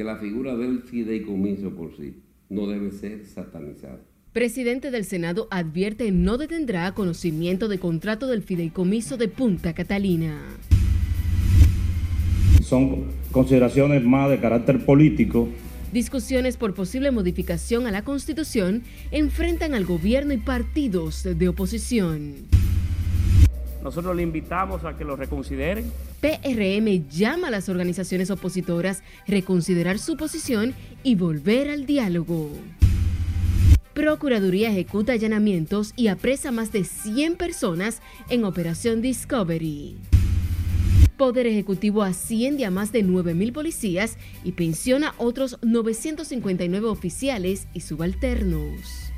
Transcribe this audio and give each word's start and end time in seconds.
que 0.00 0.04
la 0.04 0.16
figura 0.16 0.56
del 0.56 0.80
fideicomiso 0.80 1.74
por 1.76 1.94
sí 1.94 2.22
no 2.48 2.66
debe 2.66 2.90
ser 2.90 3.26
satanizada. 3.26 4.00
Presidente 4.32 4.90
del 4.90 5.04
Senado 5.04 5.46
advierte 5.50 6.10
no 6.10 6.38
detendrá 6.38 6.92
conocimiento 6.92 7.68
de 7.68 7.78
contrato 7.78 8.26
del 8.26 8.42
fideicomiso 8.42 9.18
de 9.18 9.28
Punta 9.28 9.74
Catalina. 9.74 10.40
Son 12.62 13.08
consideraciones 13.30 14.02
más 14.02 14.30
de 14.30 14.40
carácter 14.40 14.86
político. 14.86 15.50
Discusiones 15.92 16.56
por 16.56 16.72
posible 16.72 17.10
modificación 17.10 17.86
a 17.86 17.90
la 17.90 18.02
Constitución 18.02 18.84
enfrentan 19.10 19.74
al 19.74 19.84
gobierno 19.84 20.32
y 20.32 20.38
partidos 20.38 21.24
de 21.24 21.46
oposición. 21.46 22.59
Nosotros 23.82 24.14
le 24.14 24.22
invitamos 24.22 24.84
a 24.84 24.96
que 24.96 25.04
lo 25.04 25.16
reconsideren. 25.16 25.90
PRM 26.20 27.08
llama 27.08 27.48
a 27.48 27.50
las 27.50 27.68
organizaciones 27.68 28.30
opositoras 28.30 29.00
a 29.00 29.02
reconsiderar 29.26 29.98
su 29.98 30.16
posición 30.16 30.74
y 31.02 31.14
volver 31.14 31.70
al 31.70 31.86
diálogo. 31.86 32.50
Procuraduría 33.94 34.70
ejecuta 34.70 35.12
allanamientos 35.12 35.92
y 35.96 36.08
apresa 36.08 36.52
más 36.52 36.72
de 36.72 36.84
100 36.84 37.36
personas 37.36 38.00
en 38.28 38.44
Operación 38.44 39.02
Discovery. 39.02 39.98
Poder 41.16 41.46
Ejecutivo 41.46 42.02
asciende 42.02 42.64
a 42.64 42.70
más 42.70 42.92
de 42.92 43.04
9.000 43.04 43.52
policías 43.52 44.16
y 44.42 44.52
pensiona 44.52 45.12
otros 45.18 45.58
959 45.60 46.86
oficiales 46.86 47.66
y 47.74 47.80
subalternos. 47.80 49.09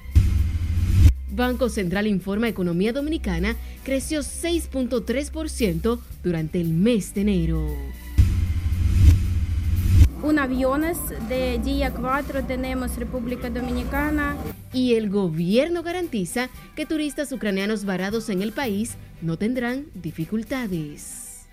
Banco 1.32 1.68
Central 1.68 2.06
informa 2.06 2.48
Economía 2.48 2.92
Dominicana 2.92 3.56
creció 3.84 4.20
6.3% 4.20 5.98
durante 6.22 6.60
el 6.60 6.68
mes 6.74 7.14
de 7.14 7.20
enero. 7.22 7.66
Un 10.22 10.38
aviones 10.38 10.98
de 11.28 11.58
día 11.58 11.92
4 11.92 12.44
tenemos 12.44 12.96
República 12.96 13.50
Dominicana. 13.50 14.36
Y 14.72 14.94
el 14.94 15.10
gobierno 15.10 15.82
garantiza 15.82 16.48
que 16.76 16.86
turistas 16.86 17.32
ucranianos 17.32 17.84
varados 17.84 18.28
en 18.28 18.40
el 18.42 18.52
país 18.52 18.96
no 19.20 19.36
tendrán 19.36 19.86
dificultades. 19.94 21.46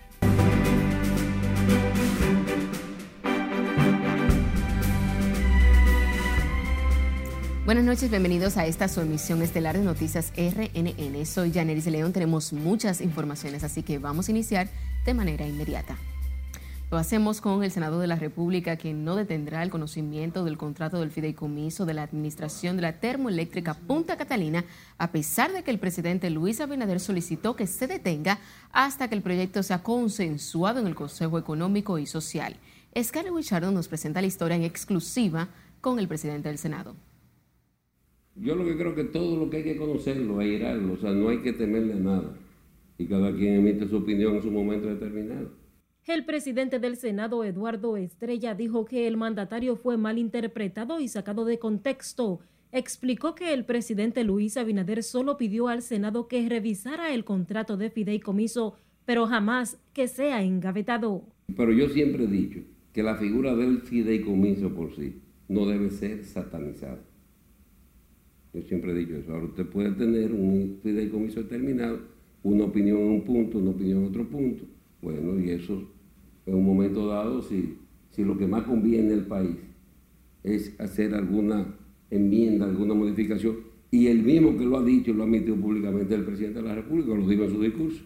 Buenas 7.70 7.84
noches, 7.84 8.10
bienvenidos 8.10 8.56
a 8.56 8.66
esta 8.66 8.88
su 8.88 9.00
emisión 9.00 9.42
estelar 9.42 9.78
de 9.78 9.84
Noticias 9.84 10.32
RNN. 10.36 11.24
Soy 11.24 11.52
Janeris 11.52 11.86
León, 11.86 12.12
tenemos 12.12 12.52
muchas 12.52 13.00
informaciones, 13.00 13.62
así 13.62 13.84
que 13.84 14.00
vamos 14.00 14.26
a 14.26 14.32
iniciar 14.32 14.68
de 15.04 15.14
manera 15.14 15.46
inmediata. 15.46 15.96
Lo 16.90 16.98
hacemos 16.98 17.40
con 17.40 17.62
el 17.62 17.70
Senado 17.70 18.00
de 18.00 18.08
la 18.08 18.16
República, 18.16 18.74
que 18.74 18.92
no 18.92 19.14
detendrá 19.14 19.62
el 19.62 19.70
conocimiento 19.70 20.44
del 20.44 20.58
contrato 20.58 20.98
del 20.98 21.12
fideicomiso 21.12 21.86
de 21.86 21.94
la 21.94 22.02
administración 22.02 22.74
de 22.74 22.82
la 22.82 22.98
termoeléctrica 22.98 23.74
Punta 23.74 24.16
Catalina, 24.16 24.64
a 24.98 25.12
pesar 25.12 25.52
de 25.52 25.62
que 25.62 25.70
el 25.70 25.78
presidente 25.78 26.28
Luis 26.28 26.60
Abinader 26.60 26.98
solicitó 26.98 27.54
que 27.54 27.68
se 27.68 27.86
detenga 27.86 28.40
hasta 28.72 29.06
que 29.06 29.14
el 29.14 29.22
proyecto 29.22 29.62
sea 29.62 29.84
consensuado 29.84 30.80
en 30.80 30.88
el 30.88 30.96
Consejo 30.96 31.38
Económico 31.38 32.00
y 32.00 32.06
Social. 32.06 32.56
Scarlett 33.00 33.32
Wichardo 33.32 33.70
nos 33.70 33.86
presenta 33.86 34.20
la 34.20 34.26
historia 34.26 34.56
en 34.56 34.64
exclusiva 34.64 35.50
con 35.80 36.00
el 36.00 36.08
presidente 36.08 36.48
del 36.48 36.58
Senado. 36.58 36.96
Yo 38.36 38.54
lo 38.54 38.64
que 38.64 38.76
creo 38.76 38.94
que 38.94 39.04
todo 39.04 39.36
lo 39.36 39.50
que 39.50 39.58
hay 39.58 39.64
que 39.64 39.76
conocerlo, 39.76 40.38
airarlo, 40.38 40.94
o 40.94 40.96
sea, 40.96 41.12
no 41.12 41.28
hay 41.28 41.38
que 41.38 41.52
temerle 41.52 41.94
a 41.94 41.96
nada. 41.96 42.36
Y 42.96 43.06
cada 43.06 43.34
quien 43.34 43.54
emite 43.54 43.88
su 43.88 43.96
opinión 43.96 44.36
en 44.36 44.42
su 44.42 44.50
momento 44.50 44.88
determinado. 44.88 45.50
El 46.06 46.24
presidente 46.24 46.78
del 46.78 46.96
Senado, 46.96 47.44
Eduardo 47.44 47.96
Estrella, 47.96 48.54
dijo 48.54 48.84
que 48.84 49.06
el 49.06 49.16
mandatario 49.16 49.76
fue 49.76 49.96
mal 49.96 50.18
interpretado 50.18 50.98
y 50.98 51.08
sacado 51.08 51.44
de 51.44 51.58
contexto. 51.58 52.40
Explicó 52.72 53.34
que 53.34 53.52
el 53.52 53.64
presidente 53.64 54.24
Luis 54.24 54.56
Abinader 54.56 55.02
solo 55.02 55.36
pidió 55.36 55.68
al 55.68 55.82
Senado 55.82 56.26
que 56.26 56.48
revisara 56.48 57.12
el 57.12 57.24
contrato 57.24 57.76
de 57.76 57.90
fideicomiso, 57.90 58.76
pero 59.04 59.26
jamás 59.26 59.78
que 59.92 60.08
sea 60.08 60.42
engavetado. 60.42 61.24
Pero 61.56 61.72
yo 61.72 61.88
siempre 61.88 62.24
he 62.24 62.28
dicho 62.28 62.60
que 62.92 63.02
la 63.02 63.16
figura 63.16 63.54
del 63.54 63.82
fideicomiso 63.82 64.74
por 64.74 64.94
sí 64.96 65.20
no 65.48 65.66
debe 65.66 65.90
ser 65.90 66.24
satanizada. 66.24 66.98
Yo 68.52 68.62
siempre 68.62 68.92
he 68.92 68.94
dicho 68.94 69.16
eso. 69.16 69.32
Ahora 69.32 69.46
usted 69.46 69.66
puede 69.66 69.92
tener 69.92 70.32
un 70.32 70.78
fideicomiso 70.82 71.42
determinado, 71.42 72.00
una 72.42 72.64
opinión 72.64 72.98
en 72.98 73.08
un 73.08 73.24
punto, 73.24 73.58
una 73.58 73.70
opinión 73.70 73.98
en 73.98 74.08
otro 74.08 74.28
punto. 74.28 74.64
Bueno, 75.02 75.38
y 75.38 75.50
eso 75.50 75.82
en 76.46 76.54
un 76.54 76.64
momento 76.64 77.06
dado, 77.06 77.42
si, 77.42 77.78
si 78.10 78.24
lo 78.24 78.36
que 78.36 78.46
más 78.46 78.64
conviene 78.64 79.14
al 79.14 79.26
país 79.26 79.56
es 80.42 80.78
hacer 80.80 81.14
alguna 81.14 81.74
enmienda, 82.10 82.66
alguna 82.66 82.94
modificación, 82.94 83.58
y 83.90 84.06
el 84.06 84.22
mismo 84.22 84.56
que 84.56 84.64
lo 84.64 84.78
ha 84.78 84.84
dicho 84.84 85.10
y 85.10 85.14
lo 85.14 85.22
ha 85.22 85.26
admitido 85.26 85.56
públicamente 85.56 86.14
el 86.14 86.24
presidente 86.24 86.60
de 86.60 86.68
la 86.68 86.74
República, 86.74 87.14
lo 87.14 87.26
dijo 87.26 87.44
en 87.44 87.50
su 87.50 87.62
discurso. 87.62 88.04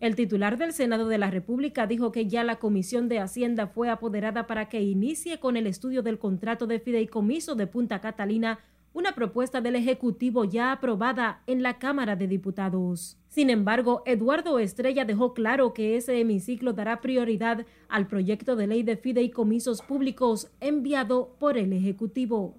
El 0.00 0.14
titular 0.14 0.58
del 0.58 0.72
Senado 0.72 1.08
de 1.08 1.18
la 1.18 1.30
República 1.30 1.86
dijo 1.86 2.12
que 2.12 2.28
ya 2.28 2.44
la 2.44 2.56
Comisión 2.56 3.08
de 3.08 3.18
Hacienda 3.18 3.66
fue 3.66 3.90
apoderada 3.90 4.46
para 4.46 4.68
que 4.68 4.80
inicie 4.80 5.40
con 5.40 5.56
el 5.56 5.66
estudio 5.66 6.02
del 6.02 6.18
contrato 6.18 6.66
de 6.66 6.78
fideicomiso 6.78 7.56
de 7.56 7.66
Punta 7.66 8.00
Catalina 8.00 8.60
una 8.98 9.14
propuesta 9.14 9.60
del 9.60 9.76
Ejecutivo 9.76 10.44
ya 10.44 10.72
aprobada 10.72 11.40
en 11.46 11.62
la 11.62 11.78
Cámara 11.78 12.16
de 12.16 12.26
Diputados. 12.26 13.16
Sin 13.28 13.48
embargo, 13.48 14.02
Eduardo 14.06 14.58
Estrella 14.58 15.04
dejó 15.04 15.34
claro 15.34 15.72
que 15.72 15.96
ese 15.96 16.18
hemiciclo 16.18 16.72
dará 16.72 17.00
prioridad 17.00 17.64
al 17.88 18.08
proyecto 18.08 18.56
de 18.56 18.66
ley 18.66 18.82
de 18.82 18.96
fideicomisos 18.96 19.82
públicos 19.82 20.50
enviado 20.60 21.36
por 21.38 21.56
el 21.56 21.72
Ejecutivo. 21.72 22.56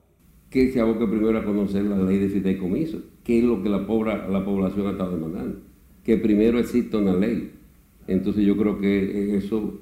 Que 0.50 0.72
se 0.72 0.80
aboque 0.80 1.06
primero 1.08 1.38
a 1.38 1.44
conocer 1.44 1.84
la 1.84 1.98
ley 1.98 2.20
de 2.20 2.30
fideicomisos, 2.30 3.02
que 3.26 3.40
es 3.40 3.44
lo 3.44 3.62
que 3.62 3.68
la, 3.68 3.80
la 3.80 4.46
población 4.46 4.88
ha 4.88 4.92
estado 4.92 5.18
demandando, 5.18 5.60
que 6.06 6.16
primero 6.16 6.58
exista 6.58 7.00
una 7.00 7.16
ley. 7.16 7.52
Entonces 8.08 8.46
yo 8.46 8.56
creo 8.56 8.80
que 8.80 9.36
eso, 9.36 9.74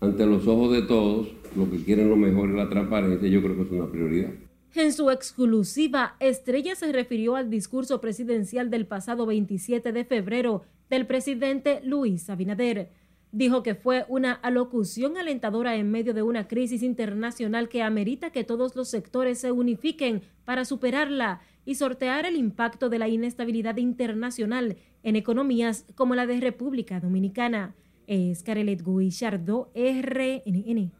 ante 0.00 0.24
los 0.24 0.48
ojos 0.48 0.72
de 0.72 0.82
todos, 0.82 1.28
lo 1.54 1.70
que 1.70 1.84
quieren 1.84 2.08
lo 2.08 2.16
mejor 2.16 2.48
es 2.48 2.56
la 2.56 2.70
transparencia, 2.70 3.28
yo 3.28 3.42
creo 3.42 3.56
que 3.56 3.62
es 3.62 3.70
una 3.70 3.90
prioridad. 3.90 4.30
En 4.78 4.92
su 4.92 5.10
exclusiva, 5.10 6.14
Estrella 6.20 6.76
se 6.76 6.92
refirió 6.92 7.34
al 7.34 7.50
discurso 7.50 8.00
presidencial 8.00 8.70
del 8.70 8.86
pasado 8.86 9.26
27 9.26 9.90
de 9.90 10.04
febrero 10.04 10.62
del 10.88 11.04
presidente 11.04 11.80
Luis 11.82 12.30
Abinader. 12.30 12.92
Dijo 13.32 13.64
que 13.64 13.74
fue 13.74 14.04
una 14.06 14.34
alocución 14.34 15.16
alentadora 15.16 15.74
en 15.74 15.90
medio 15.90 16.14
de 16.14 16.22
una 16.22 16.46
crisis 16.46 16.84
internacional 16.84 17.68
que 17.68 17.82
amerita 17.82 18.30
que 18.30 18.44
todos 18.44 18.76
los 18.76 18.88
sectores 18.88 19.40
se 19.40 19.50
unifiquen 19.50 20.22
para 20.44 20.64
superarla 20.64 21.40
y 21.64 21.74
sortear 21.74 22.24
el 22.24 22.36
impacto 22.36 22.88
de 22.88 23.00
la 23.00 23.08
inestabilidad 23.08 23.78
internacional 23.78 24.76
en 25.02 25.16
economías 25.16 25.86
como 25.96 26.14
la 26.14 26.24
de 26.24 26.38
República 26.38 27.00
Dominicana. 27.00 27.74
Es 28.06 28.44
Carelet 28.44 28.84
Guillardo, 28.86 29.72
RNN. 29.74 30.92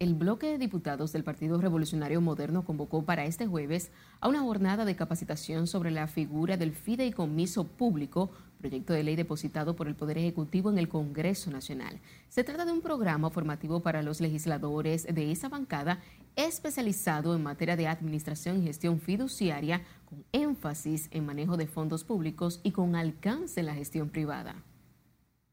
El 0.00 0.14
bloque 0.14 0.46
de 0.46 0.56
diputados 0.56 1.12
del 1.12 1.24
Partido 1.24 1.60
Revolucionario 1.60 2.22
Moderno 2.22 2.64
convocó 2.64 3.04
para 3.04 3.26
este 3.26 3.46
jueves 3.46 3.90
a 4.20 4.28
una 4.28 4.40
jornada 4.40 4.86
de 4.86 4.96
capacitación 4.96 5.66
sobre 5.66 5.90
la 5.90 6.06
figura 6.06 6.56
del 6.56 6.72
fideicomiso 6.72 7.64
público, 7.64 8.30
proyecto 8.60 8.94
de 8.94 9.04
ley 9.04 9.14
depositado 9.14 9.76
por 9.76 9.88
el 9.88 9.94
Poder 9.94 10.16
Ejecutivo 10.16 10.70
en 10.70 10.78
el 10.78 10.88
Congreso 10.88 11.50
Nacional. 11.50 12.00
Se 12.30 12.44
trata 12.44 12.64
de 12.64 12.72
un 12.72 12.80
programa 12.80 13.28
formativo 13.28 13.80
para 13.80 14.00
los 14.00 14.22
legisladores 14.22 15.04
de 15.04 15.32
esa 15.32 15.50
bancada 15.50 15.98
especializado 16.34 17.36
en 17.36 17.42
materia 17.42 17.76
de 17.76 17.86
administración 17.86 18.62
y 18.62 18.64
gestión 18.64 19.00
fiduciaria, 19.00 19.82
con 20.06 20.24
énfasis 20.32 21.08
en 21.10 21.26
manejo 21.26 21.58
de 21.58 21.66
fondos 21.66 22.04
públicos 22.04 22.60
y 22.62 22.70
con 22.70 22.96
alcance 22.96 23.60
en 23.60 23.66
la 23.66 23.74
gestión 23.74 24.08
privada. 24.08 24.64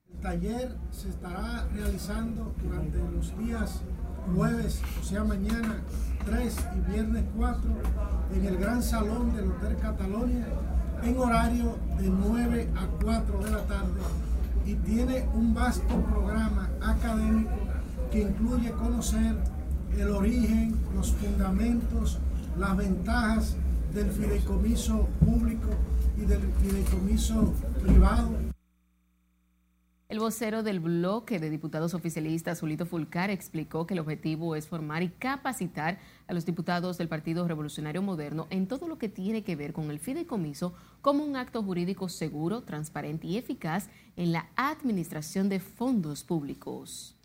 El 0.09 0.21
taller 0.21 0.77
se 0.89 1.09
estará 1.09 1.67
realizando 1.73 2.55
durante 2.63 2.97
los 2.97 3.37
días 3.37 3.81
jueves, 4.35 4.81
o 5.01 5.03
sea 5.03 5.23
mañana 5.23 5.77
3 6.25 6.55
y 6.75 6.91
viernes 6.91 7.23
4, 7.37 7.61
en 8.35 8.45
el 8.45 8.57
Gran 8.57 8.83
Salón 8.83 9.35
del 9.35 9.51
Hotel 9.51 9.77
Catalonia, 9.81 10.45
en 11.03 11.17
horario 11.17 11.77
de 11.99 12.09
9 12.09 12.69
a 12.75 12.87
4 13.01 13.43
de 13.43 13.51
la 13.51 13.65
tarde. 13.65 14.01
Y 14.65 14.75
tiene 14.75 15.25
un 15.33 15.53
vasto 15.53 15.95
programa 16.11 16.69
académico 16.81 17.51
que 18.11 18.23
incluye 18.23 18.71
conocer 18.71 19.37
el 19.97 20.09
origen, 20.09 20.75
los 20.93 21.13
fundamentos, 21.13 22.19
las 22.57 22.75
ventajas 22.75 23.55
del 23.93 24.11
fideicomiso 24.11 25.07
público 25.23 25.69
y 26.17 26.25
del 26.25 26.41
fideicomiso 26.61 27.53
privado 27.81 28.46
el 30.09 30.19
vocero 30.19 30.63
del 30.63 30.79
bloque 30.79 31.37
de 31.37 31.49
diputados 31.49 31.93
oficialistas, 31.93 32.61
Julito 32.61 32.85
Fulcar, 32.85 33.29
explicó 33.29 33.85
que 33.85 33.93
el 33.93 33.99
objetivo 33.99 34.55
es 34.55 34.65
formar 34.65 35.03
y 35.03 35.09
capacitar 35.09 35.99
a 36.27 36.33
los 36.33 36.45
diputados 36.45 36.97
del 36.97 37.09
Partido 37.09 37.45
Revolucionario 37.45 38.01
Moderno 38.01 38.47
en 38.49 38.67
todo 38.67 38.87
lo 38.87 38.97
que 38.97 39.09
tiene 39.09 39.43
que 39.43 39.57
ver 39.57 39.73
con 39.73 39.91
el 39.91 39.99
fideicomiso 39.99 40.73
como 41.01 41.25
un 41.25 41.35
acto 41.35 41.61
jurídico 41.61 42.07
seguro, 42.07 42.61
transparente 42.61 43.27
y 43.27 43.37
eficaz 43.37 43.89
en 44.15 44.31
la 44.31 44.47
administración 44.55 45.49
de 45.49 45.59
fondos 45.59 46.23
públicos. 46.23 47.16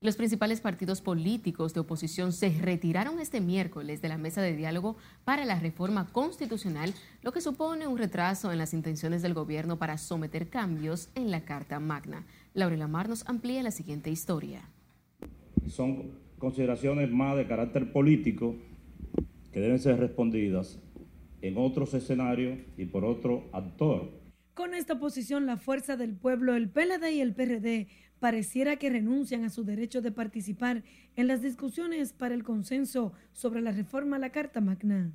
Los 0.00 0.14
principales 0.14 0.60
partidos 0.60 1.00
políticos 1.00 1.74
de 1.74 1.80
oposición 1.80 2.32
se 2.32 2.50
retiraron 2.50 3.18
este 3.18 3.40
miércoles 3.40 4.00
de 4.00 4.08
la 4.08 4.16
mesa 4.16 4.40
de 4.40 4.54
diálogo 4.54 4.96
para 5.24 5.44
la 5.44 5.58
reforma 5.58 6.06
constitucional, 6.12 6.94
lo 7.20 7.32
que 7.32 7.40
supone 7.40 7.88
un 7.88 7.98
retraso 7.98 8.52
en 8.52 8.58
las 8.58 8.74
intenciones 8.74 9.22
del 9.22 9.34
gobierno 9.34 9.76
para 9.76 9.98
someter 9.98 10.50
cambios 10.50 11.08
en 11.16 11.32
la 11.32 11.40
Carta 11.40 11.80
Magna. 11.80 12.24
Laurela 12.54 12.86
Mar 12.86 13.08
nos 13.08 13.26
amplía 13.26 13.60
la 13.64 13.72
siguiente 13.72 14.08
historia. 14.08 14.68
Son 15.66 16.12
consideraciones 16.38 17.10
más 17.10 17.36
de 17.36 17.48
carácter 17.48 17.92
político 17.92 18.54
que 19.50 19.58
deben 19.58 19.80
ser 19.80 19.98
respondidas 19.98 20.78
en 21.42 21.58
otros 21.58 21.92
escenarios 21.94 22.56
y 22.76 22.84
por 22.84 23.04
otro 23.04 23.48
actor. 23.52 24.12
Con 24.58 24.74
esta 24.74 24.98
posición, 24.98 25.46
la 25.46 25.56
Fuerza 25.56 25.96
del 25.96 26.16
Pueblo, 26.16 26.56
el 26.56 26.68
PLD 26.68 27.12
y 27.12 27.20
el 27.20 27.32
PRD 27.32 27.86
pareciera 28.18 28.74
que 28.74 28.90
renuncian 28.90 29.44
a 29.44 29.50
su 29.50 29.62
derecho 29.62 30.02
de 30.02 30.10
participar 30.10 30.82
en 31.14 31.28
las 31.28 31.42
discusiones 31.42 32.12
para 32.12 32.34
el 32.34 32.42
consenso 32.42 33.12
sobre 33.32 33.60
la 33.60 33.70
reforma 33.70 34.16
a 34.16 34.18
la 34.18 34.32
Carta 34.32 34.60
Magna. 34.60 35.12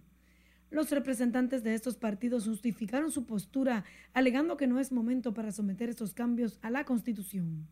Los 0.69 0.91
representantes 0.91 1.61
de 1.61 1.73
estos 1.73 1.97
partidos 1.97 2.47
justificaron 2.47 3.11
su 3.11 3.25
postura, 3.25 3.83
alegando 4.13 4.55
que 4.55 4.65
no 4.65 4.79
es 4.79 4.93
momento 4.93 5.33
para 5.33 5.51
someter 5.51 5.89
estos 5.89 6.13
cambios 6.13 6.57
a 6.61 6.69
la 6.69 6.85
Constitución. 6.85 7.67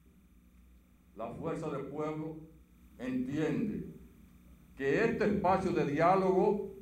La 1.15 1.29
Fuerza 1.35 1.69
del 1.69 1.85
Pueblo 1.85 2.35
entiende 2.99 3.85
que 4.75 5.05
este 5.05 5.23
espacio 5.23 5.71
de 5.71 5.85
diálogo 5.85 6.75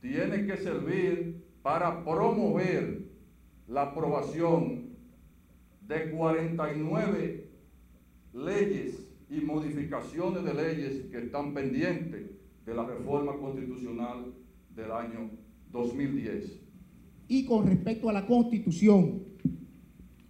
tiene 0.00 0.46
que 0.46 0.56
servir 0.56 1.44
para 1.62 2.02
promover 2.02 3.09
la 3.70 3.82
aprobación 3.82 4.96
de 5.86 6.10
49 6.10 7.50
leyes 8.34 9.08
y 9.30 9.40
modificaciones 9.40 10.44
de 10.44 10.54
leyes 10.54 11.06
que 11.10 11.18
están 11.18 11.54
pendientes 11.54 12.30
de 12.66 12.74
la 12.74 12.84
reforma 12.84 13.36
constitucional 13.38 14.34
del 14.74 14.90
año 14.90 15.30
2010. 15.70 16.60
Y 17.28 17.44
con 17.44 17.68
respecto 17.68 18.08
a 18.08 18.12
la 18.12 18.26
constitución, 18.26 19.22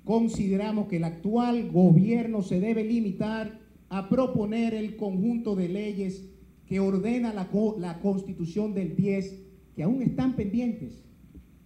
consideramos 0.04 0.88
que 0.88 0.98
el 0.98 1.04
actual 1.04 1.70
gobierno 1.70 2.42
se 2.42 2.60
debe 2.60 2.84
limitar 2.84 3.58
a 3.88 4.10
proponer 4.10 4.74
el 4.74 4.96
conjunto 4.96 5.56
de 5.56 5.68
leyes 5.70 6.26
que 6.66 6.78
ordena 6.78 7.32
la, 7.32 7.48
la 7.78 8.00
constitución 8.00 8.74
del 8.74 8.96
10, 8.96 9.42
que 9.74 9.82
aún 9.82 10.02
están 10.02 10.36
pendientes. 10.36 11.02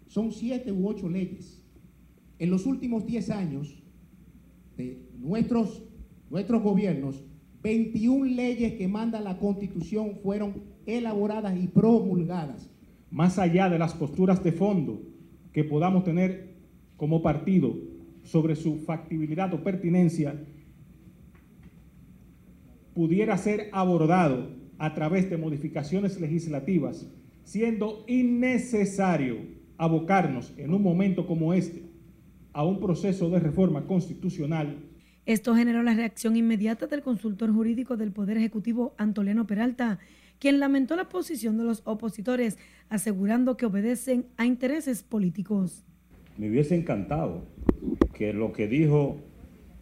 Son 0.06 0.30
siete 0.30 0.70
u 0.70 0.88
ocho 0.88 1.08
leyes. 1.08 1.63
En 2.38 2.50
los 2.50 2.66
últimos 2.66 3.06
10 3.06 3.30
años 3.30 3.82
de 4.76 4.98
nuestros 5.18 5.82
nuestros 6.34 6.62
gobiernos, 6.62 7.22
21 7.62 8.24
leyes 8.24 8.74
que 8.74 8.88
manda 8.88 9.20
la 9.20 9.38
Constitución 9.38 10.16
fueron 10.22 10.64
elaboradas 10.84 11.56
y 11.56 11.68
promulgadas. 11.68 12.70
Más 13.10 13.38
allá 13.38 13.68
de 13.68 13.78
las 13.78 13.94
posturas 13.94 14.42
de 14.42 14.50
fondo 14.50 15.00
que 15.52 15.62
podamos 15.62 16.02
tener 16.02 16.56
como 16.96 17.22
partido 17.22 17.76
sobre 18.24 18.56
su 18.56 18.78
factibilidad 18.78 19.54
o 19.54 19.62
pertinencia, 19.62 20.44
pudiera 22.94 23.38
ser 23.38 23.68
abordado 23.72 24.48
a 24.78 24.92
través 24.94 25.30
de 25.30 25.36
modificaciones 25.36 26.20
legislativas, 26.20 27.08
siendo 27.44 28.04
innecesario 28.08 29.36
abocarnos 29.76 30.52
en 30.56 30.74
un 30.74 30.82
momento 30.82 31.26
como 31.26 31.54
este 31.54 31.83
a 32.54 32.64
un 32.64 32.80
proceso 32.80 33.28
de 33.28 33.40
reforma 33.40 33.86
constitucional 33.86 34.78
esto 35.26 35.54
generó 35.54 35.82
la 35.82 35.94
reacción 35.94 36.36
inmediata 36.36 36.86
del 36.86 37.00
consultor 37.00 37.50
jurídico 37.50 37.96
del 37.96 38.12
Poder 38.12 38.36
Ejecutivo, 38.36 38.94
Antoliano 38.98 39.46
Peralta, 39.46 39.98
quien 40.38 40.60
lamentó 40.60 40.96
la 40.96 41.08
posición 41.08 41.56
de 41.56 41.64
los 41.64 41.80
opositores, 41.86 42.58
asegurando 42.90 43.56
que 43.56 43.64
obedecen 43.64 44.26
a 44.36 44.44
intereses 44.44 45.02
políticos. 45.02 45.82
Me 46.36 46.50
hubiese 46.50 46.76
encantado 46.76 47.46
que 48.12 48.34
lo 48.34 48.52
que 48.52 48.68
dijo 48.68 49.16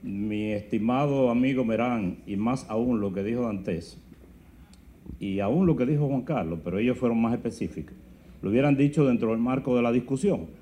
mi 0.04 0.52
estimado 0.52 1.28
amigo 1.28 1.64
Merán, 1.64 2.18
y 2.24 2.36
más 2.36 2.64
aún 2.68 3.00
lo 3.00 3.12
que 3.12 3.24
dijo 3.24 3.42
Dantes, 3.42 3.98
y 5.18 5.40
aún 5.40 5.66
lo 5.66 5.74
que 5.74 5.86
dijo 5.86 6.06
Juan 6.06 6.22
Carlos, 6.22 6.60
pero 6.62 6.78
ellos 6.78 6.98
fueron 6.98 7.20
más 7.20 7.32
específicos, 7.32 7.96
lo 8.42 8.50
hubieran 8.50 8.76
dicho 8.76 9.04
dentro 9.04 9.30
del 9.30 9.38
marco 9.38 9.74
de 9.74 9.82
la 9.82 9.90
discusión. 9.90 10.61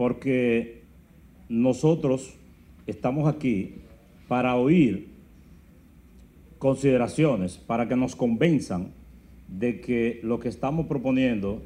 Porque 0.00 0.84
nosotros 1.50 2.34
estamos 2.86 3.28
aquí 3.28 3.82
para 4.28 4.56
oír 4.56 5.10
consideraciones, 6.56 7.58
para 7.58 7.86
que 7.86 7.96
nos 7.96 8.16
convenzan 8.16 8.92
de 9.46 9.82
que 9.82 10.18
lo 10.22 10.40
que 10.40 10.48
estamos 10.48 10.86
proponiendo 10.86 11.62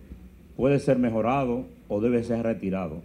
puede 0.56 0.80
ser 0.80 0.98
mejorado 0.98 1.68
o 1.86 2.00
debe 2.00 2.24
ser 2.24 2.42
retirado. 2.42 3.04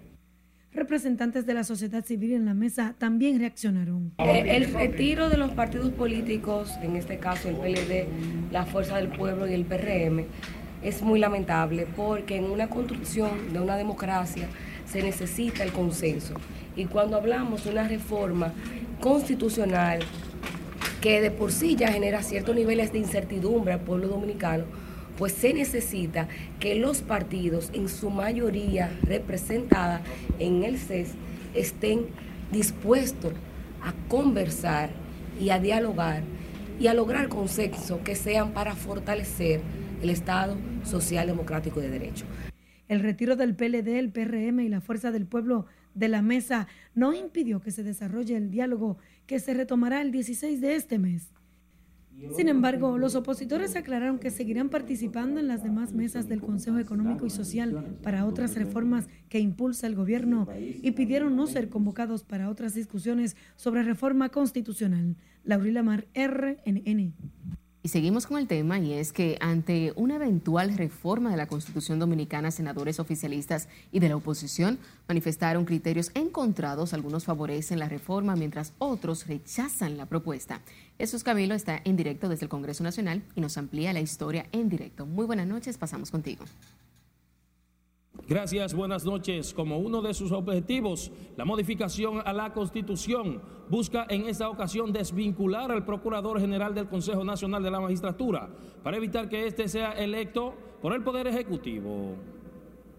Representantes 0.73 1.45
de 1.45 1.53
la 1.53 1.63
sociedad 1.63 2.03
civil 2.03 2.33
en 2.33 2.45
la 2.45 2.55
mesa 2.55 2.95
también 2.97 3.37
reaccionaron. 3.37 4.13
Eh, 4.17 4.45
el 4.47 4.73
retiro 4.73 5.29
de 5.29 5.37
los 5.37 5.51
partidos 5.51 5.91
políticos, 5.91 6.73
en 6.81 6.95
este 6.95 7.19
caso 7.19 7.49
el 7.49 7.57
PLD, 7.57 8.51
la 8.51 8.65
Fuerza 8.65 8.97
del 8.97 9.09
Pueblo 9.09 9.47
y 9.47 9.53
el 9.53 9.65
PRM, 9.65 10.25
es 10.81 11.03
muy 11.03 11.19
lamentable 11.19 11.85
porque 11.95 12.37
en 12.37 12.45
una 12.45 12.67
construcción 12.67 13.53
de 13.53 13.59
una 13.59 13.77
democracia 13.77 14.47
se 14.91 15.01
necesita 15.03 15.63
el 15.63 15.71
consenso. 15.71 16.33
Y 16.75 16.85
cuando 16.85 17.17
hablamos 17.17 17.63
de 17.63 17.71
una 17.71 17.87
reforma 17.87 18.53
constitucional 19.01 19.99
que 21.01 21.21
de 21.21 21.31
por 21.31 21.51
sí 21.51 21.75
ya 21.75 21.91
genera 21.91 22.23
ciertos 22.23 22.55
niveles 22.55 22.91
de 22.91 22.99
incertidumbre 22.99 23.73
al 23.73 23.81
pueblo 23.81 24.07
dominicano, 24.07 24.65
pues 25.17 25.33
se 25.33 25.53
necesita 25.53 26.27
que 26.59 26.75
los 26.75 27.01
partidos, 27.01 27.69
en 27.73 27.89
su 27.89 28.09
mayoría 28.09 28.89
representada 29.03 30.01
en 30.39 30.63
el 30.63 30.77
CES, 30.77 31.09
estén 31.53 32.07
dispuestos 32.51 33.33
a 33.83 33.93
conversar 34.07 34.89
y 35.39 35.49
a 35.49 35.59
dialogar 35.59 36.23
y 36.79 36.87
a 36.87 36.93
lograr 36.93 37.27
consenso 37.27 38.01
que 38.03 38.15
sean 38.15 38.51
para 38.51 38.75
fortalecer 38.75 39.61
el 40.01 40.09
Estado 40.09 40.55
social 40.85 41.27
democrático 41.27 41.81
de 41.81 41.89
derecho. 41.89 42.25
El 42.89 43.01
retiro 43.01 43.35
del 43.35 43.55
PLD, 43.55 43.99
el 43.99 44.11
PRM 44.11 44.61
y 44.61 44.67
la 44.67 44.81
Fuerza 44.81 45.11
del 45.11 45.27
Pueblo 45.27 45.67
de 45.93 46.09
la 46.09 46.23
mesa 46.23 46.67
no 46.95 47.13
impidió 47.13 47.61
que 47.61 47.71
se 47.71 47.83
desarrolle 47.83 48.35
el 48.35 48.49
diálogo 48.49 48.97
que 49.27 49.39
se 49.39 49.53
retomará 49.53 50.01
el 50.01 50.11
16 50.11 50.59
de 50.59 50.75
este 50.75 50.97
mes. 50.97 51.31
Sin 52.35 52.49
embargo, 52.49 52.97
los 52.97 53.15
opositores 53.15 53.75
aclararon 53.75 54.19
que 54.19 54.31
seguirán 54.31 54.69
participando 54.69 55.39
en 55.39 55.47
las 55.47 55.63
demás 55.63 55.93
mesas 55.93 56.27
del 56.27 56.41
Consejo 56.41 56.79
Económico 56.79 57.25
y 57.25 57.29
Social 57.29 57.97
para 58.03 58.25
otras 58.25 58.55
reformas 58.55 59.07
que 59.29 59.39
impulsa 59.39 59.87
el 59.87 59.95
gobierno 59.95 60.47
y 60.57 60.91
pidieron 60.91 61.35
no 61.35 61.47
ser 61.47 61.69
convocados 61.69 62.23
para 62.23 62.49
otras 62.49 62.73
discusiones 62.73 63.37
sobre 63.55 63.83
reforma 63.83 64.29
constitucional. 64.29 65.15
Laurila 65.43 65.83
Mar, 65.83 66.07
RNN. 66.13 67.13
Y 67.81 67.89
seguimos 67.89 68.27
con 68.27 68.37
el 68.37 68.47
tema 68.47 68.77
y 68.77 68.91
es 68.91 69.13
que 69.13 69.37
ante 69.39 69.93
una 69.95 70.15
eventual 70.15 70.77
reforma 70.77 71.31
de 71.31 71.37
la 71.37 71.47
Constitución 71.47 71.97
Dominicana, 71.97 72.51
senadores 72.51 72.99
oficialistas 72.99 73.69
y 73.93 73.99
de 73.99 74.09
la 74.09 74.17
oposición 74.17 74.79
manifestaron 75.07 75.63
criterios 75.63 76.11
encontrados. 76.13 76.93
Algunos 76.93 77.23
favorecen 77.23 77.79
la 77.79 77.87
reforma 77.87 78.35
mientras 78.35 78.73
otros 78.79 79.27
rechazan 79.27 79.95
la 79.95 80.07
propuesta. 80.07 80.59
Jesús 80.97 81.23
Camilo 81.23 81.55
está 81.55 81.79
en 81.85 81.95
directo 81.95 82.27
desde 82.27 82.45
el 82.45 82.49
Congreso 82.49 82.83
Nacional 82.83 83.23
y 83.33 83.39
nos 83.39 83.57
amplía 83.57 83.93
la 83.93 84.01
historia 84.01 84.45
en 84.51 84.67
directo. 84.67 85.05
Muy 85.05 85.25
buenas 85.25 85.47
noches, 85.47 85.77
pasamos 85.77 86.11
contigo. 86.11 86.43
Gracias, 88.29 88.75
buenas 88.75 89.05
noches. 89.05 89.55
Como 89.55 89.79
uno 89.79 90.03
de 90.03 90.13
sus 90.13 90.31
objetivos, 90.31 91.11
la 91.35 91.45
modificación 91.45 92.21
a 92.23 92.31
la 92.31 92.53
Constitución 92.53 93.41
busca 93.71 94.05
en 94.07 94.27
esta 94.27 94.49
ocasión 94.49 94.93
desvincular 94.93 95.71
al 95.71 95.83
Procurador 95.83 96.39
General 96.39 96.75
del 96.75 96.87
Consejo 96.87 97.23
Nacional 97.23 97.63
de 97.63 97.71
la 97.71 97.79
Magistratura 97.79 98.47
para 98.83 98.97
evitar 98.97 99.29
que 99.29 99.47
éste 99.47 99.67
sea 99.67 99.93
electo 99.93 100.53
por 100.79 100.93
el 100.93 101.01
Poder 101.01 101.25
Ejecutivo. 101.25 102.17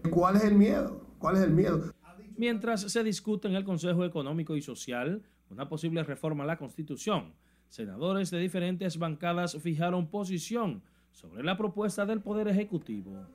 ¿Cuál 0.09 0.35
es 0.35 0.43
el 0.43 0.55
miedo? 0.55 0.99
¿Cuál 1.17 1.37
es 1.37 1.43
el 1.43 1.51
miedo? 1.51 1.93
Mientras 2.35 2.81
se 2.81 3.01
discute 3.01 3.47
en 3.47 3.55
el 3.55 3.63
Consejo 3.63 4.03
Económico 4.03 4.57
y 4.57 4.61
Social 4.61 5.21
una 5.49 5.69
posible 5.69 6.03
reforma 6.03 6.43
a 6.43 6.47
la 6.47 6.57
Constitución, 6.57 7.31
senadores 7.69 8.31
de 8.31 8.39
diferentes 8.39 8.97
bancadas 8.97 9.57
fijaron 9.61 10.07
posición 10.07 10.83
sobre 11.13 11.41
la 11.41 11.55
propuesta 11.55 12.05
del 12.05 12.19
Poder 12.19 12.49
Ejecutivo. 12.49 13.27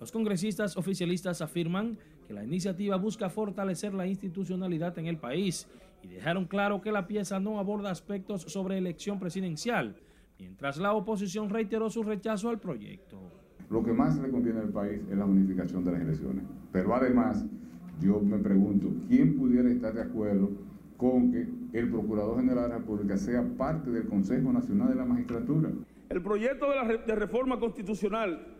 Los 0.00 0.12
congresistas 0.12 0.78
oficialistas 0.78 1.42
afirman 1.42 1.98
que 2.26 2.32
la 2.32 2.42
iniciativa 2.42 2.96
busca 2.96 3.28
fortalecer 3.28 3.92
la 3.92 4.06
institucionalidad 4.06 4.98
en 4.98 5.06
el 5.06 5.18
país 5.18 5.68
y 6.02 6.08
dejaron 6.08 6.46
claro 6.46 6.80
que 6.80 6.90
la 6.90 7.06
pieza 7.06 7.38
no 7.38 7.58
aborda 7.58 7.90
aspectos 7.90 8.42
sobre 8.42 8.78
elección 8.78 9.20
presidencial, 9.20 9.96
mientras 10.38 10.78
la 10.78 10.94
oposición 10.94 11.50
reiteró 11.50 11.90
su 11.90 12.02
rechazo 12.02 12.48
al 12.48 12.58
proyecto. 12.58 13.20
Lo 13.68 13.84
que 13.84 13.92
más 13.92 14.18
le 14.18 14.30
conviene 14.30 14.60
al 14.60 14.70
país 14.70 15.02
es 15.10 15.16
la 15.18 15.26
unificación 15.26 15.84
de 15.84 15.92
las 15.92 16.00
elecciones. 16.00 16.44
Pero 16.72 16.94
además, 16.94 17.44
yo 18.00 18.20
me 18.20 18.38
pregunto, 18.38 18.88
¿quién 19.06 19.36
pudiera 19.36 19.70
estar 19.70 19.92
de 19.92 20.00
acuerdo 20.00 20.48
con 20.96 21.30
que 21.30 21.46
el 21.72 21.90
Procurador 21.90 22.36
General 22.36 22.64
de 22.64 22.68
la 22.68 22.78
República 22.78 23.16
sea 23.16 23.42
parte 23.56 23.90
del 23.90 24.06
Consejo 24.06 24.52
Nacional 24.52 24.90
de 24.90 24.94
la 24.96 25.06
Magistratura. 25.06 25.70
El 26.10 26.22
proyecto 26.22 26.68
de, 26.68 26.76
la, 26.76 26.84
de 26.84 27.14
reforma 27.14 27.58
constitucional 27.58 28.59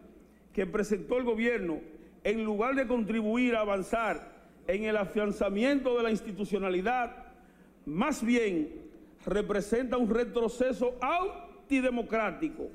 que 0.52 0.66
presentó 0.66 1.19
el 1.19 1.25
gobierno, 1.25 1.80
en 2.25 2.45
lugar 2.45 2.75
de 2.75 2.87
contribuir 2.87 3.54
a 3.54 3.61
avanzar 3.61 4.40
en 4.66 4.85
el 4.85 4.97
afianzamiento 4.97 5.97
de 5.97 6.02
la 6.02 6.11
institucionalidad, 6.11 7.26
más 7.87 8.25
bien 8.25 8.69
representa 9.26 9.97
un 9.97 10.11
retroceso 10.11 10.97
antidemocrático. 11.00 12.69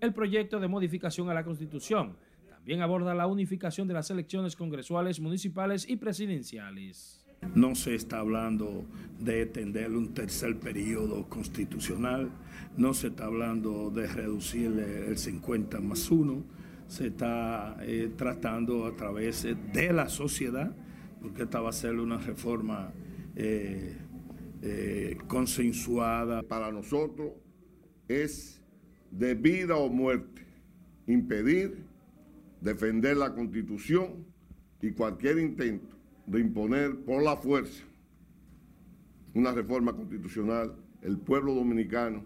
El 0.00 0.12
proyecto 0.12 0.60
de 0.60 0.68
modificación 0.68 1.30
a 1.30 1.34
la 1.34 1.44
Constitución 1.44 2.16
también 2.48 2.82
aborda 2.82 3.14
la 3.14 3.26
unificación 3.26 3.86
de 3.86 3.94
las 3.94 4.10
elecciones 4.10 4.56
congresuales, 4.56 5.20
municipales 5.20 5.88
y 5.88 5.96
presidenciales. 5.96 7.24
No 7.54 7.74
se 7.74 7.94
está 7.94 8.18
hablando 8.18 8.84
de 9.20 9.42
extender 9.42 9.92
un 9.92 10.12
tercer 10.14 10.58
periodo 10.58 11.28
constitucional, 11.28 12.30
no 12.76 12.92
se 12.92 13.08
está 13.08 13.26
hablando 13.26 13.90
de 13.90 14.06
reducir 14.06 14.66
el 15.06 15.16
50 15.16 15.80
más 15.80 16.10
1, 16.10 16.42
se 16.88 17.08
está 17.08 17.76
eh, 17.80 18.10
tratando 18.16 18.86
a 18.86 18.94
través 18.94 19.42
de 19.44 19.92
la 19.92 20.08
sociedad, 20.08 20.74
porque 21.20 21.42
esta 21.42 21.60
va 21.60 21.70
a 21.70 21.72
ser 21.72 21.98
una 21.98 22.18
reforma 22.18 22.92
eh, 23.34 23.96
eh, 24.62 25.18
consensuada. 25.26 26.42
Para 26.42 26.70
nosotros 26.70 27.32
es 28.08 28.62
de 29.10 29.34
vida 29.34 29.76
o 29.76 29.88
muerte 29.88 30.42
impedir, 31.06 31.84
defender 32.60 33.16
la 33.16 33.34
constitución 33.34 34.24
y 34.82 34.90
cualquier 34.92 35.38
intento 35.38 35.96
de 36.26 36.40
imponer 36.40 36.96
por 37.04 37.22
la 37.22 37.36
fuerza 37.36 37.84
una 39.34 39.52
reforma 39.52 39.92
constitucional, 39.94 40.74
el 41.02 41.18
pueblo 41.18 41.54
dominicano 41.54 42.24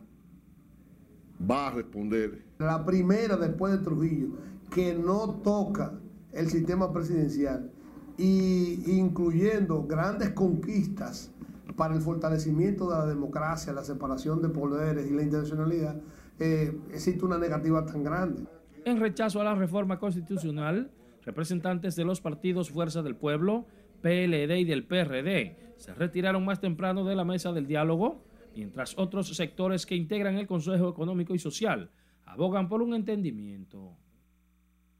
va 1.48 1.68
a 1.68 1.70
responder. 1.70 2.42
La 2.58 2.84
primera 2.84 3.36
después 3.36 3.72
de 3.72 3.78
Trujillo, 3.78 4.28
que 4.70 4.94
no 4.94 5.40
toca 5.42 5.92
el 6.32 6.48
sistema 6.48 6.92
presidencial 6.92 7.70
y 8.16 8.82
incluyendo 8.98 9.84
grandes 9.84 10.30
conquistas 10.30 11.32
para 11.76 11.94
el 11.94 12.00
fortalecimiento 12.00 12.90
de 12.90 12.98
la 12.98 13.06
democracia, 13.06 13.72
la 13.72 13.84
separación 13.84 14.42
de 14.42 14.48
poderes 14.48 15.10
y 15.10 15.14
la 15.14 15.22
internacionalidad, 15.22 16.00
eh, 16.38 16.78
existe 16.92 17.24
una 17.24 17.38
negativa 17.38 17.84
tan 17.86 18.04
grande. 18.04 18.44
En 18.84 18.98
rechazo 19.00 19.40
a 19.40 19.44
la 19.44 19.54
reforma 19.54 19.98
constitucional, 19.98 20.90
representantes 21.24 21.96
de 21.96 22.04
los 22.04 22.20
partidos 22.20 22.70
Fuerza 22.70 23.02
del 23.02 23.16
Pueblo, 23.16 23.66
PLD 24.02 24.58
y 24.58 24.64
del 24.64 24.84
PRD 24.84 25.56
se 25.80 25.94
retiraron 25.94 26.44
más 26.44 26.60
temprano 26.60 27.04
de 27.04 27.16
la 27.16 27.24
mesa 27.24 27.52
del 27.52 27.66
diálogo, 27.66 28.22
mientras 28.54 28.96
otros 28.98 29.28
sectores 29.28 29.86
que 29.86 29.94
integran 29.94 30.36
el 30.36 30.46
Consejo 30.46 30.88
Económico 30.88 31.34
y 31.34 31.38
Social 31.38 31.90
abogan 32.24 32.68
por 32.68 32.82
un 32.82 32.94
entendimiento. 32.94 33.96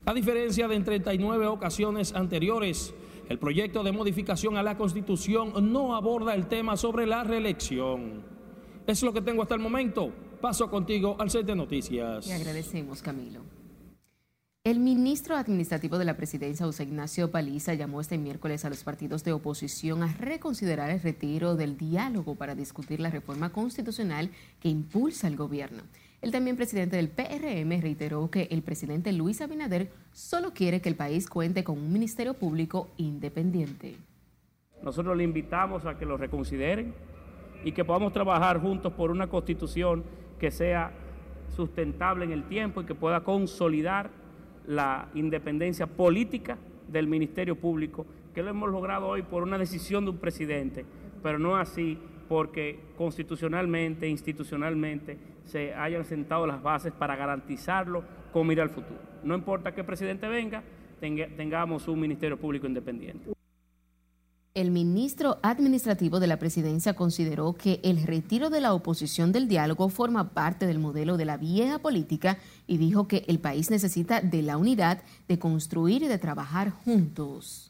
A 0.07 0.15
diferencia 0.15 0.67
de 0.67 0.77
en 0.77 0.85
39 0.85 1.47
ocasiones 1.47 2.15
anteriores, 2.15 2.95
el 3.29 3.39
proyecto 3.39 3.83
de 3.85 3.93
modificación 3.93 4.57
a 4.57 4.63
la 4.63 4.77
Constitución 4.77 5.73
no 5.73 5.95
aborda 5.95 6.35
el 6.35 6.47
tema 6.47 6.77
sobre 6.77 7.07
la 7.07 7.23
reelección. 7.23 8.25
Es 8.87 9.03
lo 9.03 9.13
que 9.13 9.21
tengo 9.21 9.43
hasta 9.43 9.55
el 9.55 9.61
momento. 9.61 10.13
Paso 10.41 10.71
contigo 10.71 11.17
al 11.19 11.31
set 11.31 11.47
de 11.47 11.55
noticias. 11.55 12.27
Le 12.27 12.35
agradecemos, 12.35 13.03
Camilo. 13.03 13.43
El 14.63 14.79
ministro 14.79 15.37
administrativo 15.37 15.97
de 15.97 16.05
la 16.05 16.19
presidencia, 16.19 16.67
José 16.67 16.83
Ignacio 16.83 17.31
Paliza, 17.31 17.73
llamó 17.73 18.03
este 18.03 18.19
miércoles 18.19 18.63
a 18.67 18.69
los 18.69 18.85
partidos 18.85 19.25
de 19.25 19.33
oposición 19.33 20.03
a 20.03 20.13
reconsiderar 20.13 20.91
el 20.91 21.01
retiro 21.01 21.57
del 21.57 21.79
diálogo 21.79 22.35
para 22.35 22.55
discutir 22.55 23.01
la 23.01 23.09
reforma 23.09 23.53
constitucional 23.53 24.29
que 24.61 24.69
impulsa 24.69 25.29
el 25.29 25.37
gobierno. 25.37 25.83
El 26.21 26.31
también 26.31 26.57
presidente 26.57 26.97
del 26.97 27.09
PRM 27.09 27.81
reiteró 27.81 28.31
que 28.31 28.49
el 28.51 28.61
presidente 28.61 29.15
Luis 29.15 29.41
Abinader 29.41 29.93
solo 30.13 30.53
quiere 30.53 30.83
que 30.83 30.91
el 30.91 30.97
país 30.97 31.27
cuente 31.27 31.65
con 31.65 31.79
un 31.79 31.91
ministerio 31.91 32.35
público 32.35 32.91
independiente. 32.99 33.97
Nosotros 34.83 35.17
le 35.17 35.25
invitamos 35.25 35.87
a 35.87 35.97
que 35.97 36.05
lo 36.05 36.19
reconsideren 36.19 36.93
y 37.65 37.73
que 37.73 37.87
podamos 37.87 38.13
trabajar 38.13 38.61
juntos 38.61 38.93
por 38.93 39.11
una 39.11 39.27
constitución 39.27 40.05
que 40.39 40.51
sea 40.51 40.93
sustentable 41.49 42.27
en 42.27 42.33
el 42.33 42.47
tiempo 42.47 42.83
y 42.83 42.85
que 42.85 42.95
pueda 42.95 43.25
consolidar 43.25 44.20
la 44.71 45.09
independencia 45.15 45.89
política 45.89 46.57
del 46.87 47.09
Ministerio 47.09 47.57
Público, 47.57 48.07
que 48.33 48.43
lo 48.43 48.51
hemos 48.51 48.71
logrado 48.71 49.09
hoy 49.09 49.23
por 49.23 49.43
una 49.43 49.59
decisión 49.59 50.05
de 50.05 50.13
un 50.13 50.19
presidente, 50.19 50.85
pero 51.25 51.41
no 51.41 51.57
así 51.57 51.99
porque 52.29 52.79
constitucionalmente, 52.97 54.09
institucionalmente, 54.09 55.19
se 55.43 55.75
hayan 55.75 56.05
sentado 56.05 56.47
las 56.47 56.63
bases 56.63 56.93
para 56.93 57.17
garantizarlo 57.17 58.05
con 58.33 58.47
mira 58.47 58.63
al 58.63 58.71
futuro. 58.71 59.01
No 59.25 59.35
importa 59.35 59.75
qué 59.75 59.83
presidente 59.83 60.29
venga, 60.29 60.63
tengamos 61.01 61.89
un 61.89 61.99
Ministerio 61.99 62.39
Público 62.39 62.69
independiente. 62.69 63.33
El 64.53 64.73
ministro 64.73 65.39
administrativo 65.43 66.19
de 66.19 66.27
la 66.27 66.41
presidencia 66.41 66.95
consideró 66.95 67.55
que 67.55 67.81
el 67.85 68.03
retiro 68.03 68.51
de 68.51 68.61
la 68.61 68.75
oposición 68.75 69.31
del 69.31 69.47
diálogo 69.47 69.89
forma 69.89 70.31
parte 70.31 70.67
del 70.67 70.81
modelo 70.81 71.17
de 71.17 71.25
la 71.25 71.37
vieja 71.37 71.79
política 71.79 72.37
y 72.67 72.77
dijo 72.77 73.07
que 73.07 73.25
el 73.29 73.39
país 73.39 73.71
necesita 73.71 74.21
de 74.21 74.43
la 74.43 74.57
unidad, 74.57 75.05
de 75.29 75.39
construir 75.39 76.03
y 76.03 76.09
de 76.09 76.19
trabajar 76.19 76.71
juntos. 76.71 77.70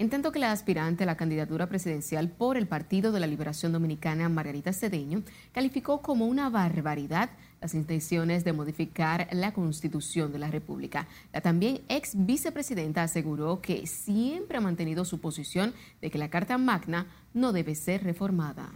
En 0.00 0.08
tanto 0.08 0.32
que 0.32 0.38
la 0.38 0.50
aspirante 0.50 1.02
a 1.02 1.06
la 1.06 1.18
candidatura 1.18 1.68
presidencial 1.68 2.30
por 2.30 2.56
el 2.56 2.66
Partido 2.66 3.12
de 3.12 3.20
la 3.20 3.26
Liberación 3.26 3.70
Dominicana, 3.70 4.30
Margarita 4.30 4.72
Cedeño, 4.72 5.22
calificó 5.52 6.00
como 6.00 6.24
una 6.26 6.48
barbaridad 6.48 7.28
las 7.60 7.74
intenciones 7.74 8.42
de 8.42 8.54
modificar 8.54 9.28
la 9.30 9.52
Constitución 9.52 10.32
de 10.32 10.38
la 10.38 10.50
República. 10.50 11.06
La 11.34 11.42
también 11.42 11.82
ex 11.90 12.12
vicepresidenta 12.14 13.02
aseguró 13.02 13.60
que 13.60 13.86
siempre 13.86 14.56
ha 14.56 14.62
mantenido 14.62 15.04
su 15.04 15.20
posición 15.20 15.74
de 16.00 16.10
que 16.10 16.16
la 16.16 16.30
Carta 16.30 16.56
Magna 16.56 17.06
no 17.34 17.52
debe 17.52 17.74
ser 17.74 18.02
reformada. 18.02 18.72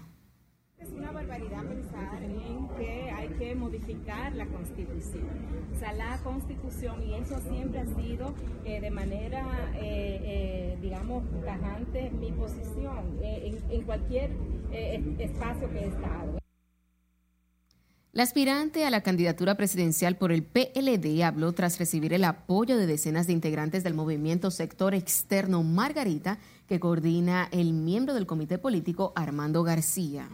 Es 0.85 0.93
una 0.93 1.13
barbaridad 1.13 1.63
pensar 1.65 2.23
en 2.23 2.69
que 2.77 3.11
hay 3.11 3.29
que 3.39 3.55
modificar 3.55 4.35
la 4.35 4.47
Constitución. 4.47 5.25
O 5.75 5.79
sea, 5.79 5.95
la 5.95 6.19
Constitución, 6.23 7.03
y 7.03 7.15
eso 7.15 7.41
siempre 7.49 7.81
ha 7.81 7.87
sido 7.87 8.35
eh, 8.67 8.83
de 8.83 8.91
manera, 8.91 9.73
eh, 9.77 10.21
eh, 10.23 10.79
digamos, 10.83 11.25
tajante 11.43 12.11
mi 12.11 12.33
posición 12.33 13.19
en, 13.23 13.65
en, 13.71 13.83
cualquier 13.83 14.31
espacio 15.19 15.71
que 15.71 15.79
he 15.79 15.87
estado. 15.87 16.39
La 18.13 18.23
aspirante 18.23 18.85
a 18.85 18.91
la 18.91 19.01
candidatura 19.01 19.57
presidencial 19.57 20.17
por 20.17 20.33
el 20.33 20.45
PLD 20.45 21.23
habló 21.23 21.53
tras 21.53 21.79
recibir 21.79 22.13
el 22.13 22.25
apoyo 22.25 22.77
de 22.77 22.87
decenas 22.87 23.27
de 23.27 23.33
integrantes 23.33 23.85
del 23.85 23.95
movimiento 23.95 24.51
Sector 24.51 24.95
Externo 24.95 25.63
Margarita, 25.63 26.39
que 26.69 26.79
coordina 26.79 27.49
el 27.53 27.73
miembro 27.73 28.13
del 28.13 28.27
comité 28.27 28.59
político 28.59 29.15
Armando 29.17 29.63
García. 29.63 30.29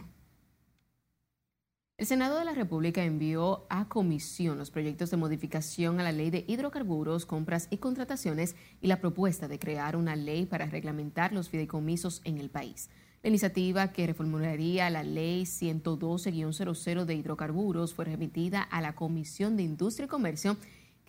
El 2.01 2.07
Senado 2.07 2.39
de 2.39 2.45
la 2.45 2.55
República 2.55 3.03
envió 3.03 3.67
a 3.69 3.87
comisión 3.87 4.57
los 4.57 4.71
proyectos 4.71 5.11
de 5.11 5.17
modificación 5.17 5.99
a 5.99 6.03
la 6.03 6.11
ley 6.11 6.31
de 6.31 6.45
hidrocarburos, 6.47 7.27
compras 7.27 7.67
y 7.69 7.77
contrataciones 7.77 8.55
y 8.81 8.87
la 8.87 8.99
propuesta 8.99 9.47
de 9.47 9.59
crear 9.59 9.95
una 9.95 10.15
ley 10.15 10.47
para 10.47 10.65
reglamentar 10.65 11.31
los 11.31 11.49
fideicomisos 11.49 12.21
en 12.23 12.39
el 12.39 12.49
país. 12.49 12.89
La 13.21 13.29
iniciativa 13.29 13.91
que 13.93 14.07
reformularía 14.07 14.89
la 14.89 15.03
ley 15.03 15.43
112-00 15.43 17.05
de 17.05 17.13
hidrocarburos 17.13 17.93
fue 17.93 18.05
remitida 18.05 18.63
a 18.63 18.81
la 18.81 18.95
Comisión 18.95 19.55
de 19.55 19.61
Industria 19.61 20.05
y 20.05 20.09
Comercio 20.09 20.57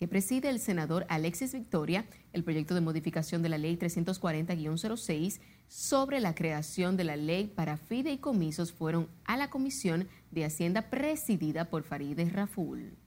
que 0.03 0.07
preside 0.09 0.49
el 0.49 0.59
senador 0.59 1.05
Alexis 1.07 1.53
Victoria, 1.53 2.03
el 2.33 2.43
proyecto 2.43 2.75
de 2.75 2.81
modificación 2.81 3.41
de 3.41 3.47
la 3.47 3.57
ley 3.57 3.77
340-06 3.77 5.39
sobre 5.69 6.19
la 6.19 6.35
creación 6.35 6.97
de 6.97 7.05
la 7.05 7.15
ley 7.15 7.47
para 7.47 7.77
fideicomisos 7.77 8.73
fueron 8.73 9.07
a 9.23 9.37
la 9.37 9.49
Comisión 9.49 10.09
de 10.29 10.43
Hacienda 10.43 10.89
presidida 10.89 11.69
por 11.69 11.83
Farideh 11.83 12.29
Raful. 12.29 12.97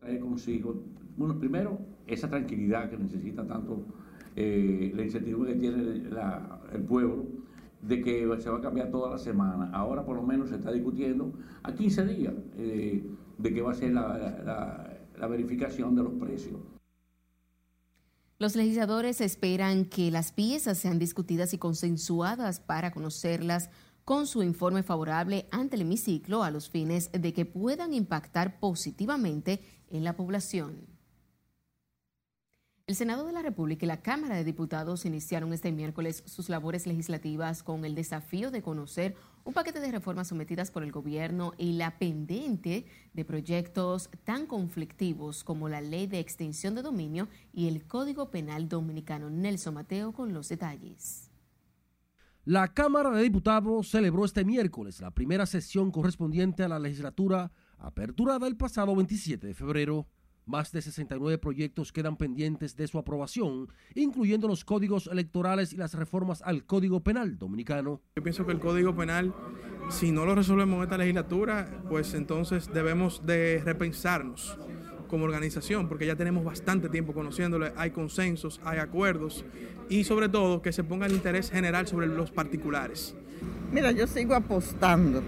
Trae 0.00 0.18
consigo, 0.18 0.82
bueno, 1.16 1.38
primero, 1.38 1.78
esa 2.08 2.28
tranquilidad 2.28 2.90
que 2.90 2.98
necesita 2.98 3.46
tanto 3.46 3.86
eh, 4.34 4.90
la 4.96 5.04
incertidumbre 5.04 5.52
que 5.52 5.60
tiene 5.60 6.02
el 6.72 6.82
pueblo 6.82 7.26
de 7.80 8.02
que 8.02 8.28
se 8.40 8.50
va 8.50 8.58
a 8.58 8.60
cambiar 8.60 8.90
toda 8.90 9.08
la 9.08 9.18
semana. 9.18 9.70
Ahora 9.72 10.04
por 10.04 10.16
lo 10.16 10.24
menos 10.24 10.48
se 10.48 10.56
está 10.56 10.72
discutiendo 10.72 11.32
a 11.62 11.72
15 11.72 12.06
días 12.06 12.34
eh, 12.56 13.04
de 13.38 13.54
que 13.54 13.62
va 13.62 13.70
a 13.70 13.74
ser 13.74 13.92
la, 13.92 14.18
la 14.44 14.87
verificación 15.26 15.94
de 15.96 16.02
los 16.02 16.12
precios. 16.14 16.60
Los 18.38 18.54
legisladores 18.54 19.20
esperan 19.20 19.84
que 19.84 20.12
las 20.12 20.30
piezas 20.30 20.78
sean 20.78 21.00
discutidas 21.00 21.52
y 21.54 21.58
consensuadas 21.58 22.60
para 22.60 22.92
conocerlas 22.92 23.70
con 24.04 24.26
su 24.26 24.42
informe 24.42 24.82
favorable 24.82 25.48
ante 25.50 25.76
el 25.76 25.82
hemiciclo 25.82 26.44
a 26.44 26.50
los 26.50 26.70
fines 26.70 27.10
de 27.12 27.32
que 27.32 27.44
puedan 27.44 27.92
impactar 27.92 28.60
positivamente 28.60 29.60
en 29.90 30.04
la 30.04 30.16
población. 30.16 30.86
El 32.86 32.94
Senado 32.94 33.26
de 33.26 33.34
la 33.34 33.42
República 33.42 33.84
y 33.84 33.88
la 33.88 34.00
Cámara 34.00 34.36
de 34.36 34.44
Diputados 34.44 35.04
iniciaron 35.04 35.52
este 35.52 35.72
miércoles 35.72 36.22
sus 36.24 36.48
labores 36.48 36.86
legislativas 36.86 37.62
con 37.62 37.84
el 37.84 37.94
desafío 37.94 38.50
de 38.50 38.62
conocer 38.62 39.14
un 39.44 39.52
paquete 39.52 39.80
de 39.80 39.90
reformas 39.90 40.28
sometidas 40.28 40.70
por 40.70 40.82
el 40.82 40.92
gobierno 40.92 41.52
y 41.56 41.72
la 41.72 41.98
pendiente 41.98 42.86
de 43.14 43.24
proyectos 43.24 44.10
tan 44.24 44.46
conflictivos 44.46 45.44
como 45.44 45.68
la 45.68 45.80
ley 45.80 46.06
de 46.06 46.18
extinción 46.18 46.74
de 46.74 46.82
dominio 46.82 47.28
y 47.52 47.68
el 47.68 47.86
Código 47.86 48.30
Penal 48.30 48.68
Dominicano. 48.68 49.30
Nelson 49.30 49.74
Mateo 49.74 50.12
con 50.12 50.32
los 50.32 50.48
detalles. 50.48 51.30
La 52.44 52.72
Cámara 52.72 53.10
de 53.10 53.22
Diputados 53.22 53.90
celebró 53.90 54.24
este 54.24 54.44
miércoles 54.44 55.00
la 55.00 55.10
primera 55.10 55.44
sesión 55.44 55.90
correspondiente 55.90 56.62
a 56.62 56.68
la 56.68 56.78
legislatura 56.78 57.52
aperturada 57.76 58.46
el 58.46 58.56
pasado 58.56 58.96
27 58.96 59.46
de 59.46 59.54
febrero. 59.54 60.06
Más 60.48 60.72
de 60.72 60.80
69 60.80 61.36
proyectos 61.36 61.92
quedan 61.92 62.16
pendientes 62.16 62.74
de 62.74 62.88
su 62.88 62.96
aprobación, 62.96 63.68
incluyendo 63.94 64.48
los 64.48 64.64
códigos 64.64 65.06
electorales 65.06 65.74
y 65.74 65.76
las 65.76 65.92
reformas 65.92 66.40
al 66.40 66.64
Código 66.64 67.00
Penal 67.00 67.36
dominicano. 67.38 68.00
Yo 68.16 68.22
pienso 68.22 68.46
que 68.46 68.52
el 68.52 68.58
Código 68.58 68.96
Penal, 68.96 69.34
si 69.90 70.10
no 70.10 70.24
lo 70.24 70.34
resolvemos 70.34 70.78
en 70.78 70.82
esta 70.84 70.96
legislatura, 70.96 71.82
pues 71.90 72.14
entonces 72.14 72.72
debemos 72.72 73.26
de 73.26 73.60
repensarnos 73.62 74.56
como 75.06 75.26
organización, 75.26 75.86
porque 75.86 76.06
ya 76.06 76.16
tenemos 76.16 76.42
bastante 76.42 76.88
tiempo 76.88 77.12
conociéndole, 77.12 77.74
hay 77.76 77.90
consensos, 77.90 78.58
hay 78.64 78.78
acuerdos 78.78 79.44
y 79.90 80.04
sobre 80.04 80.30
todo 80.30 80.62
que 80.62 80.72
se 80.72 80.82
ponga 80.82 81.04
el 81.04 81.12
interés 81.12 81.50
general 81.50 81.86
sobre 81.86 82.06
los 82.06 82.30
particulares. 82.30 83.14
Mira, 83.70 83.92
yo 83.92 84.06
sigo 84.06 84.34
apostando 84.34 85.22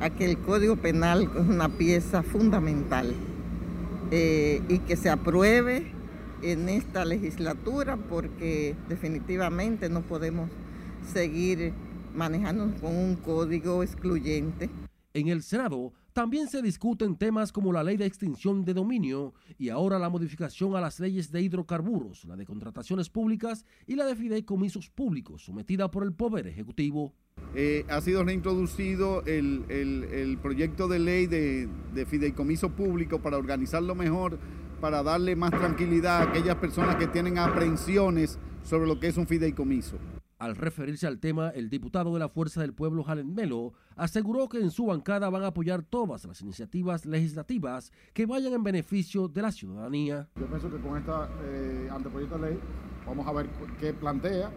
a 0.00 0.10
que 0.10 0.26
el 0.26 0.36
Código 0.36 0.76
Penal 0.76 1.30
es 1.34 1.48
una 1.48 1.70
pieza 1.70 2.22
fundamental 2.22 3.14
eh, 4.10 4.62
y 4.68 4.78
que 4.80 4.96
se 4.96 5.10
apruebe 5.10 5.92
en 6.42 6.68
esta 6.68 7.04
legislatura 7.04 7.96
porque 7.96 8.74
definitivamente 8.88 9.88
no 9.88 10.02
podemos 10.02 10.50
seguir 11.12 11.72
manejándonos 12.14 12.80
con 12.80 12.94
un 12.94 13.16
código 13.16 13.82
excluyente. 13.82 14.70
En 15.14 15.28
el 15.28 15.42
Senado 15.42 15.92
también 16.14 16.48
se 16.48 16.62
discuten 16.62 17.16
temas 17.16 17.50
como 17.50 17.72
la 17.72 17.82
ley 17.82 17.96
de 17.96 18.06
extinción 18.06 18.64
de 18.64 18.72
dominio 18.72 19.34
y 19.58 19.68
ahora 19.68 19.98
la 19.98 20.08
modificación 20.08 20.76
a 20.76 20.80
las 20.80 21.00
leyes 21.00 21.32
de 21.32 21.42
hidrocarburos, 21.42 22.24
la 22.24 22.36
de 22.36 22.46
contrataciones 22.46 23.10
públicas 23.10 23.66
y 23.84 23.96
la 23.96 24.06
de 24.06 24.14
fideicomisos 24.14 24.88
públicos 24.90 25.44
sometida 25.44 25.90
por 25.90 26.04
el 26.04 26.12
Poder 26.12 26.46
Ejecutivo. 26.46 27.12
Eh, 27.56 27.84
ha 27.88 28.00
sido 28.00 28.22
reintroducido 28.22 29.24
el, 29.26 30.38
proyecto 30.40 30.86
de 30.86 31.00
ley 31.00 31.26
de, 31.26 31.68
de, 31.92 32.06
fideicomiso 32.06 32.70
público 32.70 33.20
para 33.20 33.36
organizarlo 33.36 33.96
mejor, 33.96 34.38
para 34.80 35.02
darle 35.02 35.34
más 35.34 35.50
tranquilidad 35.50 36.18
a 36.18 36.30
aquellas 36.30 36.56
personas 36.56 36.94
que 36.94 37.08
tienen 37.08 37.38
aprehensiones 37.38 38.38
sobre 38.62 38.86
lo 38.86 39.00
que 39.00 39.08
es 39.08 39.16
un 39.16 39.26
fideicomiso. 39.26 39.98
Al 40.44 40.56
referirse 40.56 41.06
al 41.06 41.20
tema, 41.20 41.48
el 41.48 41.70
diputado 41.70 42.12
de 42.12 42.18
la 42.18 42.28
Fuerza 42.28 42.60
del 42.60 42.74
Pueblo, 42.74 43.02
Jalen 43.02 43.34
Melo, 43.34 43.72
aseguró 43.96 44.46
que 44.46 44.58
en 44.58 44.70
su 44.70 44.84
bancada 44.84 45.30
van 45.30 45.42
a 45.42 45.46
apoyar 45.46 45.82
todas 45.82 46.26
las 46.26 46.42
iniciativas 46.42 47.06
legislativas 47.06 47.90
que 48.12 48.26
vayan 48.26 48.52
en 48.52 48.62
beneficio 48.62 49.26
de 49.26 49.40
la 49.40 49.50
ciudadanía. 49.50 50.28
Yo 50.38 50.46
pienso 50.46 50.70
que 50.70 50.76
con 50.76 50.98
esta 50.98 51.30
eh, 51.46 51.88
anteproyecto 51.90 52.36
de 52.36 52.50
ley 52.50 52.60
vamos 53.06 53.26
a 53.26 53.32
ver 53.32 53.48
qué 53.80 53.94
plantea 53.94 54.52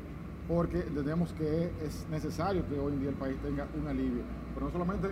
porque 0.45 0.79
entendemos 0.79 1.31
que 1.31 1.71
es 1.81 2.05
necesario 2.11 2.67
que 2.67 2.77
hoy 2.77 2.91
en 2.91 2.99
día 2.99 3.09
el 3.11 3.15
país 3.15 3.37
tenga 3.41 3.65
un 3.79 3.87
alivio, 3.87 4.23
pero 4.55 4.65
no 4.65 4.71
solamente 4.73 5.07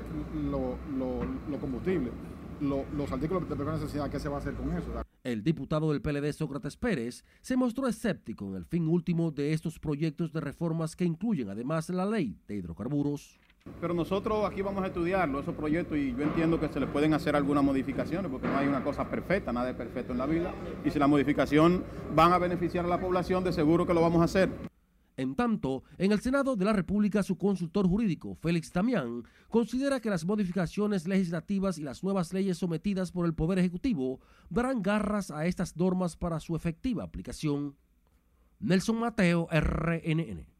lo, 0.51 0.75
lo, 0.98 1.58
combustible, 1.58 2.12
los 2.62 3.12
artículos 3.12 3.47
de 3.47 3.55
primera 3.55 3.77
necesidad, 3.77 4.09
¿qué 4.09 4.19
se 4.19 4.29
va 4.29 4.38
a 4.38 4.39
hacer 4.39 4.53
con 4.53 4.71
eso? 4.71 4.88
El 5.24 5.43
diputado 5.43 5.91
del 5.91 6.01
PLD 6.01 6.31
Sócrates 6.33 6.77
Pérez 6.77 7.24
se 7.41 7.57
mostró 7.57 7.88
escéptico 7.88 8.45
en 8.45 8.55
el 8.55 8.65
fin 8.65 8.88
último 8.88 9.31
de 9.31 9.53
estos 9.53 9.79
proyectos 9.79 10.31
de 10.31 10.41
reformas 10.41 10.95
que 10.95 11.05
incluyen 11.05 11.50
además 11.50 11.89
la 11.89 12.05
ley 12.05 12.38
de 12.47 12.55
hidrocarburos. 12.55 13.39
Pero 13.81 13.95
nosotros 13.95 14.45
aquí 14.45 14.62
vamos 14.62 14.83
a 14.83 14.88
estudiarlo, 14.88 15.39
esos 15.39 15.55
proyectos, 15.55 15.98
y 15.98 16.11
yo 16.15 16.22
entiendo 16.22 16.59
que 16.59 16.70
se 16.70 16.79
le 16.79 16.85
pueden 16.85 17.15
hacer 17.15 17.35
algunas 17.35 17.63
modificaciones, 17.63 18.29
porque 18.31 18.48
no 18.48 18.57
hay 18.57 18.68
una 18.68 18.83
cosa 18.83 19.09
perfecta, 19.09 19.51
nada 19.51 19.72
es 19.72 19.75
perfecto 19.75 20.11
en 20.11 20.20
la 20.20 20.27
vida. 20.27 20.53
Y 20.85 20.91
si 20.91 21.00
la 21.00 21.07
modificación 21.07 21.83
van 22.13 22.31
a 22.31 22.37
beneficiar 22.37 22.85
a 22.85 22.87
la 22.87 23.00
población, 23.00 23.44
de 23.44 23.51
seguro 23.51 23.87
que 23.87 23.96
lo 23.96 24.01
vamos 24.01 24.22
a 24.22 24.25
hacer. 24.25 24.75
En 25.17 25.35
tanto, 25.35 25.83
en 25.97 26.11
el 26.11 26.19
Senado 26.19 26.57
de 26.57 26.65
la 26.65 26.73
República 26.73 27.23
su 27.23 27.37
consultor 27.37 27.87
jurídico, 27.87 28.35
Félix 28.35 28.73
Damián, 28.73 29.23
considera 29.49 30.01
que 30.01 30.09
las 30.09 30.25
modificaciones 30.25 31.07
legislativas 31.07 31.77
y 31.77 31.83
las 31.83 32.03
nuevas 32.03 32.33
leyes 32.33 32.57
sometidas 32.57 33.11
por 33.11 33.25
el 33.25 33.33
Poder 33.33 33.59
Ejecutivo 33.59 34.19
darán 34.49 34.81
garras 34.81 35.31
a 35.31 35.45
estas 35.45 35.77
normas 35.77 36.17
para 36.17 36.41
su 36.41 36.55
efectiva 36.55 37.03
aplicación. 37.03 37.75
Nelson 38.59 38.99
Mateo, 38.99 39.47
RNN. 39.51 40.55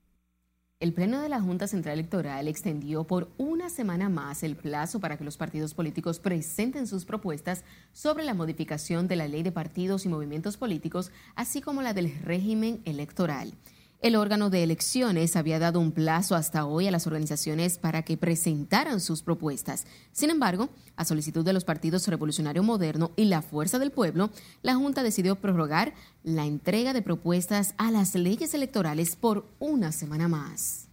El 0.82 0.94
Pleno 0.94 1.22
de 1.22 1.30
la 1.30 1.42
Junta 1.42 1.68
Central 1.68 1.94
Electoral 2.00 2.48
extendió 2.48 3.06
por 3.06 3.32
una 3.38 3.70
semana 3.70 4.10
más 4.10 4.44
el 4.44 4.56
plazo 4.56 5.00
para 5.00 5.18
que 5.18 5.24
los 5.24 5.38
partidos 5.38 5.74
políticos 5.74 6.20
presenten 6.20 6.86
sus 6.86 7.06
propuestas 7.06 7.64
sobre 7.94 8.26
la 8.26 8.34
modificación 8.34 9.08
de 9.08 9.16
la 9.16 9.28
ley 9.28 9.42
de 9.42 9.54
partidos 9.54 10.06
y 10.06 10.10
movimientos 10.10 10.58
políticos, 10.58 11.12
así 11.36 11.62
como 11.62 11.82
la 11.82 11.94
del 11.94 12.14
régimen 12.22 12.82
electoral. 12.84 13.54
El 14.02 14.16
órgano 14.16 14.50
de 14.50 14.62
elecciones 14.62 15.36
había 15.36 15.58
dado 15.58 15.80
un 15.80 15.92
plazo 15.92 16.36
hasta 16.36 16.66
hoy 16.66 16.88
a 16.88 16.92
las 16.92 17.08
organizaciones 17.08 17.78
para 17.78 18.04
que 18.04 18.18
presentaran 18.18 19.00
sus 19.00 19.24
propuestas. 19.24 19.86
Sin 20.12 20.30
embargo, 20.30 20.70
a 20.96 21.06
solicitud 21.06 21.44
de 21.44 21.54
los 21.54 21.64
partidos 21.64 22.08
Revolucionario 22.08 22.62
Moderno 22.62 23.12
y 23.16 23.26
la 23.26 23.42
Fuerza 23.42 23.80
del 23.80 23.92
Pueblo, 23.92 24.30
la 24.62 24.76
Junta 24.76 25.02
decidió 25.02 25.38
prorrogar 25.38 25.94
la 26.24 26.46
entrega 26.46 26.94
de 26.94 27.02
propuestas 27.02 27.74
a 27.78 27.90
las 27.90 28.14
leyes 28.16 28.54
electorales 28.54 29.16
por 29.16 29.48
una 29.60 29.92
semana 29.92 30.28
más. 30.28 30.88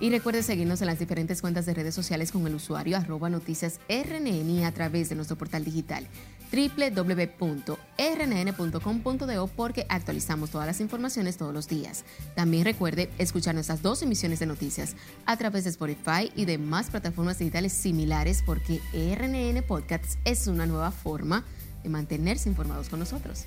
Y 0.00 0.08
recuerde 0.10 0.42
seguirnos 0.42 0.80
en 0.80 0.86
las 0.86 0.98
diferentes 0.98 1.40
cuentas 1.42 1.66
de 1.66 1.74
redes 1.74 1.94
sociales 1.94 2.32
con 2.32 2.46
el 2.46 2.54
usuario 2.54 2.96
arroba 2.96 3.28
noticias 3.28 3.80
a 3.88 4.72
través 4.72 5.10
de 5.10 5.14
nuestro 5.14 5.36
portal 5.36 5.62
digital 5.62 6.06
www.rnn.com.do 6.50 7.46
porque 9.56 9.86
actualizamos 9.88 10.50
todas 10.50 10.66
las 10.66 10.80
informaciones 10.80 11.36
todos 11.36 11.54
los 11.54 11.68
días. 11.68 12.04
También 12.34 12.64
recuerde 12.64 13.10
escuchar 13.18 13.54
nuestras 13.54 13.82
dos 13.82 14.02
emisiones 14.02 14.40
de 14.40 14.46
noticias 14.46 14.96
a 15.26 15.36
través 15.36 15.64
de 15.64 15.70
Spotify 15.70 16.32
y 16.34 16.44
de 16.44 16.58
más 16.58 16.90
plataformas 16.90 17.38
digitales 17.38 17.72
similares 17.72 18.42
porque 18.44 18.80
RNN 18.92 19.62
Podcasts 19.62 20.18
es 20.24 20.46
una 20.46 20.66
nueva 20.66 20.90
forma 20.90 21.44
de 21.82 21.88
mantenerse 21.88 22.48
informados 22.48 22.88
con 22.88 22.98
nosotros 22.98 23.46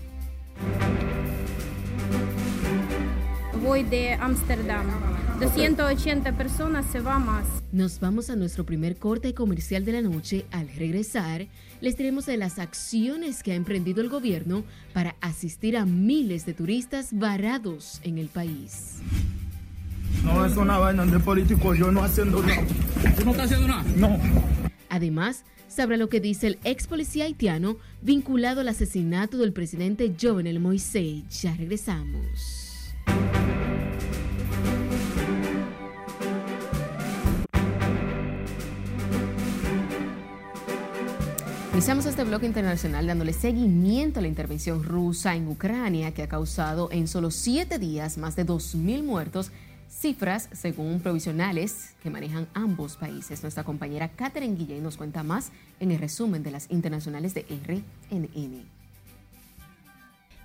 voy 3.63 3.83
de 3.83 4.13
Ámsterdam. 4.13 4.85
280 5.39 6.33
personas 6.33 6.85
se 6.91 6.99
va 6.99 7.17
más. 7.17 7.45
Nos 7.71 7.99
vamos 7.99 8.29
a 8.29 8.35
nuestro 8.35 8.65
primer 8.65 8.97
corte 8.97 9.33
comercial 9.33 9.85
de 9.85 9.93
la 9.93 10.01
noche. 10.01 10.45
Al 10.51 10.67
regresar, 10.67 11.47
les 11.81 11.97
diremos 11.97 12.25
de 12.25 12.37
las 12.37 12.59
acciones 12.59 13.41
que 13.41 13.53
ha 13.53 13.55
emprendido 13.55 14.01
el 14.01 14.09
gobierno 14.09 14.63
para 14.93 15.15
asistir 15.21 15.77
a 15.77 15.85
miles 15.85 16.45
de 16.45 16.53
turistas 16.53 17.09
varados 17.13 17.99
en 18.03 18.17
el 18.17 18.27
país. 18.27 18.97
No 20.23 20.45
es 20.45 20.55
una 20.57 20.77
vaina 20.77 21.05
de 21.05 21.19
político, 21.19 21.73
yo 21.73 21.91
no 21.91 22.03
haciendo 22.03 22.43
nada. 22.43 22.63
¿Tú 23.17 23.25
no 23.25 23.31
estás 23.31 23.45
haciendo 23.45 23.67
nada? 23.67 23.83
No. 23.95 24.19
Además, 24.89 25.43
sabrá 25.67 25.97
lo 25.97 26.09
que 26.09 26.19
dice 26.19 26.47
el 26.47 26.59
ex 26.63 26.87
policía 26.87 27.25
haitiano 27.25 27.77
vinculado 28.01 28.61
al 28.61 28.67
asesinato 28.67 29.37
del 29.37 29.53
presidente 29.53 30.13
Jovenel 30.21 30.59
Moisés. 30.59 31.23
Ya 31.41 31.55
regresamos. 31.55 32.62
Iniciamos 41.73 42.05
este 42.05 42.23
bloque 42.23 42.45
internacional 42.45 43.07
dándole 43.07 43.33
seguimiento 43.33 44.19
a 44.19 44.21
la 44.21 44.27
intervención 44.27 44.83
rusa 44.83 45.35
en 45.35 45.47
Ucrania 45.47 46.13
que 46.13 46.21
ha 46.21 46.29
causado 46.29 46.87
en 46.91 47.07
solo 47.07 47.31
siete 47.31 47.79
días 47.79 48.19
más 48.19 48.35
de 48.35 48.45
2.000 48.45 49.01
muertos, 49.01 49.51
cifras 49.89 50.49
según 50.51 50.99
provisionales 50.99 51.95
que 52.03 52.11
manejan 52.11 52.47
ambos 52.53 52.95
países. 52.95 53.41
Nuestra 53.41 53.63
compañera 53.63 54.09
Catherine 54.09 54.55
Guillén 54.55 54.83
nos 54.83 54.97
cuenta 54.97 55.23
más 55.23 55.51
en 55.79 55.91
el 55.91 55.97
resumen 55.97 56.43
de 56.43 56.51
las 56.51 56.69
internacionales 56.69 57.33
de 57.33 57.41
RNN. 57.41 58.72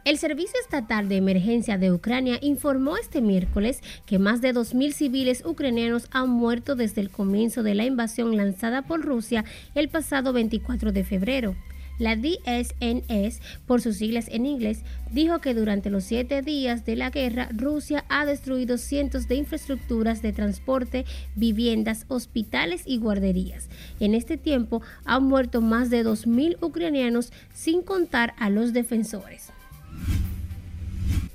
El 0.04 0.16
Servicio 0.16 0.58
Estatal 0.61 1.08
de 1.08 1.16
Emergencia 1.16 1.76
de 1.76 1.92
Ucrania 1.92 2.38
informó 2.40 2.96
este 2.96 3.20
miércoles 3.20 3.82
que 4.06 4.18
más 4.18 4.40
de 4.40 4.54
2.000 4.54 4.92
civiles 4.92 5.44
ucranianos 5.44 6.08
han 6.11 6.30
muerto 6.30 6.76
desde 6.76 7.00
el 7.00 7.11
comienzo 7.11 7.62
de 7.62 7.74
la 7.74 7.84
invasión 7.84 8.37
lanzada 8.37 8.82
por 8.82 9.02
Rusia 9.02 9.44
el 9.74 9.88
pasado 9.88 10.32
24 10.32 10.92
de 10.92 11.04
febrero. 11.04 11.56
La 11.98 12.14
DSNS, 12.14 13.40
por 13.66 13.80
sus 13.80 13.96
siglas 13.96 14.28
en 14.28 14.46
inglés, 14.46 14.82
dijo 15.11 15.40
que 15.40 15.52
durante 15.52 15.90
los 15.90 16.04
siete 16.04 16.42
días 16.42 16.84
de 16.84 16.94
la 16.94 17.11
guerra, 17.11 17.48
Rusia 17.52 18.04
ha 18.08 18.24
destruido 18.24 18.78
cientos 18.78 19.26
de 19.26 19.34
infraestructuras 19.34 20.22
de 20.22 20.32
transporte, 20.32 21.06
viviendas, 21.34 22.04
hospitales 22.06 22.82
y 22.87 22.98
guarderías. 22.98 23.68
En 23.98 24.14
este 24.14 24.37
tiempo 24.37 24.80
han 25.04 25.24
muerto 25.24 25.61
más 25.61 25.90
de 25.90 26.04
2.000 26.04 26.58
ucranianos 26.61 27.32
sin 27.52 27.82
contar 27.82 28.34
a 28.38 28.48
los 28.48 28.72
defensores. 28.72 29.52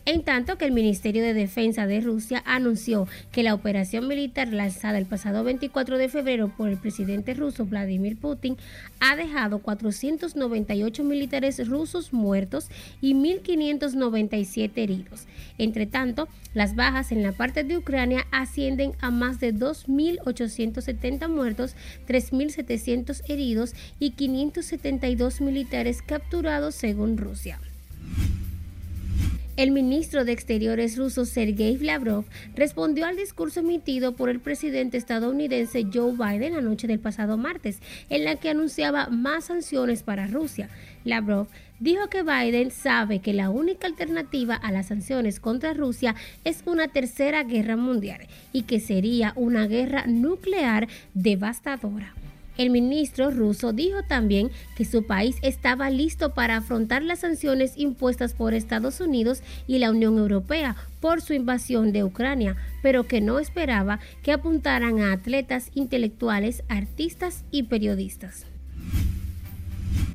En 0.05 0.23
tanto 0.23 0.57
que 0.57 0.65
el 0.65 0.73
Ministerio 0.73 1.23
de 1.23 1.33
Defensa 1.33 1.87
de 1.87 2.01
Rusia 2.01 2.43
anunció 2.45 3.07
que 3.31 3.41
la 3.41 3.53
operación 3.53 4.05
militar 4.09 4.49
lanzada 4.51 4.97
el 4.97 5.05
pasado 5.05 5.45
24 5.45 5.97
de 5.97 6.09
febrero 6.09 6.49
por 6.57 6.67
el 6.67 6.77
presidente 6.77 7.33
ruso 7.33 7.65
Vladimir 7.65 8.17
Putin 8.17 8.57
ha 8.99 9.15
dejado 9.15 9.59
498 9.59 11.05
militares 11.05 11.65
rusos 11.69 12.11
muertos 12.11 12.67
y 12.99 13.13
1.597 13.13 14.71
heridos. 14.75 15.25
Entre 15.57 15.85
tanto, 15.85 16.27
las 16.53 16.75
bajas 16.75 17.13
en 17.13 17.23
la 17.23 17.31
parte 17.31 17.63
de 17.63 17.77
Ucrania 17.77 18.27
ascienden 18.29 18.91
a 18.99 19.09
más 19.09 19.39
de 19.39 19.53
2.870 19.53 21.29
muertos, 21.29 21.77
3.700 22.09 23.21
heridos 23.29 23.73
y 23.99 24.11
572 24.11 25.39
militares 25.39 26.01
capturados 26.01 26.75
según 26.75 27.17
Rusia. 27.17 27.57
El 29.55 29.69
ministro 29.69 30.25
de 30.25 30.31
Exteriores 30.31 30.97
ruso 30.97 31.25
Sergei 31.25 31.77
Lavrov 31.77 32.25
respondió 32.55 33.05
al 33.05 33.15
discurso 33.15 33.59
emitido 33.59 34.15
por 34.15 34.29
el 34.29 34.39
presidente 34.39 34.97
estadounidense 34.97 35.85
Joe 35.93 36.13
Biden 36.13 36.53
la 36.55 36.61
noche 36.61 36.87
del 36.87 36.99
pasado 36.99 37.37
martes, 37.37 37.77
en 38.09 38.23
la 38.23 38.35
que 38.37 38.49
anunciaba 38.49 39.09
más 39.09 39.45
sanciones 39.45 40.01
para 40.01 40.25
Rusia. 40.25 40.69
Lavrov 41.05 41.45
dijo 41.79 42.07
que 42.09 42.23
Biden 42.23 42.71
sabe 42.71 43.19
que 43.19 43.33
la 43.33 43.51
única 43.51 43.85
alternativa 43.85 44.55
a 44.55 44.71
las 44.71 44.87
sanciones 44.87 45.39
contra 45.39 45.75
Rusia 45.75 46.15
es 46.43 46.63
una 46.65 46.87
tercera 46.87 47.43
guerra 47.43 47.75
mundial 47.75 48.21
y 48.53 48.63
que 48.63 48.79
sería 48.79 49.33
una 49.35 49.67
guerra 49.67 50.05
nuclear 50.07 50.87
devastadora. 51.13 52.15
El 52.57 52.69
ministro 52.69 53.31
ruso 53.31 53.73
dijo 53.73 54.03
también 54.03 54.51
que 54.75 54.85
su 54.85 55.05
país 55.05 55.37
estaba 55.41 55.89
listo 55.89 56.33
para 56.33 56.57
afrontar 56.57 57.01
las 57.01 57.19
sanciones 57.19 57.73
impuestas 57.77 58.33
por 58.33 58.53
Estados 58.53 58.99
Unidos 59.01 59.41
y 59.67 59.79
la 59.79 59.89
Unión 59.89 60.17
Europea 60.17 60.75
por 60.99 61.21
su 61.21 61.33
invasión 61.33 61.91
de 61.91 62.03
Ucrania, 62.03 62.55
pero 62.81 63.07
que 63.07 63.21
no 63.21 63.39
esperaba 63.39 63.99
que 64.21 64.31
apuntaran 64.31 64.99
a 65.01 65.13
atletas 65.13 65.71
intelectuales, 65.73 66.63
artistas 66.69 67.43
y 67.51 67.63
periodistas. 67.63 68.52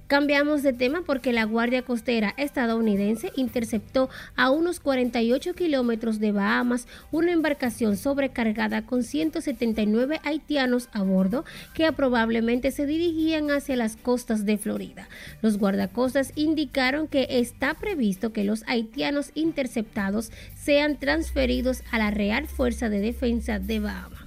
Cambiamos 0.09 0.63
de 0.63 0.73
tema 0.73 1.03
porque 1.05 1.35
la 1.35 1.45
Guardia 1.45 1.83
Costera 1.83 2.33
estadounidense 2.39 3.31
interceptó 3.37 4.09
a 4.37 4.51
unos 4.51 4.81
48 4.81 5.53
kilómetros 5.53 6.19
de 6.19 6.33
Bahamas 6.33 6.89
una 7.13 7.31
embarcación 7.31 7.99
sobrecargada 7.99 8.87
con 8.87 9.03
179 9.03 10.19
haitianos 10.25 10.89
a 10.93 11.03
bordo 11.03 11.45
que 11.75 11.93
probablemente 11.93 12.71
se 12.71 12.87
dirigían 12.87 13.51
hacia 13.51 13.77
las 13.77 13.97
costas 13.97 14.47
de 14.47 14.57
Florida. 14.57 15.11
Los 15.43 15.59
guardacostas 15.59 16.33
indicaron 16.37 17.07
que 17.07 17.27
está 17.29 17.75
previsto 17.75 18.33
que 18.33 18.45
los 18.45 18.65
haitianos 18.67 19.31
interceptados 19.35 20.33
sean 20.57 20.97
transferidos 20.97 21.83
a 21.91 21.99
la 21.99 22.11
Real 22.11 22.47
Fuerza 22.47 22.89
de 22.89 23.01
Defensa 23.01 23.59
de 23.59 23.81
Bahamas. 23.81 24.18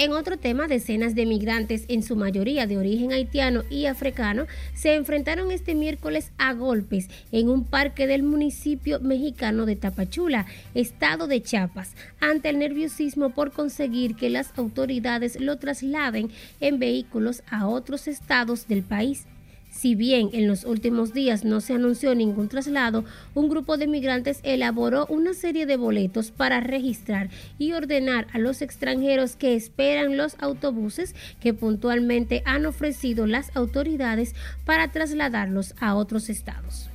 En 0.00 0.12
otro 0.12 0.38
tema, 0.38 0.66
decenas 0.66 1.14
de 1.14 1.26
migrantes, 1.26 1.84
en 1.88 2.02
su 2.02 2.16
mayoría 2.16 2.66
de 2.66 2.78
origen 2.78 3.12
haitiano 3.12 3.64
y 3.68 3.84
africano, 3.84 4.46
se 4.72 4.94
enfrentaron 4.94 5.50
este 5.50 5.74
miércoles 5.74 6.32
a 6.38 6.54
golpes 6.54 7.10
en 7.32 7.50
un 7.50 7.64
parque 7.64 8.06
del 8.06 8.22
municipio 8.22 8.98
mexicano 9.00 9.66
de 9.66 9.76
Tapachula, 9.76 10.46
estado 10.72 11.26
de 11.26 11.42
Chiapas, 11.42 11.92
ante 12.18 12.48
el 12.48 12.58
nerviosismo 12.58 13.34
por 13.34 13.52
conseguir 13.52 14.16
que 14.16 14.30
las 14.30 14.56
autoridades 14.56 15.38
lo 15.38 15.58
trasladen 15.58 16.30
en 16.60 16.78
vehículos 16.78 17.42
a 17.50 17.68
otros 17.68 18.08
estados 18.08 18.68
del 18.68 18.82
país. 18.82 19.26
Si 19.70 19.94
bien 19.94 20.30
en 20.32 20.48
los 20.48 20.64
últimos 20.64 21.14
días 21.14 21.44
no 21.44 21.60
se 21.60 21.74
anunció 21.74 22.14
ningún 22.14 22.48
traslado, 22.48 23.04
un 23.34 23.48
grupo 23.48 23.78
de 23.78 23.86
migrantes 23.86 24.40
elaboró 24.42 25.06
una 25.06 25.32
serie 25.32 25.64
de 25.64 25.76
boletos 25.76 26.32
para 26.32 26.60
registrar 26.60 27.30
y 27.56 27.72
ordenar 27.72 28.26
a 28.32 28.38
los 28.38 28.62
extranjeros 28.62 29.36
que 29.36 29.54
esperan 29.54 30.16
los 30.16 30.34
autobuses 30.40 31.14
que 31.40 31.54
puntualmente 31.54 32.42
han 32.44 32.66
ofrecido 32.66 33.26
las 33.26 33.56
autoridades 33.56 34.34
para 34.64 34.90
trasladarlos 34.90 35.74
a 35.80 35.94
otros 35.94 36.28
estados. 36.28 36.90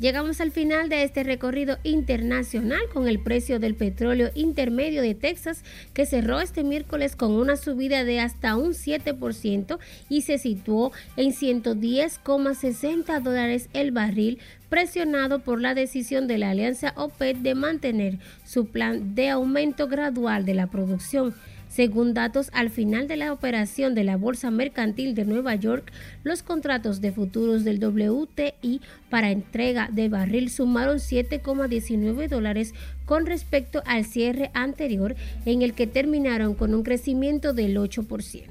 Llegamos 0.00 0.40
al 0.40 0.50
final 0.50 0.88
de 0.88 1.04
este 1.04 1.22
recorrido 1.22 1.78
internacional 1.84 2.80
con 2.92 3.06
el 3.06 3.20
precio 3.20 3.60
del 3.60 3.76
petróleo 3.76 4.30
intermedio 4.34 5.02
de 5.02 5.14
Texas 5.14 5.62
que 5.92 6.04
cerró 6.04 6.40
este 6.40 6.64
miércoles 6.64 7.14
con 7.14 7.30
una 7.30 7.56
subida 7.56 8.02
de 8.02 8.18
hasta 8.18 8.56
un 8.56 8.72
7% 8.72 9.78
y 10.08 10.22
se 10.22 10.38
situó 10.38 10.90
en 11.16 11.30
110,60 11.30 13.22
dólares 13.22 13.68
el 13.72 13.92
barril 13.92 14.40
presionado 14.68 15.38
por 15.38 15.60
la 15.60 15.74
decisión 15.74 16.26
de 16.26 16.38
la 16.38 16.50
alianza 16.50 16.92
OPEC 16.96 17.36
de 17.38 17.54
mantener 17.54 18.18
su 18.44 18.66
plan 18.66 19.14
de 19.14 19.30
aumento 19.30 19.86
gradual 19.86 20.44
de 20.44 20.54
la 20.54 20.66
producción. 20.66 21.36
Según 21.74 22.14
datos 22.14 22.50
al 22.52 22.70
final 22.70 23.08
de 23.08 23.16
la 23.16 23.32
operación 23.32 23.96
de 23.96 24.04
la 24.04 24.16
Bolsa 24.16 24.52
Mercantil 24.52 25.16
de 25.16 25.24
Nueva 25.24 25.56
York, 25.56 25.90
los 26.22 26.44
contratos 26.44 27.00
de 27.00 27.10
futuros 27.10 27.64
del 27.64 27.84
WTI 27.84 28.80
para 29.10 29.32
entrega 29.32 29.88
de 29.90 30.08
barril 30.08 30.50
sumaron 30.50 30.98
7,19 30.98 32.28
dólares 32.28 32.74
con 33.06 33.26
respecto 33.26 33.82
al 33.86 34.04
cierre 34.04 34.52
anterior 34.54 35.16
en 35.46 35.62
el 35.62 35.74
que 35.74 35.88
terminaron 35.88 36.54
con 36.54 36.76
un 36.76 36.84
crecimiento 36.84 37.52
del 37.52 37.76
8%. 37.76 38.44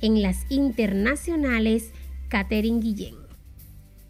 En 0.00 0.22
las 0.22 0.48
internacionales, 0.48 1.90
Catherine 2.28 2.78
Guillén. 2.78 3.16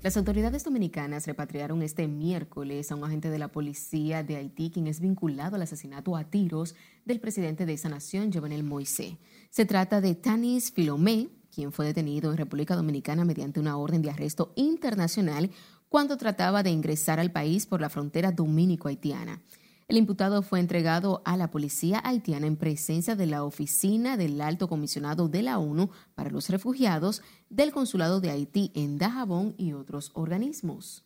Las 0.03 0.17
autoridades 0.17 0.65
dominicanas 0.65 1.29
repatriaron 1.29 1.81
este 1.81 2.09
miércoles 2.09 2.91
a 2.91 2.97
un 2.97 3.05
agente 3.05 3.31
de 3.31 3.39
la 3.39 3.49
policía 3.49 4.25
de 4.25 4.35
Haití 4.35 4.71
quien 4.71 4.89
es 4.89 5.01
vinculado 5.01 5.55
al 5.55 5.63
asesinato 5.63 6.17
a 6.17 6.25
tiros 6.25 6.75
del 7.05 7.21
presidente 7.21 7.67
de 7.67 7.75
esa 7.75 7.89
nación, 7.89 8.33
Jovenel 8.33 8.63
Moisés. 8.63 9.17
Se 9.51 9.65
trata 9.65 10.01
de 10.01 10.15
Tanis 10.15 10.73
Filomé, 10.73 11.29
quien 11.55 11.73
fue 11.73 11.87
detenido 11.87 12.31
en 12.31 12.39
República 12.39 12.77
Dominicana 12.77 13.25
mediante 13.25 13.61
una 13.61 13.77
orden 13.77 14.03
de 14.03 14.11
arresto 14.11 14.53
internacional 14.57 15.51
cuando 15.89 16.17
trataba 16.17 16.63
de 16.63 16.71
ingresar 16.71 17.21
al 17.21 17.33
país 17.33 17.67
por 17.67 17.81
la 17.81 17.91
frontera 17.91 18.33
dominico-haitiana. 18.33 19.43
El 19.89 19.99
imputado 19.99 20.43
fue 20.43 20.59
entregado 20.59 21.21
a 21.27 21.37
la 21.37 21.51
policía 21.51 22.01
haitiana 22.03 22.47
en 22.47 22.57
presencia 22.57 23.15
de 23.15 23.27
la 23.27 23.45
oficina 23.45 24.17
del 24.17 24.41
alto 24.41 24.69
comisionado 24.69 25.29
de 25.29 25.43
la 25.43 25.59
ONU 25.59 25.91
para 26.15 26.31
los 26.31 26.49
refugiados, 26.49 27.21
del 27.51 27.73
consulado 27.73 28.21
de 28.21 28.31
Haití 28.31 28.73
en 28.75 28.97
Dajabón 28.97 29.55
y 29.59 29.75
otros 29.75 30.11
organismos. 30.15 31.05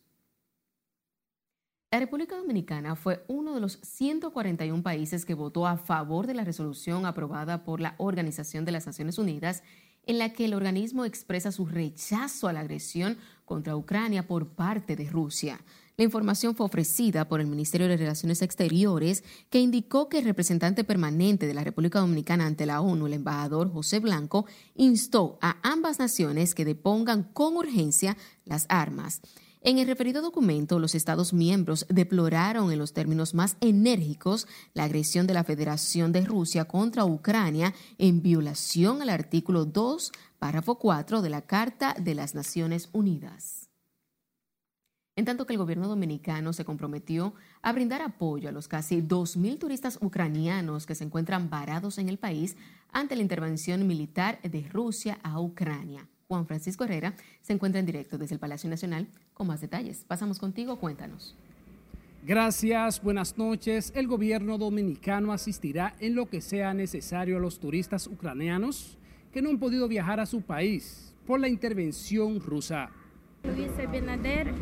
La 1.89 1.99
República 1.99 2.35
Dominicana 2.35 2.97
fue 2.97 3.23
uno 3.29 3.53
de 3.53 3.61
los 3.61 3.79
141 3.81 4.83
países 4.83 5.23
que 5.23 5.33
votó 5.33 5.65
a 5.65 5.77
favor 5.77 6.27
de 6.27 6.33
la 6.33 6.43
resolución 6.43 7.05
aprobada 7.05 7.63
por 7.63 7.79
la 7.79 7.95
Organización 7.97 8.65
de 8.65 8.73
las 8.73 8.85
Naciones 8.87 9.17
Unidas 9.17 9.63
en 10.05 10.17
la 10.17 10.33
que 10.33 10.43
el 10.43 10.53
organismo 10.53 11.05
expresa 11.05 11.49
su 11.53 11.65
rechazo 11.65 12.49
a 12.49 12.53
la 12.53 12.59
agresión 12.59 13.17
contra 13.45 13.77
Ucrania 13.77 14.27
por 14.27 14.49
parte 14.49 14.97
de 14.97 15.09
Rusia. 15.09 15.61
La 15.95 16.03
información 16.03 16.55
fue 16.55 16.65
ofrecida 16.65 17.29
por 17.29 17.39
el 17.39 17.47
Ministerio 17.47 17.87
de 17.87 17.95
Relaciones 17.95 18.41
Exteriores, 18.41 19.23
que 19.49 19.61
indicó 19.61 20.09
que 20.09 20.19
el 20.19 20.25
representante 20.25 20.83
permanente 20.83 21.47
de 21.47 21.53
la 21.53 21.63
República 21.63 21.99
Dominicana 21.99 22.47
ante 22.47 22.65
la 22.65 22.81
ONU, 22.81 23.07
el 23.07 23.13
embajador 23.13 23.71
José 23.71 23.99
Blanco, 23.99 24.45
instó 24.75 25.39
a 25.41 25.55
ambas 25.63 25.99
naciones 25.99 26.53
que 26.53 26.65
depongan 26.65 27.23
con 27.23 27.55
urgencia 27.55 28.17
las 28.43 28.65
armas. 28.67 29.21
En 29.67 29.79
el 29.79 29.87
referido 29.87 30.21
documento, 30.21 30.79
los 30.79 30.95
Estados 30.95 31.33
miembros 31.33 31.85
deploraron 31.89 32.71
en 32.71 32.79
los 32.79 32.93
términos 32.93 33.33
más 33.33 33.57
enérgicos 33.59 34.47
la 34.73 34.85
agresión 34.85 35.27
de 35.27 35.33
la 35.33 35.43
Federación 35.43 36.13
de 36.13 36.21
Rusia 36.21 36.63
contra 36.63 37.03
Ucrania 37.03 37.73
en 37.97 38.21
violación 38.21 39.01
al 39.01 39.09
artículo 39.09 39.65
2, 39.65 40.13
párrafo 40.39 40.75
4 40.75 41.21
de 41.21 41.29
la 41.29 41.41
Carta 41.41 41.97
de 41.99 42.15
las 42.15 42.33
Naciones 42.33 42.87
Unidas 42.93 43.67
en 45.17 45.25
tanto 45.25 45.45
que 45.45 45.53
el 45.53 45.59
gobierno 45.59 45.87
dominicano 45.87 46.53
se 46.53 46.63
comprometió 46.63 47.33
a 47.63 47.73
brindar 47.73 48.03
apoyo 48.03 48.47
a 48.47 48.51
los 48.51 48.67
casi 48.67 49.01
2.000 49.01 49.57
turistas 49.57 49.97
ucranianos 49.99 50.85
que 50.85 50.93
se 50.93 51.03
encuentran 51.03 51.49
varados 51.49 51.97
en 51.97 52.07
el 52.07 52.19
país 52.19 52.55
ante 52.93 53.15
la 53.15 53.23
intervención 53.23 53.85
militar 53.87 54.39
de 54.43 54.69
Rusia 54.71 55.19
a 55.23 55.41
Ucrania. 55.41 56.07
Juan 56.27 56.45
Francisco 56.45 56.83
Herrera 56.83 57.13
se 57.41 57.53
encuentra 57.53 57.79
en 57.79 57.85
directo 57.85 58.17
desde 58.17 58.35
el 58.35 58.39
Palacio 58.39 58.69
Nacional 58.69 59.07
con 59.33 59.47
más 59.47 59.61
detalles. 59.61 60.03
Pasamos 60.05 60.39
contigo, 60.39 60.77
cuéntanos. 60.77 61.37
Gracias, 62.25 63.01
buenas 63.01 63.37
noches. 63.37 63.93
El 63.95 64.07
gobierno 64.07 64.57
dominicano 64.57 65.31
asistirá 65.31 65.95
en 66.01 66.15
lo 66.15 66.25
que 66.25 66.41
sea 66.41 66.73
necesario 66.73 67.37
a 67.37 67.39
los 67.39 67.61
turistas 67.61 68.07
ucranianos 68.07 68.97
que 69.31 69.41
no 69.41 69.49
han 69.49 69.57
podido 69.57 69.87
viajar 69.87 70.19
a 70.19 70.25
su 70.25 70.41
país 70.41 71.13
por 71.25 71.39
la 71.39 71.47
intervención 71.47 72.41
rusa. 72.41 72.89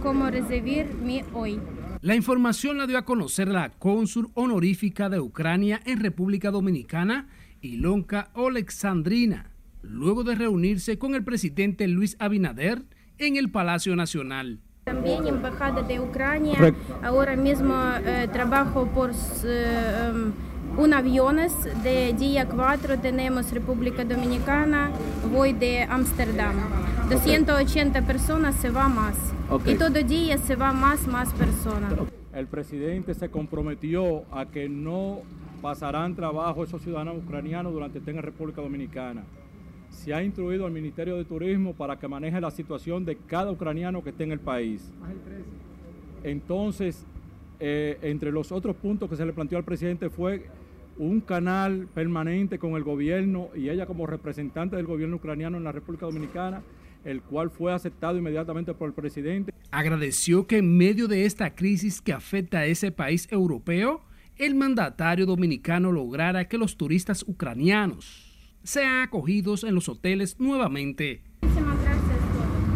cómo 0.04 0.30
recibirme 0.30 1.26
hoy. 1.34 1.60
La 2.02 2.14
información 2.14 2.78
la 2.78 2.86
dio 2.86 3.00
a 3.00 3.06
conocer 3.06 3.48
la 3.48 3.72
cónsul 3.72 4.30
honorífica 4.36 5.10
de 5.10 5.20
Ucrania 5.20 5.82
en 5.86 6.00
República 6.00 6.52
Dominicana, 6.52 7.28
Ilonka 7.62 8.30
Alexandrina, 8.36 9.50
luego 9.90 10.24
de 10.24 10.36
reunirse 10.36 10.98
con 10.98 11.16
el 11.16 11.24
presidente 11.24 11.88
Luis 11.88 12.16
Abinader 12.20 12.84
en 13.18 13.38
el 13.38 13.50
Palacio 13.50 13.96
Nacional. 13.96 14.60
También 14.84 15.26
Embajada 15.28 15.82
de 15.82 16.00
Ucrania. 16.00 16.76
Ahora 17.02 17.36
mismo 17.36 17.74
eh, 18.06 18.28
trabajo 18.32 18.88
por 18.88 19.12
eh, 19.44 20.12
um, 20.14 20.80
un 20.80 20.94
aviones 20.94 21.54
de 21.84 22.14
día 22.14 22.48
4 22.48 23.00
tenemos 23.00 23.52
República 23.52 24.04
Dominicana, 24.04 24.92
voy 25.32 25.54
de 25.54 25.84
Ámsterdam. 25.84 26.56
280 27.10 28.02
personas 28.06 28.56
se 28.56 28.70
va 28.70 28.90
más. 28.90 29.16
Y 29.66 29.76
todo 29.76 30.04
día 30.04 30.38
se 30.38 30.56
va 30.56 30.74
más, 30.74 31.08
más 31.08 31.34
personas. 31.34 31.94
El 32.34 32.48
presidente 32.48 33.14
se 33.14 33.30
comprometió 33.30 34.24
a 34.32 34.46
que 34.48 34.68
no 34.68 35.22
pasarán 35.62 36.16
trabajo 36.16 36.64
esos 36.64 36.82
ciudadanos 36.82 37.18
ucranianos 37.24 37.74
durante 37.74 38.00
estén 38.00 38.18
en 38.18 38.24
República 38.24 38.62
Dominicana. 38.62 39.24
Se 39.96 40.14
ha 40.14 40.22
instruido 40.24 40.66
al 40.66 40.72
Ministerio 40.72 41.16
de 41.16 41.26
Turismo 41.26 41.74
para 41.74 41.98
que 41.98 42.08
maneje 42.08 42.40
la 42.40 42.52
situación 42.52 43.06
de 43.06 43.16
cada 43.16 43.52
ucraniano 43.52 44.04
que 44.04 44.10
esté 44.12 44.24
en 44.24 44.34
el 44.34 44.40
país. 44.40 44.92
Entonces, 46.24 47.06
eh, 47.60 47.98
entre 48.02 48.32
los 48.32 48.52
otros 48.52 48.76
puntos 48.76 49.10
que 49.10 49.16
se 49.16 49.26
le 49.26 49.34
planteó 49.34 49.58
al 49.58 49.64
presidente 49.64 50.10
fue 50.10 50.46
un 50.98 51.22
canal 51.22 51.88
permanente 51.94 52.60
con 52.60 52.74
el 52.74 52.84
gobierno 52.84 53.50
y 53.56 53.70
ella 53.70 53.86
como 53.86 54.06
representante 54.06 54.76
del 54.76 54.86
gobierno 54.86 55.16
ucraniano 55.16 55.58
en 55.58 55.64
la 55.64 55.72
República 55.72 56.06
Dominicana 56.06 56.62
el 57.06 57.22
cual 57.22 57.52
fue 57.52 57.72
aceptado 57.72 58.18
inmediatamente 58.18 58.74
por 58.74 58.88
el 58.88 58.94
presidente. 58.94 59.54
Agradeció 59.72 60.48
que 60.48 60.58
en 60.58 60.76
medio 60.76 61.08
de 61.08 61.26
esta 61.26 61.54
crisis 61.54 62.02
que 62.02 62.12
afecta 62.12 62.60
a 62.60 62.66
ese 62.66 62.92
país 62.92 63.28
europeo, 63.32 64.02
el 64.38 64.56
mandatario 64.56 65.26
dominicano 65.26 65.92
lograra 65.92 66.48
que 66.48 66.58
los 66.58 66.76
turistas 66.78 67.24
ucranianos 67.28 68.25
sean 68.66 69.04
acogidos 69.04 69.64
en 69.64 69.76
los 69.76 69.88
hoteles 69.88 70.40
nuevamente. 70.40 71.22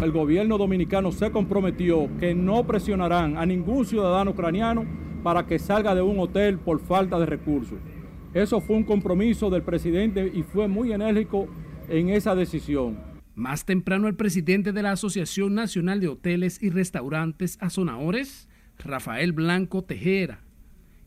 El 0.01 0.11
gobierno 0.11 0.57
dominicano 0.57 1.11
se 1.11 1.29
comprometió 1.29 2.09
que 2.19 2.33
no 2.33 2.65
presionarán 2.65 3.37
a 3.37 3.45
ningún 3.45 3.85
ciudadano 3.85 4.31
ucraniano 4.31 4.85
para 5.23 5.45
que 5.45 5.59
salga 5.59 5.93
de 5.93 6.01
un 6.01 6.19
hotel 6.19 6.57
por 6.57 6.79
falta 6.79 7.19
de 7.19 7.25
recursos. 7.25 7.77
Eso 8.33 8.61
fue 8.61 8.77
un 8.77 8.83
compromiso 8.83 9.49
del 9.49 9.63
presidente 9.63 10.31
y 10.33 10.43
fue 10.43 10.67
muy 10.67 10.93
enérgico 10.93 11.47
en 11.89 12.09
esa 12.09 12.35
decisión. 12.35 12.97
Más 13.35 13.65
temprano, 13.65 14.07
el 14.07 14.15
presidente 14.15 14.71
de 14.71 14.83
la 14.83 14.91
Asociación 14.91 15.55
Nacional 15.55 15.99
de 15.99 16.07
Hoteles 16.07 16.61
y 16.61 16.69
Restaurantes 16.69 17.57
Azonadores, 17.59 18.47
Rafael 18.77 19.33
Blanco 19.33 19.83
Tejera, 19.83 20.43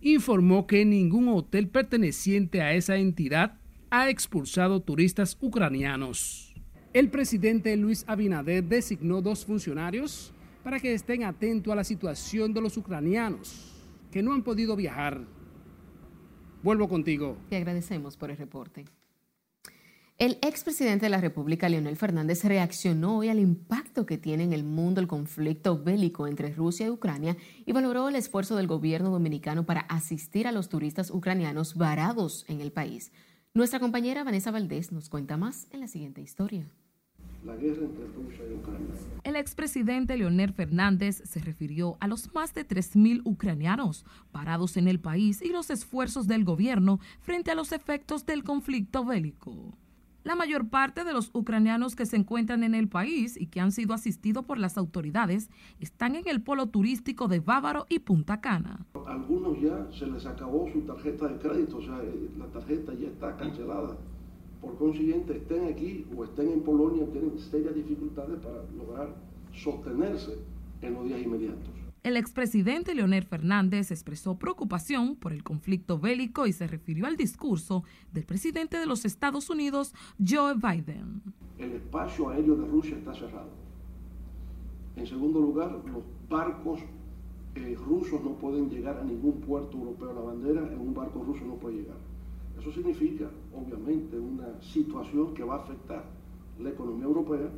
informó 0.01 0.67
que 0.67 0.85
ningún 0.85 1.29
hotel 1.29 1.69
perteneciente 1.69 2.61
a 2.61 2.75
esa 2.75 2.97
entidad 2.97 3.62
ha 3.93 4.09
expulsado 4.09 4.81
turistas 4.81 5.37
ucranianos. 5.39 6.55
El 6.95 7.11
presidente 7.11 7.77
Luis 7.77 8.07
Abinader 8.09 8.65
designó 8.65 9.21
dos 9.21 9.45
funcionarios 9.45 10.33
para 10.65 10.81
que 10.81 10.95
estén 10.95 11.25
atentos 11.25 11.71
a 11.71 11.77
la 11.77 11.85
situación 11.85 12.55
de 12.55 12.63
los 12.63 12.79
ucranianos 12.79 13.71
que 14.11 14.23
no 14.23 14.33
han 14.33 14.45
podido 14.45 14.77
viajar. 14.77 15.21
Vuelvo 16.63 16.89
contigo. 16.89 17.37
Te 17.51 17.57
agradecemos 17.57 18.17
por 18.17 18.31
el 18.31 18.39
reporte. 18.39 18.87
El 20.17 20.39
expresidente 20.41 21.07
de 21.07 21.11
la 21.11 21.21
República, 21.21 21.69
Leonel 21.69 21.97
Fernández, 21.97 22.45
reaccionó 22.45 23.19
hoy 23.19 23.29
al 23.29 23.41
impacto 23.41 24.07
que 24.07 24.17
tiene 24.17 24.45
en 24.45 24.55
el 24.55 24.65
mundo 24.65 25.03
el 25.03 25.07
conflicto 25.07 25.83
bélico 25.83 26.27
entre 26.27 26.55
Rusia 26.55 26.87
y 26.87 26.91
Ucrania 26.91 27.37
y 27.67 27.73
valoró 27.73 28.09
el 28.09 28.17
esfuerzo 28.17 28.57
del 28.57 28.69
gobierno 28.69 29.11
dominicano 29.11 29.67
para 29.67 29.81
asistir 29.81 30.47
a 30.47 30.53
los 30.53 30.71
turistas 30.71 31.11
ucranianos 31.11 31.75
varados 31.75 32.47
en 32.49 32.63
el 32.63 32.73
país. 32.73 33.13
Nuestra 33.55 33.81
compañera 33.81 34.25
Vanessa 34.25 34.51
Valdés 34.51 34.93
nos 34.93 35.11
cuenta 35.11 35.37
más 35.37 35.67
en 35.73 35.81
la 35.81 35.87
siguiente 35.87 36.23
historia. 36.23 36.71
La 37.45 37.55
guerra 37.55 37.85
entre 37.85 38.07
Rusia 38.07 38.45
y 38.51 38.55
Ucrania. 38.55 38.95
El 39.25 39.37
expresidente 39.37 40.17
Leonel 40.17 40.55
Fernández 40.55 41.21
se 41.27 41.41
refirió 41.41 41.99
a 42.01 42.09
los 42.09 42.33
más 42.33 42.55
de 42.55 42.67
3.000 42.67 43.21
ucranianos 43.25 44.07
parados 44.31 44.79
en 44.79 44.89
el 44.89 45.01
país 45.01 45.43
y 45.43 45.51
los 45.51 45.69
esfuerzos 45.69 46.27
del 46.29 46.45
gobierno 46.45 46.99
frente 47.21 47.51
a 47.51 47.55
los 47.55 47.73
efectos 47.73 48.25
del 48.25 48.43
conflicto 48.43 49.05
bélico. 49.05 49.77
La 50.25 50.37
mayor 50.37 50.69
parte 50.69 51.03
de 51.03 51.13
los 51.13 51.31
ucranianos 51.35 51.97
que 51.97 52.07
se 52.07 52.17
encuentran 52.17 52.63
en 52.63 52.77
el 52.77 52.89
país 52.89 53.37
y 53.37 53.47
que 53.47 53.61
han 53.61 53.73
sido 53.73 53.93
asistidos 53.93 54.45
por 54.45 54.57
las 54.57 54.79
autoridades 54.79 55.51
están 55.81 56.15
en 56.15 56.29
el 56.29 56.43
polo 56.43 56.69
turístico 56.69 57.27
de 57.27 57.41
Bávaro 57.41 57.87
y 57.89 57.99
Punta 57.99 58.41
Cana. 58.41 58.87
Algunos 59.05 59.61
ya 59.61 59.89
se 59.93 60.07
les 60.07 60.25
acabó 60.25 60.69
su 60.73 60.83
tarjeta 60.83 61.27
de 61.27 61.39
crédito, 61.39 61.79
o 61.79 61.83
sea, 61.83 62.01
eh, 62.05 62.31
la 62.39 62.47
tarjeta 62.47 62.95
ya 62.95 63.09
está 63.09 63.37
cancelada. 63.37 63.97
Por 64.61 64.79
consiguiente, 64.79 65.39
estén 65.39 65.67
aquí 65.67 66.07
o 66.17 66.23
estén 66.23 66.53
en 66.53 66.63
Polonia, 66.63 67.05
tienen 67.11 67.37
serias 67.37 67.75
dificultades 67.75 68.39
para 68.39 68.63
lograr 68.77 69.17
sostenerse 69.53 70.39
en 70.83 70.95
los 70.95 71.05
días 71.05 71.21
inmediatos. 71.21 71.82
El 72.03 72.17
expresidente 72.17 72.97
Leonel 72.97 73.23
Fernández 73.23 73.93
expresó 73.93 74.37
preocupación 74.37 75.15
por 75.15 75.33
el 75.33 75.45
conflicto 75.45 76.01
bélico 76.01 76.49
y 76.49 76.53
se 76.53 76.67
refirió 76.67 77.07
al 77.07 77.17
discurso 77.17 77.85
del 78.13 78.25
presidente 78.25 78.77
de 78.77 78.87
los 78.87 79.05
Estados 79.05 79.51
Unidos, 79.51 79.95
Joe 80.19 80.55
Biden. 80.55 81.23
El 81.59 81.75
espacio 81.75 82.31
aéreo 82.31 82.57
de 82.57 82.67
Rusia 82.67 82.97
está 82.97 83.15
cerrado. 83.15 83.51
En 84.97 85.07
segundo 85.07 85.41
lugar, 85.41 85.71
los 85.71 86.03
barcos 86.29 86.81
eh, 87.55 87.77
rusos 87.79 88.21
no 88.25 88.33
pueden 88.33 88.69
llegar 88.69 88.99
a 88.99 89.05
ningún 89.05 89.41
puerto 89.41 89.79
europeo. 89.79 90.13
La 90.13 90.23
bandera 90.23 90.73
en 90.73 90.81
un 90.81 90.95
barco 90.95 91.23
ruso 91.23 91.45
no 91.45 91.55
puede 91.55 91.83
llegar. 91.83 91.99
Eso 92.59 92.73
significa, 92.73 93.31
obviamente, 93.55 94.19
una 94.19 94.61
situación 94.61 95.35
que 95.35 95.45
va 95.45 95.55
a 95.55 95.63
afectar 95.63 96.05
la 96.59 96.71
economía 96.71 97.05
europea 97.05 97.49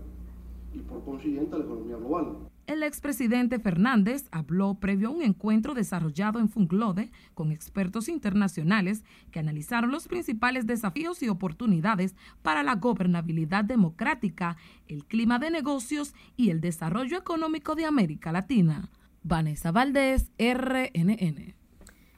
y 0.74 0.80
por 0.80 1.02
consiguiente 1.02 1.56
la 1.56 1.64
economía 1.64 1.96
global. 1.96 2.36
El 2.66 2.82
expresidente 2.82 3.58
Fernández 3.58 4.24
habló 4.30 4.74
previo 4.76 5.08
a 5.08 5.10
un 5.10 5.22
encuentro 5.22 5.74
desarrollado 5.74 6.38
en 6.38 6.48
Funglode 6.48 7.10
con 7.34 7.52
expertos 7.52 8.08
internacionales 8.08 9.04
que 9.30 9.38
analizaron 9.38 9.90
los 9.90 10.08
principales 10.08 10.66
desafíos 10.66 11.22
y 11.22 11.28
oportunidades 11.28 12.16
para 12.40 12.62
la 12.62 12.76
gobernabilidad 12.76 13.64
democrática, 13.64 14.56
el 14.88 15.04
clima 15.04 15.38
de 15.38 15.50
negocios 15.50 16.14
y 16.38 16.48
el 16.48 16.62
desarrollo 16.62 17.18
económico 17.18 17.74
de 17.74 17.84
América 17.84 18.32
Latina. 18.32 18.88
Vanessa 19.22 19.70
Valdés, 19.70 20.30
RNN. 20.38 21.54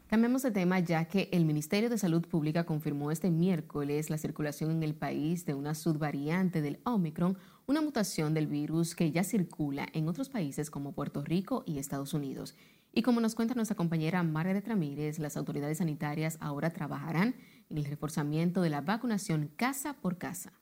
Cambiamos 0.08 0.42
de 0.42 0.52
tema 0.52 0.78
ya 0.78 1.06
que 1.06 1.28
el 1.32 1.44
Ministerio 1.44 1.90
de 1.90 1.98
Salud 1.98 2.24
Pública 2.24 2.62
confirmó 2.62 3.10
este 3.10 3.32
miércoles 3.32 4.10
la 4.10 4.18
circulación 4.18 4.70
en 4.70 4.84
el 4.84 4.94
país 4.94 5.44
de 5.44 5.54
una 5.54 5.74
subvariante 5.74 6.62
del 6.62 6.78
Omicron 6.84 7.36
una 7.66 7.82
mutación 7.82 8.32
del 8.32 8.46
virus 8.46 8.94
que 8.94 9.10
ya 9.10 9.24
circula 9.24 9.88
en 9.92 10.08
otros 10.08 10.28
países 10.28 10.70
como 10.70 10.92
Puerto 10.92 11.22
Rico 11.22 11.64
y 11.66 11.78
Estados 11.78 12.14
Unidos. 12.14 12.54
Y 12.92 13.02
como 13.02 13.20
nos 13.20 13.34
cuenta 13.34 13.54
nuestra 13.54 13.76
compañera 13.76 14.22
Margaret 14.22 14.66
Ramírez, 14.66 15.18
las 15.18 15.36
autoridades 15.36 15.78
sanitarias 15.78 16.38
ahora 16.40 16.70
trabajarán 16.70 17.34
en 17.68 17.78
el 17.78 17.84
reforzamiento 17.84 18.62
de 18.62 18.70
la 18.70 18.80
vacunación 18.80 19.50
casa 19.56 19.94
por 20.00 20.16
casa. 20.16 20.52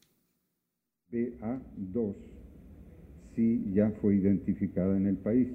BA2 1.12 2.14
sí 3.37 3.71
ya 3.75 3.90
fue 4.01 4.17
identificada 4.17 4.97
en 4.97 5.07
el 5.07 5.17
país. 5.17 5.49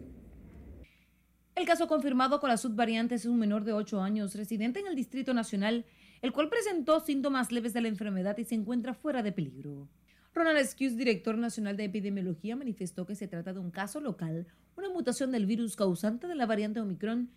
El 1.56 1.66
caso 1.66 1.88
confirmado 1.88 2.40
con 2.40 2.50
la 2.50 2.58
subvariante 2.58 3.16
es 3.16 3.26
un 3.26 3.40
menor 3.40 3.64
de 3.66 3.74
8 3.74 4.02
años 4.02 4.36
residente 4.36 4.80
en 4.80 4.88
el 4.88 4.96
Distrito 4.96 5.34
Nacional, 5.34 5.86
el 6.22 6.32
cual 6.32 6.48
presentó 6.48 7.00
síntomas 7.00 7.52
leves 7.52 7.74
de 7.74 7.82
la 7.82 7.88
enfermedad 7.88 8.38
y 8.38 8.46
se 8.46 8.56
encuentra 8.56 8.94
fuera 8.94 9.24
de 9.24 9.32
peligro. 9.32 9.90
Ronald 10.40 10.66
Skews, 10.66 10.96
director 10.96 11.38
nacional 11.38 11.76
de 11.76 11.84
epidemiología, 11.84 12.56
manifestó 12.56 13.06
que 13.06 13.14
se 13.14 13.28
trata 13.28 13.52
de 13.52 13.60
un 13.60 13.72
caso 13.72 14.00
local, 14.00 14.48
una 14.78 14.88
mutación 14.90 15.34
del 15.34 15.46
virus 15.46 15.76
causante 15.76 16.28
de 16.28 16.36
la 16.36 16.46
variante 16.46 16.80
Omicron, 16.80 17.28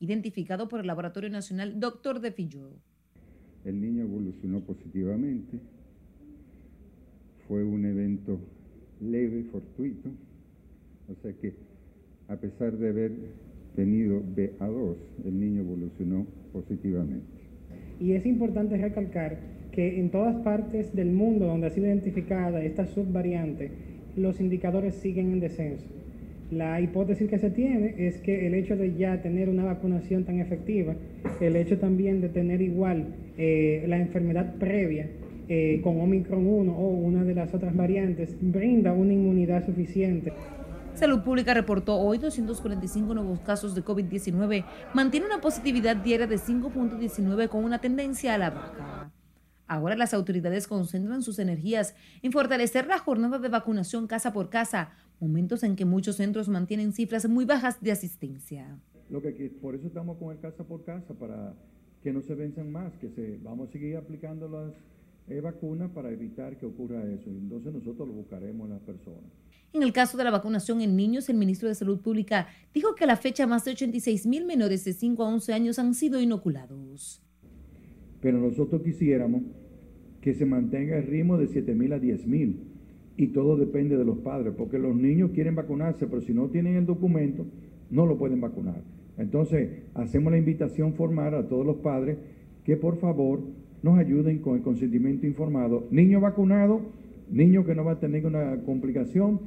identificado 0.00 0.68
por 0.68 0.80
el 0.80 0.88
Laboratorio 0.88 1.30
Nacional 1.30 1.78
Dr. 1.78 2.18
de 2.18 2.32
Filló. 2.32 2.72
El 3.64 3.80
niño 3.80 4.02
evolucionó 4.02 4.60
positivamente. 4.60 5.60
Fue 7.46 7.62
un 7.62 7.84
evento 7.84 8.40
leve, 9.00 9.44
fortuito. 9.44 10.10
O 11.08 11.22
sea 11.22 11.32
que, 11.34 11.54
a 12.26 12.34
pesar 12.34 12.76
de 12.76 12.88
haber 12.88 13.12
tenido 13.76 14.20
BA2, 14.20 14.96
el 15.26 15.38
niño 15.38 15.60
evolucionó 15.60 16.26
positivamente. 16.52 17.24
Y 18.00 18.14
es 18.14 18.26
importante 18.26 18.76
recalcar 18.78 19.61
que 19.72 19.98
en 19.98 20.10
todas 20.10 20.36
partes 20.36 20.94
del 20.94 21.10
mundo 21.10 21.46
donde 21.46 21.66
ha 21.66 21.70
sido 21.70 21.86
identificada 21.86 22.62
esta 22.62 22.86
subvariante, 22.86 23.70
los 24.16 24.40
indicadores 24.40 24.94
siguen 24.94 25.32
en 25.32 25.40
descenso. 25.40 25.86
La 26.50 26.80
hipótesis 26.82 27.30
que 27.30 27.38
se 27.38 27.50
tiene 27.50 27.94
es 27.96 28.18
que 28.18 28.46
el 28.46 28.54
hecho 28.54 28.76
de 28.76 28.94
ya 28.94 29.22
tener 29.22 29.48
una 29.48 29.64
vacunación 29.64 30.24
tan 30.24 30.38
efectiva, 30.38 30.94
el 31.40 31.56
hecho 31.56 31.78
también 31.78 32.20
de 32.20 32.28
tener 32.28 32.60
igual 32.60 33.06
eh, 33.38 33.86
la 33.88 33.98
enfermedad 33.98 34.56
previa 34.56 35.08
eh, 35.48 35.80
con 35.82 35.98
Omicron 35.98 36.46
1 36.46 36.72
o 36.72 36.88
una 36.88 37.24
de 37.24 37.34
las 37.34 37.54
otras 37.54 37.74
variantes, 37.74 38.36
brinda 38.40 38.92
una 38.92 39.14
inmunidad 39.14 39.64
suficiente. 39.64 40.34
Salud 40.94 41.22
Pública 41.22 41.54
reportó 41.54 41.96
hoy 41.96 42.18
245 42.18 43.14
nuevos 43.14 43.40
casos 43.40 43.74
de 43.74 43.82
COVID-19, 43.82 44.64
mantiene 44.92 45.26
una 45.26 45.40
positividad 45.40 45.96
diaria 45.96 46.26
de 46.26 46.36
5.19 46.36 47.48
con 47.48 47.64
una 47.64 47.80
tendencia 47.80 48.34
a 48.34 48.38
la 48.38 48.50
baja. 48.50 49.11
Ahora 49.72 49.96
las 49.96 50.12
autoridades 50.12 50.66
concentran 50.66 51.22
sus 51.22 51.38
energías 51.38 51.94
en 52.20 52.30
fortalecer 52.30 52.86
la 52.86 52.98
jornada 52.98 53.38
de 53.38 53.48
vacunación 53.48 54.06
casa 54.06 54.30
por 54.30 54.50
casa, 54.50 54.90
momentos 55.18 55.62
en 55.62 55.76
que 55.76 55.86
muchos 55.86 56.16
centros 56.16 56.50
mantienen 56.50 56.92
cifras 56.92 57.26
muy 57.26 57.46
bajas 57.46 57.80
de 57.80 57.90
asistencia. 57.90 58.78
Lo 59.08 59.22
que, 59.22 59.32
por 59.62 59.74
eso 59.74 59.86
estamos 59.86 60.18
con 60.18 60.30
el 60.30 60.40
casa 60.40 60.62
por 60.62 60.84
casa, 60.84 61.14
para 61.14 61.54
que 62.02 62.12
no 62.12 62.20
se 62.20 62.34
venzan 62.34 62.70
más, 62.70 62.92
que 62.98 63.08
se 63.08 63.38
vamos 63.42 63.70
a 63.70 63.72
seguir 63.72 63.96
aplicando 63.96 64.46
las 64.46 64.74
eh, 65.28 65.40
vacunas 65.40 65.90
para 65.92 66.10
evitar 66.10 66.58
que 66.58 66.66
ocurra 66.66 67.02
eso. 67.04 67.30
Entonces 67.30 67.72
nosotros 67.72 68.06
lo 68.06 68.12
buscaremos 68.12 68.66
en 68.66 68.74
las 68.74 68.82
personas. 68.82 69.24
En 69.72 69.82
el 69.82 69.94
caso 69.94 70.18
de 70.18 70.24
la 70.24 70.30
vacunación 70.30 70.82
en 70.82 70.96
niños, 70.96 71.30
el 71.30 71.38
ministro 71.38 71.70
de 71.70 71.74
Salud 71.74 71.98
Pública 72.02 72.46
dijo 72.74 72.94
que 72.94 73.04
a 73.04 73.06
la 73.06 73.16
fecha 73.16 73.46
más 73.46 73.64
de 73.64 73.70
86 73.70 74.26
mil 74.26 74.44
menores 74.44 74.84
de 74.84 74.92
5 74.92 75.24
a 75.24 75.28
11 75.28 75.54
años 75.54 75.78
han 75.78 75.94
sido 75.94 76.20
inoculados. 76.20 77.22
Pero 78.20 78.38
nosotros 78.38 78.82
quisiéramos 78.82 79.42
que 80.22 80.32
se 80.32 80.46
mantenga 80.46 80.96
el 80.96 81.06
ritmo 81.06 81.36
de 81.36 81.48
7 81.48 81.74
mil 81.74 81.92
a 81.92 81.98
10 81.98 82.26
mil 82.26 82.60
y 83.16 83.26
todo 83.28 83.56
depende 83.56 83.98
de 83.98 84.04
los 84.04 84.18
padres, 84.18 84.54
porque 84.56 84.78
los 84.78 84.96
niños 84.96 85.32
quieren 85.34 85.54
vacunarse, 85.54 86.06
pero 86.06 86.22
si 86.22 86.32
no 86.32 86.48
tienen 86.48 86.76
el 86.76 86.86
documento, 86.86 87.44
no 87.90 88.06
lo 88.06 88.16
pueden 88.16 88.40
vacunar. 88.40 88.82
Entonces, 89.18 89.82
hacemos 89.94 90.32
la 90.32 90.38
invitación 90.38 90.94
formal 90.94 91.34
a 91.34 91.46
todos 91.46 91.66
los 91.66 91.76
padres 91.76 92.16
que 92.64 92.76
por 92.76 92.98
favor 92.98 93.40
nos 93.82 93.98
ayuden 93.98 94.38
con 94.38 94.56
el 94.56 94.62
consentimiento 94.62 95.26
informado. 95.26 95.86
Niño 95.90 96.20
vacunado, 96.20 96.80
niño 97.28 97.66
que 97.66 97.74
no 97.74 97.84
va 97.84 97.92
a 97.92 98.00
tener 98.00 98.24
una 98.24 98.56
complicación. 98.64 99.40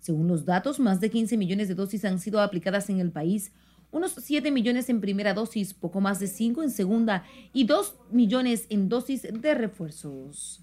Según 0.00 0.28
los 0.28 0.44
datos, 0.44 0.80
más 0.80 1.00
de 1.00 1.10
15 1.10 1.36
millones 1.36 1.68
de 1.68 1.74
dosis 1.74 2.04
han 2.04 2.18
sido 2.18 2.40
aplicadas 2.40 2.88
en 2.90 3.00
el 3.00 3.12
país, 3.12 3.52
unos 3.90 4.12
7 4.12 4.50
millones 4.50 4.88
en 4.88 5.00
primera 5.00 5.34
dosis, 5.34 5.74
poco 5.74 6.00
más 6.00 6.18
de 6.18 6.26
5 6.26 6.62
en 6.62 6.70
segunda 6.70 7.24
y 7.52 7.64
2 7.64 7.94
millones 8.10 8.66
en 8.68 8.88
dosis 8.88 9.22
de 9.22 9.54
refuerzos. 9.54 10.62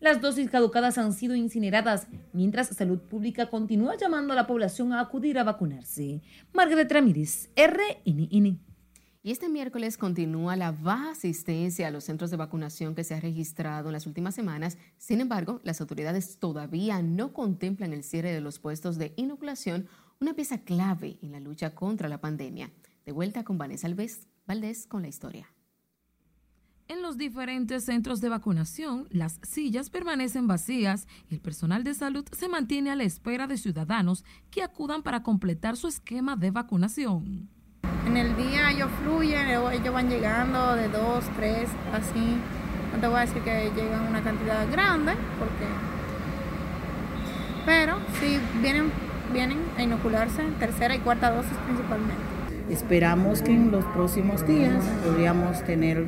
Las 0.00 0.22
dosis 0.22 0.48
caducadas 0.48 0.96
han 0.96 1.12
sido 1.12 1.34
incineradas, 1.34 2.06
mientras 2.32 2.68
Salud 2.68 3.00
Pública 3.00 3.50
continúa 3.50 3.98
llamando 3.98 4.32
a 4.32 4.36
la 4.36 4.46
población 4.46 4.94
a 4.94 5.00
acudir 5.00 5.38
a 5.38 5.44
vacunarse. 5.44 6.22
Margaret 6.54 6.90
Ramírez, 6.90 7.50
RNN. 7.54 8.58
Y 9.22 9.30
este 9.30 9.50
miércoles 9.50 9.98
continúa 9.98 10.56
la 10.56 10.72
baja 10.72 11.10
asistencia 11.10 11.86
a 11.86 11.90
los 11.90 12.04
centros 12.04 12.30
de 12.30 12.38
vacunación 12.38 12.94
que 12.94 13.04
se 13.04 13.14
ha 13.14 13.20
registrado 13.20 13.90
en 13.90 13.92
las 13.92 14.06
últimas 14.06 14.34
semanas. 14.34 14.78
Sin 14.96 15.20
embargo, 15.20 15.60
las 15.62 15.82
autoridades 15.82 16.38
todavía 16.38 17.02
no 17.02 17.34
contemplan 17.34 17.92
el 17.92 18.02
cierre 18.02 18.32
de 18.32 18.40
los 18.40 18.58
puestos 18.58 18.96
de 18.96 19.12
inoculación, 19.16 19.86
una 20.20 20.34
pieza 20.34 20.58
clave 20.58 21.18
en 21.22 21.32
la 21.32 21.40
lucha 21.40 21.74
contra 21.74 22.06
la 22.06 22.20
pandemia. 22.20 22.70
De 23.06 23.12
vuelta 23.12 23.42
con 23.42 23.56
Vanessa 23.56 23.86
Alves 23.86 24.28
Valdés 24.46 24.86
con 24.86 25.00
la 25.00 25.08
historia. 25.08 25.46
En 26.88 27.00
los 27.00 27.16
diferentes 27.16 27.86
centros 27.86 28.20
de 28.20 28.28
vacunación, 28.28 29.06
las 29.10 29.40
sillas 29.42 29.88
permanecen 29.88 30.46
vacías 30.46 31.06
y 31.30 31.34
el 31.34 31.40
personal 31.40 31.84
de 31.84 31.94
salud 31.94 32.26
se 32.36 32.48
mantiene 32.48 32.90
a 32.90 32.96
la 32.96 33.04
espera 33.04 33.46
de 33.46 33.56
ciudadanos 33.56 34.24
que 34.50 34.62
acudan 34.62 35.02
para 35.02 35.22
completar 35.22 35.78
su 35.78 35.88
esquema 35.88 36.36
de 36.36 36.50
vacunación. 36.50 37.48
En 38.06 38.16
el 38.18 38.36
día 38.36 38.72
ellos 38.72 38.90
fluyen, 39.02 39.48
ellos 39.48 39.94
van 39.94 40.10
llegando 40.10 40.74
de 40.74 40.88
dos, 40.88 41.24
tres, 41.36 41.70
así. 41.94 42.36
No 42.92 43.00
te 43.00 43.06
voy 43.06 43.16
a 43.16 43.20
decir 43.20 43.40
que 43.42 43.72
llegan 43.74 44.06
una 44.06 44.22
cantidad 44.22 44.70
grande, 44.70 45.12
porque... 45.38 45.66
Pero 47.64 47.98
sí 48.20 48.38
vienen, 48.60 48.90
vienen 49.32 49.58
a 49.76 49.82
inocularse 49.82 50.42
tercera 50.58 50.94
y 50.94 50.98
cuarta 50.98 51.30
dosis 51.30 51.56
principalmente. 51.66 52.22
Esperamos 52.68 53.42
que 53.42 53.52
en 53.52 53.72
los 53.72 53.84
próximos 53.86 54.46
días 54.46 54.84
podríamos 55.04 55.64
tener 55.64 56.04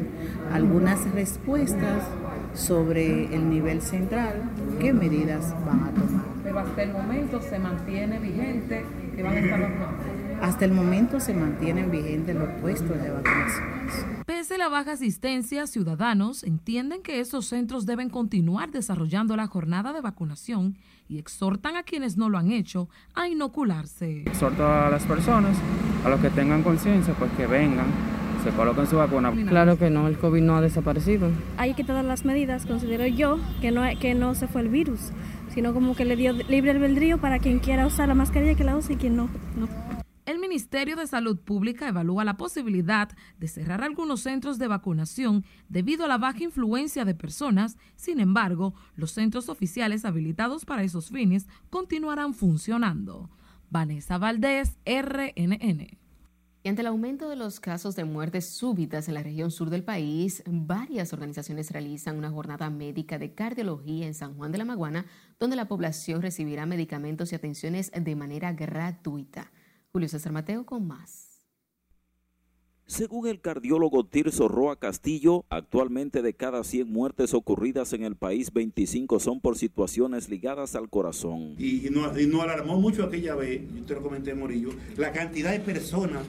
algunas 0.53 1.11
respuestas 1.13 2.05
sobre 2.55 3.35
el 3.35 3.49
nivel 3.51 3.83
central, 3.83 4.51
qué 4.79 4.93
medidas 4.93 5.55
van 5.67 5.85
a 5.85 5.91
tomar. 5.91 6.25
Pero 6.45 6.59
hasta 6.61 6.83
el 6.83 6.93
momento 6.93 7.41
se 7.41 7.59
mantiene 7.59 8.19
vigente 8.19 8.85
que 9.17 9.23
van 9.23 9.37
a 9.37 9.41
estar 9.41 9.71
Hasta 10.41 10.65
el 10.65 10.73
momento 10.73 11.19
se 11.19 11.35
mantienen 11.35 11.91
vigentes 11.91 12.37
los 12.37 12.49
puestos 12.61 13.01
de 13.03 13.11
vacunación. 13.11 14.23
Pese 14.27 14.55
a 14.55 14.59
la 14.59 14.69
baja 14.69 14.93
asistencia, 14.93 15.67
ciudadanos 15.67 16.45
entienden 16.45 17.03
que 17.03 17.21
esos 17.21 17.47
centros 17.47 17.87
deben 17.87 18.09
continuar 18.09 18.71
desarrollando 18.71 19.37
la 19.37 19.47
jornada 19.47 19.93
de 19.93 20.01
vacunación 20.01 20.77
y 21.13 21.19
exhortan 21.19 21.77
a 21.77 21.83
quienes 21.83 22.17
no 22.17 22.31
lo 22.31 22.39
han 22.39 22.51
hecho 22.51 22.89
a 23.15 23.29
inocularse. 23.29 24.23
Exhorto 24.23 24.67
a 24.67 24.89
las 24.89 25.05
personas, 25.05 25.57
a 26.05 26.09
los 26.09 26.21
que 26.21 26.31
tengan 26.31 26.63
conciencia, 26.63 27.13
pues 27.15 27.31
que 27.33 27.47
vengan, 27.47 27.87
se 28.43 28.51
coloquen 28.51 28.87
su 28.87 28.97
vacuna. 28.97 29.31
Claro 29.47 29.77
que 29.77 29.91
no, 29.91 30.09
el 30.09 30.17
COVID 30.17 30.41
no 30.41 30.57
ha 30.57 30.63
desaparecido. 30.63 31.29
Hay 31.59 31.75
que 31.75 31.85
tomar 31.85 32.07
las 32.07 32.25
medidas, 32.25 32.65
considero 32.65 33.07
yo, 33.07 33.39
que 33.61 33.71
no, 33.71 33.83
que 34.01 34.15
no 34.15 34.35
se 34.35 34.49
fue 34.49 34.63
el 34.63 34.69
virus, 34.69 35.11
sino 35.53 35.75
como 35.75 35.95
que 35.95 36.07
le 36.07 36.17
dio 36.17 36.33
libre 36.33 36.71
albedrío 36.71 37.19
para 37.19 37.39
quien 37.39 37.59
quiera 37.59 37.87
usar 37.87 38.09
la 38.09 38.15
mascarilla 38.15 38.55
que 38.55 38.65
la 38.65 38.77
use 38.77 38.95
y 38.95 38.97
quien 38.97 39.17
no. 39.17 39.29
no. 39.57 39.92
El 40.25 40.39
Ministerio 40.39 40.95
de 40.95 41.09
Salud 41.09 41.37
Pública 41.37 41.89
evalúa 41.89 42.25
la 42.25 42.37
posibilidad 42.37 43.09
de 43.41 43.49
cerrar 43.49 43.83
algunos 43.83 44.21
centros 44.21 44.57
de 44.57 44.69
vacunación 44.69 45.45
debido 45.69 46.05
a 46.05 46.09
la 46.09 46.17
baja 46.17 46.45
influencia 46.45 47.05
de 47.05 47.17
personas. 47.17 47.77
Sin 47.97 48.21
embargo, 48.21 48.73
los 48.95 49.11
centros 49.11 49.49
oficiales 49.49 50.05
habilitados 50.05 50.65
para 50.65 50.85
esos 50.85 51.09
fines 51.09 51.49
continuarán 51.71 52.35
funcionando. 52.35 53.31
Vanessa 53.69 54.17
Valdés, 54.17 54.79
RNN. 54.87 55.99
Y 56.65 56.69
ante 56.69 56.83
el 56.83 56.87
aumento 56.87 57.29
de 57.29 57.35
los 57.35 57.59
casos 57.59 57.97
de 57.97 58.05
muertes 58.05 58.49
súbitas 58.49 59.09
en 59.09 59.15
la 59.15 59.25
región 59.25 59.51
sur 59.51 59.71
del 59.71 59.83
país, 59.83 60.45
varias 60.47 61.13
organizaciones 61.13 61.73
realizan 61.73 62.17
una 62.17 62.31
jornada 62.31 62.71
médica 62.71 63.19
de 63.19 63.35
cardiología 63.35 64.07
en 64.07 64.15
San 64.15 64.37
Juan 64.37 64.53
de 64.53 64.59
la 64.59 64.65
Maguana, 64.65 65.05
donde 65.41 65.57
la 65.57 65.67
población 65.67 66.23
recibirá 66.23 66.65
medicamentos 66.65 67.33
y 67.33 67.35
atenciones 67.35 67.91
de 67.91 68.15
manera 68.15 68.53
gratuita. 68.53 69.51
Julio 69.93 70.09
César 70.09 70.33
Mateo 70.33 70.65
con 70.65 70.87
más. 70.87 71.29
Según 72.87 73.29
el 73.29 73.43
cardiólogo 73.43 74.07
Tirso 74.07 74.49
Roa 74.49 74.77
Castillo, 74.77 75.45
actualmente 75.51 76.23
de 76.23 76.33
cada 76.33 76.65
100 76.65 76.91
muertes 76.91 77.35
ocurridas 77.35 77.93
en 77.93 78.03
el 78.03 78.17
país, 78.17 78.55
25 78.55 79.21
son 79.21 79.41
por 79.41 79.59
situaciones 79.59 80.31
ligadas 80.31 80.77
al 80.77 80.89
corazón. 80.89 81.57
Y, 81.59 81.91
nos, 81.91 82.19
y 82.19 82.27
nos 82.27 82.41
alarmó 82.41 82.81
mucho 82.81 83.05
aquella 83.05 83.35
vez, 83.35 83.63
yo 83.75 83.85
te 83.85 83.95
lo 83.95 84.03
comenté, 84.03 84.35
Morillo, 84.35 84.71
la 84.97 85.13
cantidad 85.13 85.53
de 85.53 85.61
personas, 85.61 86.27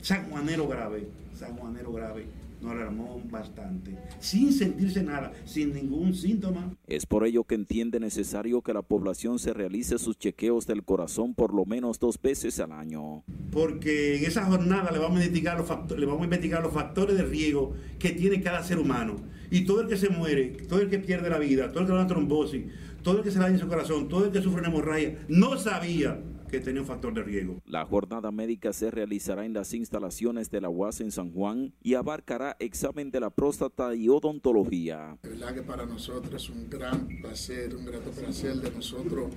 sanjuanero 0.00 0.68
grave, 0.68 1.08
sanjuanero 1.34 1.92
grave, 1.92 2.26
nos 2.62 2.72
alarmó 2.72 3.20
bastante, 3.30 3.98
sin 4.20 4.52
sentirse 4.52 5.02
nada, 5.02 5.32
sin 5.44 5.74
ningún 5.74 6.14
síntoma. 6.14 6.74
Es 6.86 7.06
por 7.06 7.26
ello 7.26 7.44
que 7.44 7.56
entiende 7.56 7.98
necesario 7.98 8.62
que 8.62 8.72
la 8.72 8.82
población 8.82 9.38
se 9.38 9.52
realice 9.52 9.98
sus 9.98 10.16
chequeos 10.18 10.66
del 10.66 10.84
corazón 10.84 11.34
por 11.34 11.52
lo 11.52 11.64
menos 11.64 11.98
dos 11.98 12.20
veces 12.20 12.60
al 12.60 12.72
año. 12.72 13.24
Porque 13.50 14.16
en 14.16 14.24
esa 14.24 14.44
jornada 14.44 14.90
le 14.92 14.98
vamos 14.98 15.20
a 15.20 15.24
investigar 15.24 15.58
los 15.58 15.66
factores, 15.66 16.00
le 16.00 16.06
vamos 16.06 16.22
a 16.22 16.24
investigar 16.24 16.62
los 16.62 16.72
factores 16.72 17.16
de 17.16 17.24
riesgo 17.24 17.74
que 17.98 18.10
tiene 18.10 18.40
cada 18.40 18.62
ser 18.62 18.78
humano. 18.78 19.16
Y 19.50 19.64
todo 19.64 19.82
el 19.82 19.88
que 19.88 19.96
se 19.96 20.08
muere, 20.08 20.56
todo 20.68 20.80
el 20.80 20.88
que 20.88 20.98
pierde 20.98 21.28
la 21.28 21.38
vida, 21.38 21.70
todo 21.70 21.80
el 21.80 21.86
que 21.86 21.92
da 21.92 21.98
una 21.98 22.06
trombosis, 22.06 22.64
todo 23.02 23.18
el 23.18 23.24
que 23.24 23.30
se 23.30 23.38
daña 23.38 23.58
su 23.58 23.68
corazón, 23.68 24.08
todo 24.08 24.24
el 24.24 24.30
que 24.30 24.40
sufre 24.40 24.60
una 24.60 24.68
hemorragia, 24.68 25.18
no 25.28 25.58
sabía 25.58 26.18
que 26.52 26.60
tenía 26.60 26.82
un 26.82 26.86
factor 26.86 27.14
de 27.14 27.22
riesgo. 27.22 27.62
La 27.64 27.86
jornada 27.86 28.30
médica 28.30 28.74
se 28.74 28.90
realizará 28.90 29.46
en 29.46 29.54
las 29.54 29.72
instalaciones 29.72 30.50
de 30.50 30.60
la 30.60 30.68
UAS 30.68 31.00
en 31.00 31.10
San 31.10 31.32
Juan 31.32 31.72
y 31.82 31.94
abarcará 31.94 32.58
examen 32.60 33.10
de 33.10 33.20
la 33.20 33.30
próstata 33.30 33.94
y 33.94 34.10
odontología. 34.10 35.16
De 35.22 35.30
verdad 35.30 35.54
que 35.54 35.62
para 35.62 35.86
nosotros 35.86 36.42
es 36.42 36.50
un 36.50 36.68
gran 36.68 37.08
placer, 37.22 37.74
un 37.74 37.86
grato 37.86 38.10
placer 38.10 38.56
de 38.56 38.70
nosotros 38.70 39.30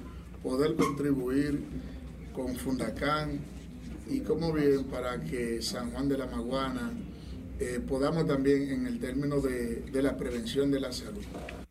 poder 0.44 0.76
contribuir 0.76 1.64
con 2.34 2.54
Fundacán 2.58 3.40
y 4.10 4.20
como 4.20 4.52
bien 4.52 4.84
para 4.84 5.24
que 5.24 5.62
San 5.62 5.92
Juan 5.92 6.10
de 6.10 6.18
la 6.18 6.26
Maguana 6.26 6.92
eh, 7.62 7.80
podamos 7.88 8.28
también 8.28 8.70
en 8.70 8.88
el 8.88 9.00
término 9.00 9.40
de, 9.40 9.84
de 9.90 10.02
la 10.04 10.18
prevención 10.18 10.70
de 10.70 10.82
la 10.82 10.92
salud. 10.92 11.24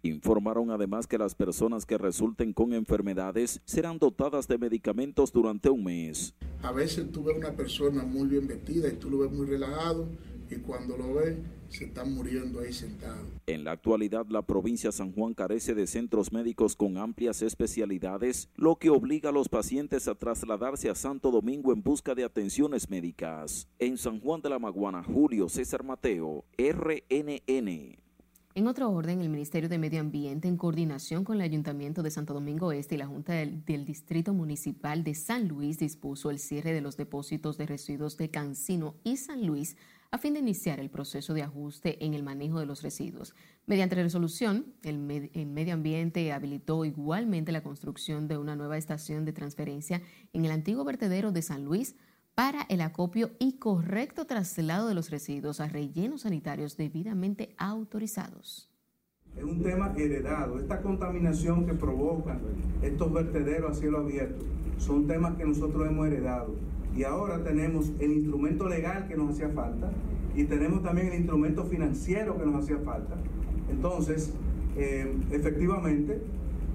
Informaron 0.04 0.70
además 0.70 1.06
que 1.06 1.16
las 1.16 1.34
personas 1.34 1.86
que 1.86 1.96
resulten 1.96 2.52
con 2.52 2.74
enfermedades 2.74 3.62
serán 3.64 3.98
dotadas 3.98 4.46
de 4.46 4.59
medicamentos 4.59 5.32
durante 5.32 5.70
un 5.70 5.82
mes. 5.82 6.34
A 6.62 6.72
veces 6.72 7.11
tú 7.11 7.24
ves 7.24 7.38
una 7.38 7.52
persona 7.52 8.05
muy 8.05 8.28
bien 8.28 8.46
vestida 8.46 8.88
y 8.88 8.96
tú 8.96 9.09
lo 9.09 9.20
ves 9.20 9.32
muy 9.32 9.46
relajado 9.46 10.07
y 10.50 10.57
cuando 10.57 10.98
lo 10.98 11.14
ves 11.14 11.38
se 11.70 11.86
está 11.86 12.05
muriendo 12.05 12.61
ahí 12.61 12.74
sentado. 12.74 13.24
En 13.46 13.64
la 13.64 13.72
actualidad 13.72 14.26
la 14.28 14.42
provincia 14.42 14.88
de 14.88 14.92
San 14.92 15.11
Juan 15.11 15.32
carece 15.32 15.74
de 15.74 15.86
centros 15.86 16.32
médicos 16.32 16.76
con 16.76 16.98
amplias 16.98 17.40
especialidades, 17.40 18.50
lo 18.57 18.76
que 18.76 18.90
obliga 18.90 19.30
a 19.30 19.32
los 19.32 19.48
pacientes 19.48 20.07
a 20.07 20.14
trasladarse 20.14 20.90
a 20.90 20.94
Santo 20.94 21.30
Domingo 21.30 21.72
en 21.72 21.82
busca 21.82 22.14
de 22.14 22.24
atenciones 22.24 22.90
médicas. 22.90 23.68
En 23.78 23.96
San 23.96 24.20
Juan 24.20 24.42
de 24.42 24.50
la 24.50 24.59
Maguana, 24.59 25.02
Julio 25.02 25.48
César 25.48 25.82
Mateo, 25.82 26.44
RNN. 26.59 28.03
En 28.57 28.68
otro 28.68 28.88
orden, 28.92 29.20
el 29.20 29.30
Ministerio 29.30 29.68
de 29.68 29.78
Medio 29.78 29.98
Ambiente, 29.98 30.46
en 30.46 30.57
coordinación 30.57 31.24
con 31.24 31.34
el 31.34 31.42
Ayuntamiento 31.42 32.05
de 32.05 32.12
Santo 32.12 32.34
Domingo 32.34 32.70
Este 32.70 32.94
y 32.94 32.98
la 32.98 33.09
Junta 33.09 33.32
del, 33.32 33.84
Distrito 33.84 34.32
Municipal 34.32 35.02
de 35.02 35.16
San 35.16 35.48
Luis, 35.48 35.80
dispuso 35.80 36.30
el 36.30 36.38
cierre 36.38 36.72
de 36.72 36.80
los 36.80 36.96
depósitos 36.96 37.59
de 37.59 37.66
residuos 37.66 38.16
de 38.16 38.30
Cancino 38.30 38.94
y 39.02 39.16
San 39.16 39.44
Luis 39.44 39.76
a 40.12 40.18
fin 40.18 40.34
de 40.34 40.38
iniciar 40.38 40.78
el 40.78 40.88
proceso 40.88 41.34
de 41.34 41.42
ajuste 41.42 42.05
en 42.05 42.14
el 42.14 42.22
manejo 42.22 42.61
de 42.61 42.66
los 42.66 42.82
residuos. 42.82 43.34
Mediante 43.66 43.96
resolución, 43.96 44.66
el, 44.84 44.98
medio 44.98 45.74
ambiente 45.74 46.30
habilitó 46.30 46.84
igualmente 46.84 47.50
la 47.50 47.64
construcción 47.64 48.28
de 48.28 48.38
una 48.38 48.55
nueva 48.55 48.78
estación 48.78 49.24
de 49.24 49.32
transferencia 49.32 50.00
en 50.32 50.44
el 50.44 50.52
antiguo 50.52 50.84
vertedero 50.84 51.32
de 51.32 51.42
San 51.42 51.64
Luis 51.64 51.96
para 52.35 52.62
el 52.68 52.80
acopio 52.80 53.30
y 53.39 53.59
correcto 53.59 54.26
traslado 54.26 54.89
de 54.89 54.95
los 54.95 55.11
residuos 55.11 55.61
a 55.61 55.68
rellenos 55.68 56.22
sanitarios 56.22 56.76
debidamente 56.76 57.55
autorizados. 57.59 58.68
Es 59.37 59.45
un 59.45 59.62
tema 59.62 59.93
heredado. 59.97 60.59
Esta 60.59 60.80
contaminación 60.80 61.66
que 61.66 61.74
provocan 61.74 62.41
estos 62.82 63.12
vertederos 63.12 63.76
a 63.76 63.80
cielo 63.80 63.99
abierto 63.99 64.45
son 64.78 65.07
temas 65.07 65.37
que 65.37 65.45
nosotros 65.45 65.89
hemos 65.89 66.07
heredado. 66.07 66.55
Y 66.97 67.05
ahora 67.05 67.43
tenemos 67.43 67.91
el 67.99 68.12
instrumento 68.12 68.68
legal 68.68 69.09
que 69.09 69.16
nos 69.16 69.30
hacía 69.30 69.49
falta 69.49 69.91
y 70.37 70.45
tenemos 70.45 70.82
también 70.82 71.09
el 71.09 71.14
instrumento 71.14 71.64
financiero 71.64 72.39
que 72.39 72.47
nos 72.47 72.64
hacía 72.64 72.78
falta. 72.78 73.16
Entonces, 73.70 74.32
eh, 74.76 75.12
efectivamente, 75.30 76.20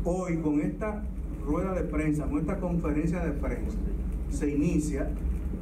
hoy 0.03 0.37
con 0.37 0.59
esta 0.61 1.03
rueda 1.45 1.73
de 1.73 1.83
prensa, 1.83 2.25
con 2.25 2.39
esta 2.39 2.59
conferencia 2.59 3.19
de 3.23 3.31
prensa, 3.31 3.77
se 4.29 4.49
inicia 4.49 5.09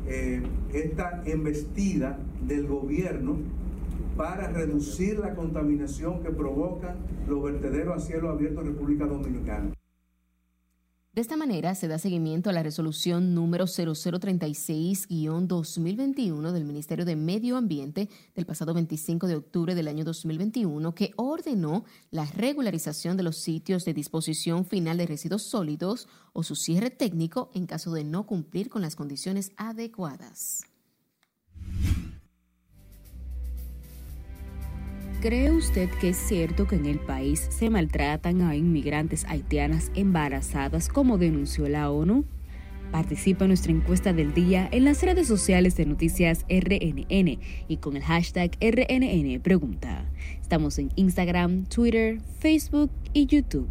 eh, 0.07 0.41
esta 0.73 1.21
embestida 1.25 2.17
del 2.45 2.67
gobierno 2.67 3.37
para 4.15 4.47
reducir 4.47 5.19
la 5.19 5.35
contaminación 5.35 6.23
que 6.23 6.31
provocan 6.31 6.95
los 7.27 7.43
vertederos 7.43 7.97
a 7.97 8.05
cielo 8.05 8.29
abierto 8.29 8.61
en 8.61 8.67
República 8.67 9.05
Dominicana. 9.05 9.76
De 11.17 11.21
esta 11.21 11.35
manera 11.35 11.73
se 11.73 11.87
da 11.87 11.97
seguimiento 11.97 12.51
a 12.51 12.53
la 12.53 12.61
resolución 12.61 13.33
número 13.33 13.65
0036-2021 13.65 16.51
del 16.51 16.63
Ministerio 16.63 17.05
de 17.05 17.15
Medio 17.15 17.57
Ambiente 17.57 18.07
del 18.35 18.45
pasado 18.45 18.75
25 18.75 19.25
de 19.25 19.35
octubre 19.35 19.73
del 19.73 19.87
año 19.87 20.05
2021 20.05 20.93
que 20.93 21.13
ordenó 21.15 21.85
la 22.11 22.25
regularización 22.25 23.17
de 23.17 23.23
los 23.23 23.37
sitios 23.37 23.83
de 23.83 23.95
disposición 23.95 24.63
final 24.63 24.99
de 24.99 25.07
residuos 25.07 25.41
sólidos 25.41 26.07
o 26.33 26.43
su 26.43 26.55
cierre 26.55 26.91
técnico 26.91 27.49
en 27.55 27.65
caso 27.65 27.91
de 27.93 28.03
no 28.03 28.27
cumplir 28.27 28.69
con 28.69 28.83
las 28.83 28.95
condiciones 28.95 29.53
adecuadas. 29.57 30.66
¿Cree 35.21 35.49
usted 35.51 35.89
que 35.99 36.09
es 36.09 36.17
cierto 36.17 36.67
que 36.67 36.75
en 36.75 36.85
el 36.85 36.99
país 36.99 37.47
se 37.49 37.71
maltratan 37.71 38.43
a 38.43 38.55
inmigrantes 38.55 39.25
haitianas 39.25 39.91
embarazadas 39.95 40.89
como 40.89 41.17
denunció 41.17 41.67
la 41.67 41.89
ONU? 41.89 42.23
Participa 42.91 43.45
en 43.45 43.49
nuestra 43.49 43.71
encuesta 43.71 44.13
del 44.13 44.35
día 44.35 44.69
en 44.71 44.85
las 44.85 45.01
redes 45.01 45.27
sociales 45.27 45.75
de 45.75 45.87
Noticias 45.87 46.45
RNN 46.47 47.39
y 47.67 47.77
con 47.77 47.97
el 47.97 48.03
hashtag 48.03 48.51
RNN 48.61 49.41
Pregunta. 49.41 50.05
Estamos 50.39 50.77
en 50.77 50.91
Instagram, 50.95 51.65
Twitter, 51.65 52.21
Facebook 52.39 52.91
y 53.11 53.25
YouTube. 53.25 53.67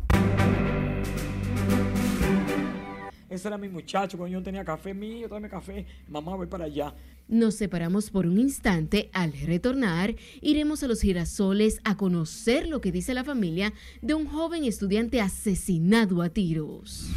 Ese 3.37 3.49
era 3.49 3.59
mi 3.59 3.68
muchacho, 3.68 4.16
cuando 4.16 4.39
yo 4.39 4.43
tenía 4.43 4.64
café 4.64 4.95
mío, 4.95 5.28
dame 5.28 5.51
café, 5.51 5.84
mamá 6.09 6.34
voy 6.34 6.47
para 6.47 6.64
allá. 6.64 6.95
Nos 7.28 7.55
separamos 7.57 8.09
por 8.09 8.26
un 8.26 8.39
instante. 8.39 9.11
Al 9.12 9.34
retornar, 9.34 10.16
iremos 10.41 10.82
a 10.82 10.89
los 10.89 11.03
girasoles 11.03 11.82
a 11.84 11.99
conocer 11.99 12.66
lo 12.66 12.80
que 12.80 12.93
dice 12.93 13.12
la 13.12 13.24
familia 13.24 13.74
de 14.01 14.14
un 14.14 14.24
joven 14.26 14.64
estudiante 14.64 15.20
asesinado 15.20 16.22
a 16.22 16.30
tiros. 16.30 17.11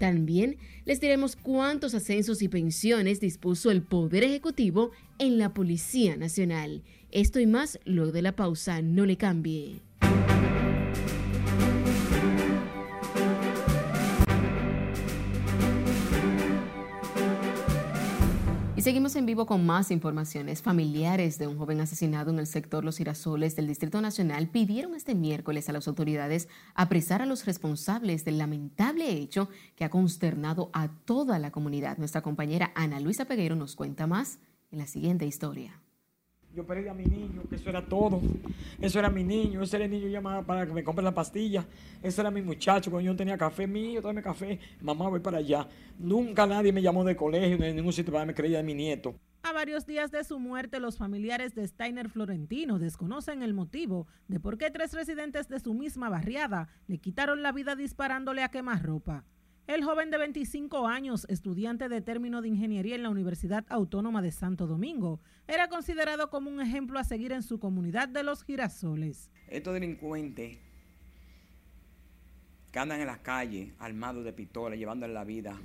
También 0.00 0.56
les 0.84 1.00
diremos 1.00 1.36
cuántos 1.36 1.94
ascensos 1.94 2.42
y 2.42 2.48
pensiones 2.48 3.20
dispuso 3.20 3.70
el 3.70 3.82
Poder 3.82 4.24
Ejecutivo 4.24 4.90
en 5.20 5.38
la 5.38 5.54
Policía 5.54 6.16
Nacional. 6.16 6.82
Esto 7.12 7.38
y 7.38 7.46
más 7.46 7.78
luego 7.84 8.10
de 8.10 8.22
la 8.22 8.34
pausa. 8.34 8.82
No 8.82 9.06
le 9.06 9.16
cambie. 9.16 9.82
Y 18.80 18.82
seguimos 18.82 19.14
en 19.14 19.26
vivo 19.26 19.44
con 19.44 19.66
más 19.66 19.90
informaciones. 19.90 20.62
Familiares 20.62 21.38
de 21.38 21.46
un 21.46 21.58
joven 21.58 21.82
asesinado 21.82 22.30
en 22.30 22.38
el 22.38 22.46
sector 22.46 22.82
Los 22.82 22.96
Girasoles 22.96 23.54
del 23.54 23.66
Distrito 23.66 24.00
Nacional 24.00 24.48
pidieron 24.48 24.94
este 24.94 25.14
miércoles 25.14 25.68
a 25.68 25.74
las 25.74 25.86
autoridades 25.86 26.48
apresar 26.74 27.20
a 27.20 27.26
los 27.26 27.44
responsables 27.44 28.24
del 28.24 28.38
lamentable 28.38 29.10
hecho 29.10 29.50
que 29.76 29.84
ha 29.84 29.90
consternado 29.90 30.70
a 30.72 30.88
toda 31.04 31.38
la 31.38 31.50
comunidad. 31.50 31.98
Nuestra 31.98 32.22
compañera 32.22 32.72
Ana 32.74 33.00
Luisa 33.00 33.26
Peguero 33.26 33.54
nos 33.54 33.76
cuenta 33.76 34.06
más 34.06 34.38
en 34.70 34.78
la 34.78 34.86
siguiente 34.86 35.26
historia. 35.26 35.78
Yo 36.54 36.66
perdí 36.66 36.88
a 36.88 36.94
mi 36.94 37.04
niño, 37.04 37.42
que 37.48 37.54
eso 37.54 37.70
era 37.70 37.86
todo. 37.86 38.20
Eso 38.80 38.98
era 38.98 39.08
mi 39.08 39.22
niño, 39.22 39.62
ese 39.62 39.76
era 39.76 39.84
el 39.84 39.90
niño 39.92 40.08
llamaba 40.08 40.42
para 40.42 40.66
que 40.66 40.72
me 40.72 40.82
compre 40.82 41.04
la 41.04 41.14
pastilla. 41.14 41.64
Ese 42.02 42.20
era 42.20 42.30
mi 42.30 42.42
muchacho, 42.42 42.90
cuando 42.90 43.08
yo 43.08 43.16
tenía 43.16 43.38
café 43.38 43.68
mío, 43.68 44.02
tráeme 44.02 44.20
café. 44.20 44.58
Mamá, 44.80 45.08
voy 45.08 45.20
para 45.20 45.38
allá. 45.38 45.68
Nunca 45.98 46.46
nadie 46.46 46.72
me 46.72 46.82
llamó 46.82 47.04
de 47.04 47.14
colegio, 47.14 47.56
ni 47.56 47.66
de 47.66 47.74
ningún 47.74 47.92
sitio 47.92 48.12
para 48.12 48.22
darme 48.22 48.34
creía 48.34 48.58
de 48.58 48.64
mi 48.64 48.74
nieto. 48.74 49.14
A 49.42 49.52
varios 49.52 49.86
días 49.86 50.10
de 50.10 50.24
su 50.24 50.40
muerte, 50.40 50.80
los 50.80 50.98
familiares 50.98 51.54
de 51.54 51.66
Steiner 51.66 52.08
Florentino 52.08 52.78
desconocen 52.78 53.42
el 53.42 53.54
motivo 53.54 54.08
de 54.26 54.40
por 54.40 54.58
qué 54.58 54.70
tres 54.70 54.92
residentes 54.92 55.48
de 55.48 55.60
su 55.60 55.72
misma 55.72 56.08
barriada 56.10 56.68
le 56.88 56.98
quitaron 56.98 57.42
la 57.42 57.52
vida 57.52 57.76
disparándole 57.76 58.42
a 58.42 58.50
quemarropa. 58.50 59.24
El 59.70 59.84
joven 59.84 60.10
de 60.10 60.18
25 60.18 60.88
años, 60.88 61.26
estudiante 61.28 61.88
de 61.88 62.00
término 62.00 62.42
de 62.42 62.48
ingeniería 62.48 62.96
en 62.96 63.04
la 63.04 63.08
Universidad 63.08 63.64
Autónoma 63.68 64.20
de 64.20 64.32
Santo 64.32 64.66
Domingo, 64.66 65.20
era 65.46 65.68
considerado 65.68 66.28
como 66.28 66.50
un 66.50 66.60
ejemplo 66.60 66.98
a 66.98 67.04
seguir 67.04 67.30
en 67.30 67.44
su 67.44 67.60
comunidad 67.60 68.08
de 68.08 68.24
los 68.24 68.42
girasoles. 68.42 69.30
Estos 69.46 69.74
delincuentes 69.74 70.58
que 72.72 72.78
andan 72.80 73.00
en 73.00 73.06
las 73.06 73.18
calles 73.18 73.72
armados 73.78 74.24
de 74.24 74.32
pistola, 74.32 74.74
llevándole 74.74 75.12
la 75.12 75.22
vida 75.22 75.56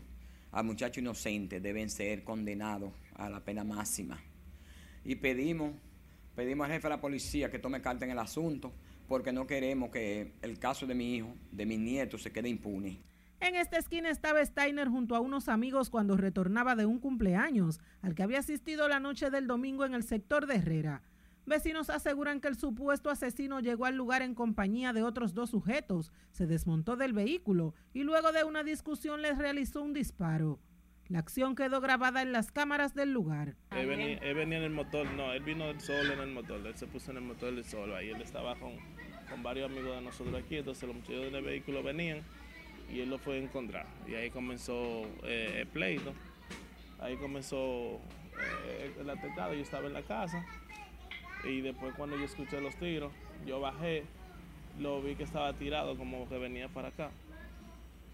a 0.52 0.62
muchachos 0.62 1.00
inocentes, 1.00 1.64
deben 1.64 1.90
ser 1.90 2.24
condenados 2.24 2.94
a 3.16 3.28
la 3.28 3.44
pena 3.44 3.64
máxima. 3.64 4.22
Y 5.04 5.16
pedimos, 5.16 5.74
pedimos 6.36 6.66
al 6.66 6.74
jefe 6.74 6.84
de 6.84 6.94
la 6.94 7.02
policía 7.02 7.50
que 7.50 7.58
tome 7.58 7.82
carta 7.82 8.06
en 8.06 8.12
el 8.12 8.20
asunto, 8.20 8.72
porque 9.08 9.34
no 9.34 9.48
queremos 9.48 9.90
que 9.90 10.34
el 10.44 10.60
caso 10.60 10.86
de 10.86 10.94
mi 10.94 11.16
hijo, 11.16 11.34
de 11.52 11.66
mi 11.66 11.78
nieto, 11.78 12.20
se 12.20 12.32
quede 12.32 12.50
impune. 12.50 13.15
En 13.42 13.56
esta 13.56 13.78
esquina 13.78 14.10
estaba 14.10 14.44
Steiner 14.46 14.88
junto 14.88 15.16
a 15.16 15.20
unos 15.20 15.50
amigos 15.50 15.90
cuando 15.90 16.18
retornaba 16.18 16.76
de 16.76 16.86
un 16.86 17.00
cumpleaños 17.00 17.80
al 18.02 18.16
que 18.16 18.24
había 18.24 18.40
asistido 18.40 18.88
la 18.88 19.00
noche 19.00 19.30
del 19.30 19.46
domingo 19.46 19.86
en 19.86 19.94
el 19.94 20.04
sector 20.04 20.48
de 20.48 20.56
Herrera. 20.56 21.04
Vecinos 21.46 21.92
aseguran 21.92 22.42
que 22.42 22.48
el 22.48 22.56
supuesto 22.56 23.12
asesino 23.12 23.60
llegó 23.60 23.86
al 23.86 23.96
lugar 23.96 24.24
en 24.24 24.34
compañía 24.34 24.94
de 24.94 25.04
otros 25.04 25.36
dos 25.36 25.52
sujetos, 25.52 26.12
se 26.32 26.48
desmontó 26.48 26.96
del 26.96 27.14
vehículo 27.14 27.76
y 27.94 28.04
luego 28.04 28.32
de 28.32 28.44
una 28.44 28.64
discusión 28.64 29.22
les 29.22 29.38
realizó 29.38 29.84
un 29.84 29.94
disparo. 29.94 30.60
La 31.08 31.20
acción 31.20 31.54
quedó 31.54 31.82
grabada 31.82 32.24
en 32.24 32.32
las 32.32 32.52
cámaras 32.52 32.96
del 32.96 33.14
lugar. 33.14 33.56
Él 33.70 33.86
venía, 33.88 34.18
en 34.58 34.64
el 34.64 34.72
motor, 34.72 35.06
no, 35.12 35.34
él 35.34 35.44
vino 35.44 35.80
solo 35.80 36.14
en 36.14 36.20
el 36.20 36.32
motor, 36.32 36.66
él 36.66 36.76
se 36.76 36.88
puso 36.88 37.12
en 37.12 37.18
el 37.18 37.24
motor 37.24 37.64
solo, 37.64 37.96
ahí 37.96 38.10
él 38.10 38.22
estaba 38.24 38.56
con, 38.56 38.74
con 39.30 39.44
varios 39.44 39.70
amigos 39.70 39.98
de 39.98 40.02
nosotros 40.02 40.34
aquí, 40.34 40.58
entonces 40.58 40.88
los 40.88 40.96
muchachos 40.96 41.32
del 41.32 41.44
vehículo 41.44 41.84
venían 41.84 42.24
y 42.92 43.02
él 43.02 43.10
lo 43.10 43.18
fue 43.18 43.36
a 43.36 43.38
encontrar. 43.40 43.86
Y 44.08 44.16
ahí 44.16 44.30
comenzó 44.30 45.04
eh, 45.24 45.62
el 45.62 45.68
pleito, 45.68 46.14
ahí 47.00 47.18
comenzó 47.18 48.00
eh, 48.68 48.96
el 49.00 49.10
atentado, 49.10 49.54
yo 49.54 49.62
estaba 49.62 49.88
en 49.88 49.94
la 49.94 50.04
casa 50.04 50.46
y 51.44 51.62
después 51.62 51.94
cuando 51.96 52.18
yo 52.18 52.26
escuché 52.26 52.60
los 52.62 52.76
tiros, 52.76 53.12
yo 53.46 53.60
bajé, 53.60 54.04
lo 54.80 55.02
vi 55.02 55.16
que 55.16 55.24
estaba 55.24 55.54
tirado 55.54 55.98
como 55.98 56.28
que 56.28 56.38
venía 56.38 56.68
para 56.70 56.90
acá. 56.90 57.12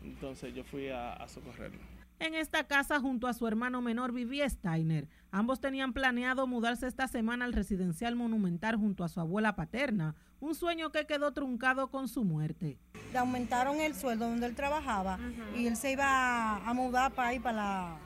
Entonces 0.04 0.54
yo 0.54 0.64
fui 0.64 0.90
a, 0.90 1.14
a 1.14 1.28
socorrerlo. 1.28 1.80
En 2.20 2.36
esta 2.36 2.66
casa 2.66 3.00
junto 3.00 3.28
a 3.28 3.34
su 3.34 3.48
hermano 3.48 3.82
menor 3.82 4.12
vivía 4.12 4.48
Steiner. 4.48 5.08
Ambos 5.32 5.60
tenían 5.60 5.92
planeado 5.92 6.46
mudarse 6.46 6.86
esta 6.86 7.08
semana 7.08 7.46
al 7.46 7.54
residencial 7.54 8.16
monumental 8.16 8.76
junto 8.76 9.04
a 9.04 9.10
su 9.10 9.20
abuela 9.20 9.56
paterna, 9.56 10.16
un 10.40 10.54
sueño 10.54 10.92
que 10.92 11.08
quedó 11.08 11.32
truncado 11.34 11.90
con 11.90 12.08
su 12.08 12.24
muerte. 12.24 12.78
Le 13.12 13.20
aumentaron 13.20 13.82
el 13.82 13.96
sueldo 13.96 14.28
donde 14.28 14.46
él 14.46 14.56
trabajaba 14.56 15.20
y 15.58 15.68
él 15.68 15.76
se 15.76 15.92
iba 15.92 16.58
a 16.58 16.74
mudar 16.74 17.12
para 17.12 17.30
ahí, 17.30 17.40
para 17.40 17.58
la 17.58 17.98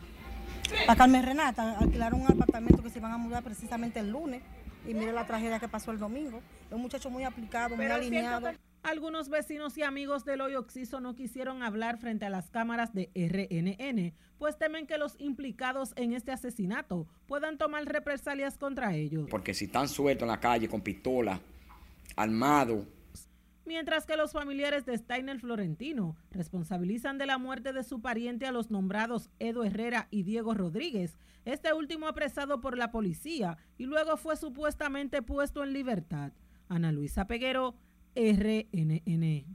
para 0.85 0.95
Carmen 0.95 1.23
Renata, 1.23 1.77
alquilaron 1.77 2.21
un 2.21 2.31
apartamento 2.31 2.81
que 2.81 2.89
se 2.89 2.99
iban 2.99 3.11
a 3.11 3.17
mudar 3.17 3.43
precisamente 3.43 3.99
el 3.99 4.11
lunes 4.11 4.41
y 4.87 4.93
mire 4.93 5.11
la 5.11 5.25
tragedia 5.25 5.59
que 5.59 5.67
pasó 5.67 5.91
el 5.91 5.99
domingo. 5.99 6.41
Es 6.67 6.73
un 6.73 6.81
muchacho 6.81 7.09
muy 7.09 7.23
aplicado, 7.23 7.75
muy 7.75 7.85
alineado. 7.85 8.51
Algunos 8.83 9.29
vecinos 9.29 9.75
y 9.79 9.83
amigos 9.83 10.25
del 10.25 10.41
hoyo 10.41 10.59
Oxiso 10.59 10.99
no 10.99 11.15
quisieron 11.15 11.63
hablar 11.63 11.97
frente 11.97 12.25
a 12.25 12.29
las 12.29 12.51
cámaras 12.51 12.93
de 12.93 13.09
RNN, 13.15 14.13
pues 14.37 14.59
temen 14.59 14.85
que 14.85 14.99
los 14.99 15.15
implicados 15.19 15.93
en 15.95 16.13
este 16.13 16.31
asesinato 16.31 17.07
puedan 17.25 17.57
tomar 17.57 17.83
represalias 17.85 18.59
contra 18.59 18.93
ellos. 18.93 19.27
Porque 19.31 19.55
si 19.55 19.65
están 19.65 19.87
sueltos 19.87 20.27
en 20.27 20.31
la 20.31 20.39
calle 20.39 20.69
con 20.69 20.81
pistola, 20.81 21.39
armados, 22.15 22.85
mientras 23.65 24.05
que 24.05 24.17
los 24.17 24.31
familiares 24.31 24.85
de 24.85 24.97
Steiner 24.97 25.39
Florentino 25.39 26.15
responsabilizan 26.31 27.17
de 27.17 27.25
la 27.25 27.37
muerte 27.37 27.73
de 27.73 27.83
su 27.83 28.01
pariente 28.01 28.45
a 28.45 28.51
los 28.51 28.71
nombrados 28.71 29.29
Edo 29.39 29.63
Herrera 29.63 30.07
y 30.11 30.23
Diego 30.23 30.53
Rodríguez, 30.53 31.17
este 31.45 31.73
último 31.73 32.07
apresado 32.07 32.61
por 32.61 32.77
la 32.77 32.91
policía 32.91 33.57
y 33.77 33.85
luego 33.85 34.17
fue 34.17 34.35
supuestamente 34.35 35.21
puesto 35.21 35.63
en 35.63 35.73
libertad. 35.73 36.31
Ana 36.67 36.91
Luisa 36.91 37.27
Peguero, 37.27 37.75
RNN. 38.15 39.45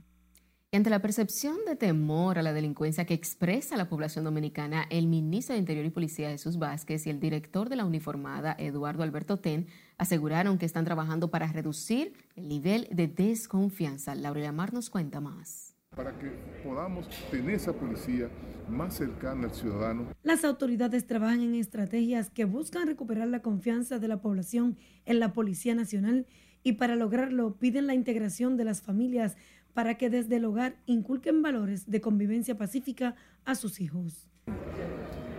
Y 0.73 0.77
ante 0.77 0.89
la 0.89 1.01
percepción 1.01 1.57
de 1.65 1.75
temor 1.75 2.39
a 2.39 2.41
la 2.41 2.53
delincuencia 2.53 3.03
que 3.03 3.13
expresa 3.13 3.75
la 3.75 3.89
población 3.89 4.23
dominicana, 4.23 4.85
el 4.89 5.07
ministro 5.07 5.53
de 5.53 5.59
Interior 5.59 5.85
y 5.85 5.89
Policía 5.89 6.29
Jesús 6.29 6.57
Vázquez 6.57 7.05
y 7.05 7.09
el 7.09 7.19
director 7.19 7.67
de 7.67 7.75
la 7.75 7.83
uniformada 7.83 8.55
Eduardo 8.57 9.03
Alberto 9.03 9.35
Ten 9.35 9.67
aseguraron 10.01 10.57
que 10.57 10.65
están 10.65 10.83
trabajando 10.83 11.29
para 11.29 11.45
reducir 11.45 12.13
el 12.35 12.47
nivel 12.47 12.87
de 12.91 13.07
desconfianza. 13.07 14.15
Laura 14.15 14.51
Mar 14.51 14.73
nos 14.73 14.89
cuenta 14.89 15.21
más. 15.21 15.75
Para 15.95 16.17
que 16.17 16.31
podamos 16.63 17.07
tener 17.29 17.53
esa 17.53 17.71
policía 17.71 18.27
más 18.67 18.95
cercana 18.95 19.45
al 19.45 19.53
ciudadano. 19.53 20.07
Las 20.23 20.43
autoridades 20.43 21.05
trabajan 21.05 21.41
en 21.41 21.53
estrategias 21.53 22.31
que 22.31 22.45
buscan 22.45 22.87
recuperar 22.87 23.27
la 23.27 23.43
confianza 23.43 23.99
de 23.99 24.07
la 24.07 24.21
población 24.21 24.75
en 25.05 25.19
la 25.19 25.33
Policía 25.33 25.75
Nacional 25.75 26.25
y 26.63 26.73
para 26.73 26.95
lograrlo 26.95 27.59
piden 27.59 27.85
la 27.85 27.93
integración 27.93 28.57
de 28.57 28.63
las 28.63 28.81
familias 28.81 29.37
para 29.75 29.99
que 29.99 30.09
desde 30.09 30.37
el 30.37 30.45
hogar 30.45 30.77
inculquen 30.87 31.43
valores 31.43 31.91
de 31.91 32.01
convivencia 32.01 32.57
pacífica 32.57 33.13
a 33.45 33.53
sus 33.53 33.79
hijos. 33.79 34.31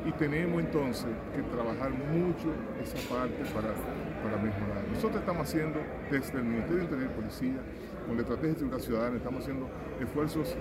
Y 0.05 0.12
tenemos 0.12 0.61
entonces 0.61 1.07
que 1.34 1.42
trabajar 1.42 1.90
mucho 1.90 2.53
esa 2.82 2.98
parte 3.09 3.44
para, 3.55 3.72
para 4.22 4.42
mejorar. 4.42 4.82
Nosotros 4.92 5.20
estamos 5.20 5.48
haciendo 5.48 5.78
desde 6.11 6.38
el 6.38 6.44
Ministerio 6.44 6.78
de 6.78 6.84
Interior 6.84 7.11
y 7.12 7.20
Policía, 7.20 7.61
con 8.07 8.16
la 8.16 8.22
Estrategia 8.22 8.53
de 8.53 8.59
Seguridad 8.59 8.80
Ciudadana, 8.80 9.16
estamos 9.16 9.42
haciendo 9.42 9.68
esfuerzos 10.00 10.57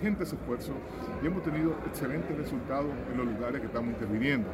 ingentes 0.00 0.32
esfuerzos 0.32 0.74
y 1.22 1.26
hemos 1.26 1.42
tenido 1.42 1.76
excelentes 1.86 2.34
resultados 2.36 2.90
en 3.12 3.18
los 3.18 3.26
lugares 3.26 3.60
que 3.60 3.66
estamos 3.66 3.90
interviniendo. 3.92 4.48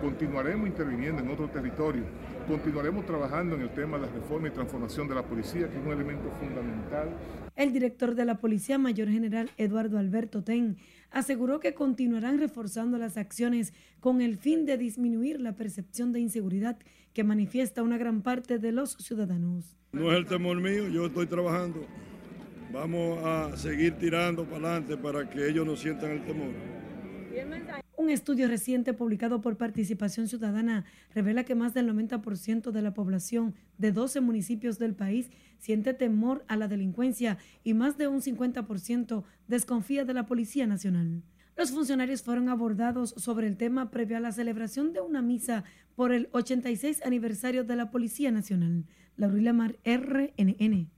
Continuaremos 0.00 0.68
interviniendo 0.68 1.22
en 1.22 1.30
otros 1.30 1.50
territorios, 1.52 2.06
continuaremos 2.46 3.06
trabajando 3.06 3.56
en 3.56 3.62
el 3.62 3.70
tema 3.70 3.96
de 3.96 4.06
la 4.06 4.12
reforma 4.12 4.48
y 4.48 4.50
transformación 4.50 5.08
de 5.08 5.14
la 5.14 5.22
policía, 5.22 5.68
que 5.68 5.78
es 5.78 5.84
un 5.84 5.92
elemento 5.92 6.30
fundamental. 6.38 7.08
El 7.56 7.72
director 7.72 8.14
de 8.14 8.24
la 8.24 8.36
Policía 8.36 8.78
Mayor 8.78 9.08
General 9.08 9.50
Eduardo 9.56 9.98
Alberto 9.98 10.42
Ten 10.42 10.76
aseguró 11.10 11.60
que 11.60 11.74
continuarán 11.74 12.38
reforzando 12.38 12.98
las 12.98 13.16
acciones 13.16 13.72
con 14.00 14.20
el 14.20 14.36
fin 14.36 14.66
de 14.66 14.78
disminuir 14.78 15.40
la 15.40 15.56
percepción 15.56 16.12
de 16.12 16.20
inseguridad 16.20 16.78
que 17.12 17.24
manifiesta 17.24 17.82
una 17.82 17.98
gran 17.98 18.22
parte 18.22 18.58
de 18.58 18.72
los 18.72 18.92
ciudadanos. 18.92 19.76
No 19.92 20.12
es 20.12 20.18
el 20.18 20.26
temor 20.26 20.60
mío, 20.60 20.88
yo 20.88 21.06
estoy 21.06 21.26
trabajando 21.26 21.80
vamos 22.72 23.18
a 23.24 23.56
seguir 23.56 23.94
tirando 23.94 24.44
para 24.44 24.76
adelante 24.76 24.96
para 24.96 25.28
que 25.28 25.48
ellos 25.48 25.66
no 25.66 25.76
sientan 25.76 26.10
el 26.12 26.24
temor. 26.24 26.50
Un 27.96 28.08
estudio 28.08 28.48
reciente 28.48 28.94
publicado 28.94 29.40
por 29.40 29.56
Participación 29.56 30.26
Ciudadana 30.26 30.84
revela 31.14 31.44
que 31.44 31.54
más 31.54 31.74
del 31.74 31.88
90% 31.94 32.70
de 32.70 32.82
la 32.82 32.94
población 32.94 33.54
de 33.76 33.92
12 33.92 34.20
municipios 34.22 34.78
del 34.78 34.94
país 34.94 35.30
siente 35.58 35.92
temor 35.92 36.44
a 36.48 36.56
la 36.56 36.66
delincuencia 36.66 37.36
y 37.62 37.74
más 37.74 37.98
de 37.98 38.08
un 38.08 38.22
50% 38.22 39.24
desconfía 39.48 40.04
de 40.04 40.14
la 40.14 40.26
Policía 40.26 40.66
Nacional. 40.66 41.22
Los 41.56 41.72
funcionarios 41.72 42.22
fueron 42.22 42.48
abordados 42.48 43.10
sobre 43.18 43.46
el 43.46 43.58
tema 43.58 43.90
previo 43.90 44.16
a 44.16 44.20
la 44.20 44.32
celebración 44.32 44.94
de 44.94 45.02
una 45.02 45.20
misa 45.20 45.64
por 45.94 46.12
el 46.12 46.30
86 46.32 47.02
aniversario 47.04 47.64
de 47.64 47.76
la 47.76 47.90
Policía 47.90 48.30
Nacional. 48.30 48.86
Laurila 49.16 49.52
Mar, 49.52 49.76
RNN. 49.84 50.90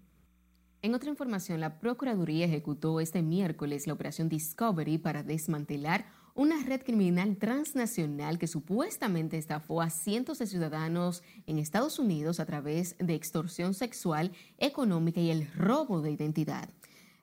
En 0.84 0.96
otra 0.96 1.10
información, 1.10 1.60
la 1.60 1.78
Procuraduría 1.78 2.46
ejecutó 2.46 2.98
este 2.98 3.22
miércoles 3.22 3.86
la 3.86 3.92
operación 3.92 4.28
Discovery 4.28 4.98
para 4.98 5.22
desmantelar 5.22 6.06
una 6.34 6.60
red 6.64 6.82
criminal 6.82 7.36
transnacional 7.36 8.36
que 8.36 8.48
supuestamente 8.48 9.38
estafó 9.38 9.80
a 9.80 9.90
cientos 9.90 10.40
de 10.40 10.48
ciudadanos 10.48 11.22
en 11.46 11.60
Estados 11.60 12.00
Unidos 12.00 12.40
a 12.40 12.46
través 12.46 12.96
de 12.98 13.14
extorsión 13.14 13.74
sexual, 13.74 14.32
económica 14.58 15.20
y 15.20 15.30
el 15.30 15.48
robo 15.52 16.00
de 16.00 16.10
identidad. 16.10 16.68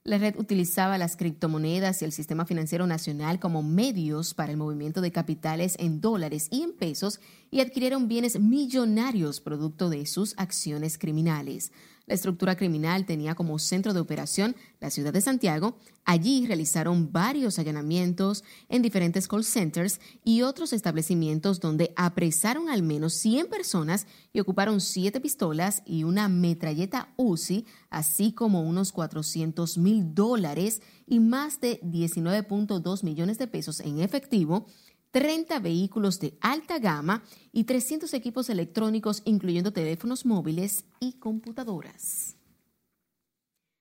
La 0.05 0.17
red 0.17 0.39
utilizaba 0.39 0.97
las 0.97 1.17
criptomonedas 1.17 2.01
y 2.01 2.05
el 2.05 2.13
sistema 2.13 2.45
financiero 2.45 2.87
nacional 2.87 3.39
como 3.39 3.61
medios 3.61 4.33
para 4.33 4.53
el 4.53 4.57
movimiento 4.57 5.01
de 5.01 5.11
capitales 5.11 5.75
en 5.77 5.99
dólares 5.99 6.47
y 6.49 6.63
en 6.63 6.71
pesos 6.71 7.19
y 7.51 7.59
adquirieron 7.59 8.07
bienes 8.07 8.39
millonarios 8.39 9.41
producto 9.41 9.89
de 9.89 10.05
sus 10.05 10.33
acciones 10.37 10.97
criminales. 10.97 11.73
La 12.09 12.15
estructura 12.15 12.57
criminal 12.57 13.05
tenía 13.05 13.35
como 13.35 13.59
centro 13.59 13.93
de 13.93 13.99
operación 13.99 14.55
la 14.79 14.89
ciudad 14.89 15.13
de 15.13 15.21
Santiago. 15.21 15.77
Allí 16.05 16.47
realizaron 16.47 17.11
varios 17.11 17.59
allanamientos 17.59 18.43
en 18.67 18.81
diferentes 18.81 19.27
call 19.27 19.43
centers 19.43 20.01
y 20.23 20.41
otros 20.41 20.73
establecimientos 20.73 21.59
donde 21.59 21.93
apresaron 21.95 22.67
al 22.67 22.81
menos 22.81 23.13
100 23.13 23.45
personas 23.49 24.07
y 24.33 24.39
ocuparon 24.39 24.81
7 24.81 25.21
pistolas 25.21 25.83
y 25.85 26.03
una 26.03 26.29
metralleta 26.29 27.13
UCI, 27.15 27.67
así 27.91 28.31
como 28.31 28.63
unos 28.63 28.91
400 28.91 29.77
mil 29.77 30.15
dólares 30.15 30.81
y 31.05 31.19
más 31.19 31.61
de 31.61 31.79
19.2 31.81 33.03
millones 33.03 33.37
de 33.37 33.45
pesos 33.45 33.81
en 33.81 33.99
efectivo 33.99 34.65
30 35.11 35.59
vehículos 35.59 36.19
de 36.19 36.37
alta 36.41 36.77
gama 36.79 37.23
y 37.51 37.63
300 37.63 38.13
equipos 38.13 38.49
electrónicos, 38.49 39.21
incluyendo 39.25 39.73
teléfonos 39.73 40.25
móviles 40.25 40.85
y 40.99 41.13
computadoras. 41.13 42.35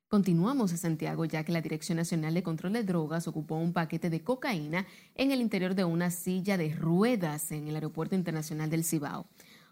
Continuamos 0.09 0.73
a 0.73 0.79
Santiago 0.79 1.27
ya 1.27 1.45
que 1.45 1.53
la 1.53 1.61
Dirección 1.61 1.97
Nacional 1.97 2.33
de 2.33 2.43
Control 2.43 2.73
de 2.73 2.83
Drogas 2.83 3.29
ocupó 3.29 3.57
un 3.57 3.75
paquete 3.75 4.09
de 4.09 4.23
cocaína 4.23 4.87
en 5.15 5.33
el 5.33 5.43
interior 5.43 5.75
de 5.75 5.85
una 5.85 6.11
silla 6.11 6.57
de 6.57 6.75
ruedas 6.75 7.53
en 7.53 7.69
el 7.69 7.75
Aeropuerto 7.75 8.15
Internacional 8.15 8.71
del 8.71 8.85
Cibao. 8.85 9.27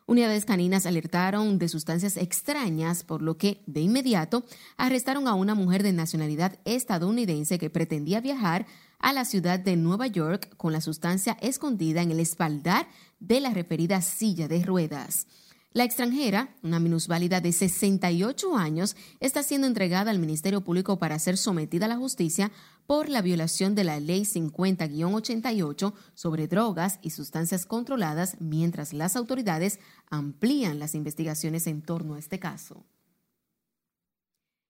Unidades 0.04 0.44
caninas 0.44 0.84
alertaron 0.84 1.58
de 1.58 1.68
sustancias 1.68 2.18
extrañas, 2.18 3.02
por 3.02 3.22
lo 3.22 3.38
que 3.38 3.62
de 3.66 3.80
inmediato 3.80 4.44
arrestaron 4.76 5.26
a 5.26 5.34
una 5.34 5.54
mujer 5.54 5.82
de 5.82 5.92
nacionalidad 5.92 6.60
estadounidense 6.66 7.58
que 7.58 7.70
pretendía 7.70 8.20
viajar 8.20 8.66
a 8.98 9.12
la 9.12 9.24
ciudad 9.24 9.58
de 9.58 9.76
Nueva 9.76 10.06
York 10.06 10.54
con 10.56 10.72
la 10.72 10.80
sustancia 10.80 11.36
escondida 11.40 12.02
en 12.02 12.10
el 12.10 12.20
espaldar 12.20 12.88
de 13.20 13.40
la 13.40 13.50
referida 13.50 14.00
silla 14.02 14.48
de 14.48 14.64
ruedas. 14.64 15.26
La 15.76 15.84
extranjera, 15.84 16.56
una 16.62 16.80
minusválida 16.80 17.42
de 17.42 17.52
68 17.52 18.56
años, 18.56 18.96
está 19.20 19.42
siendo 19.42 19.66
entregada 19.66 20.10
al 20.10 20.18
Ministerio 20.18 20.62
Público 20.62 20.98
para 20.98 21.18
ser 21.18 21.36
sometida 21.36 21.84
a 21.84 21.88
la 21.88 21.98
justicia 21.98 22.50
por 22.86 23.10
la 23.10 23.20
violación 23.20 23.74
de 23.74 23.84
la 23.84 24.00
Ley 24.00 24.22
50-88 24.22 25.92
sobre 26.14 26.48
drogas 26.48 26.98
y 27.02 27.10
sustancias 27.10 27.66
controladas 27.66 28.36
mientras 28.40 28.94
las 28.94 29.16
autoridades 29.16 29.78
amplían 30.08 30.78
las 30.78 30.94
investigaciones 30.94 31.66
en 31.66 31.82
torno 31.82 32.14
a 32.14 32.20
este 32.20 32.38
caso. 32.38 32.86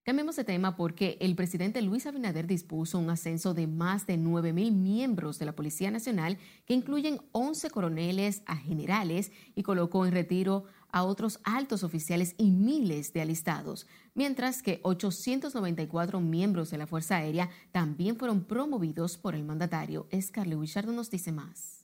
Cambiemos 0.06 0.36
de 0.36 0.44
tema 0.44 0.76
porque 0.76 1.18
el 1.20 1.34
presidente 1.34 1.82
Luis 1.82 2.06
Abinader 2.06 2.46
dispuso 2.46 2.96
un 3.00 3.10
ascenso 3.10 3.54
de 3.54 3.66
más 3.66 4.06
de 4.06 4.16
9 4.16 4.52
mil 4.52 4.70
miembros 4.70 5.40
de 5.40 5.46
la 5.46 5.56
Policía 5.56 5.90
Nacional, 5.90 6.38
que 6.64 6.74
incluyen 6.74 7.20
11 7.32 7.70
coroneles 7.70 8.44
a 8.46 8.54
generales, 8.54 9.32
y 9.56 9.64
colocó 9.64 10.06
en 10.06 10.12
retiro 10.12 10.62
a 10.92 11.02
otros 11.02 11.40
altos 11.42 11.82
oficiales 11.82 12.36
y 12.38 12.52
miles 12.52 13.12
de 13.14 13.22
alistados, 13.22 13.88
mientras 14.14 14.62
que 14.62 14.78
894 14.84 16.20
miembros 16.20 16.70
de 16.70 16.78
la 16.78 16.86
Fuerza 16.86 17.16
Aérea 17.16 17.50
también 17.72 18.16
fueron 18.16 18.44
promovidos 18.44 19.18
por 19.18 19.34
el 19.34 19.42
mandatario. 19.42 20.06
Escarle 20.10 20.54
Wichardo 20.54 20.92
nos 20.92 21.10
dice 21.10 21.32
más. 21.32 21.75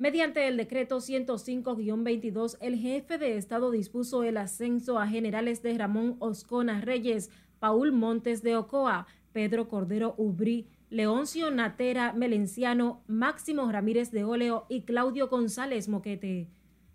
Mediante 0.00 0.48
el 0.48 0.56
decreto 0.56 0.96
105-22, 0.96 2.56
el 2.62 2.76
jefe 2.76 3.18
de 3.18 3.36
Estado 3.36 3.70
dispuso 3.70 4.24
el 4.24 4.38
ascenso 4.38 4.98
a 4.98 5.06
generales 5.06 5.62
de 5.62 5.76
Ramón 5.76 6.16
Oscona 6.20 6.80
Reyes, 6.80 7.30
Paul 7.58 7.92
Montes 7.92 8.42
de 8.42 8.56
Ocoa, 8.56 9.06
Pedro 9.34 9.68
Cordero 9.68 10.14
Ubrí, 10.16 10.68
Leoncio 10.88 11.50
Natera 11.50 12.14
Melenciano, 12.14 13.02
Máximo 13.08 13.70
Ramírez 13.70 14.10
de 14.10 14.24
Oleo 14.24 14.64
y 14.70 14.84
Claudio 14.84 15.28
González 15.28 15.86
Moquete. 15.90 16.48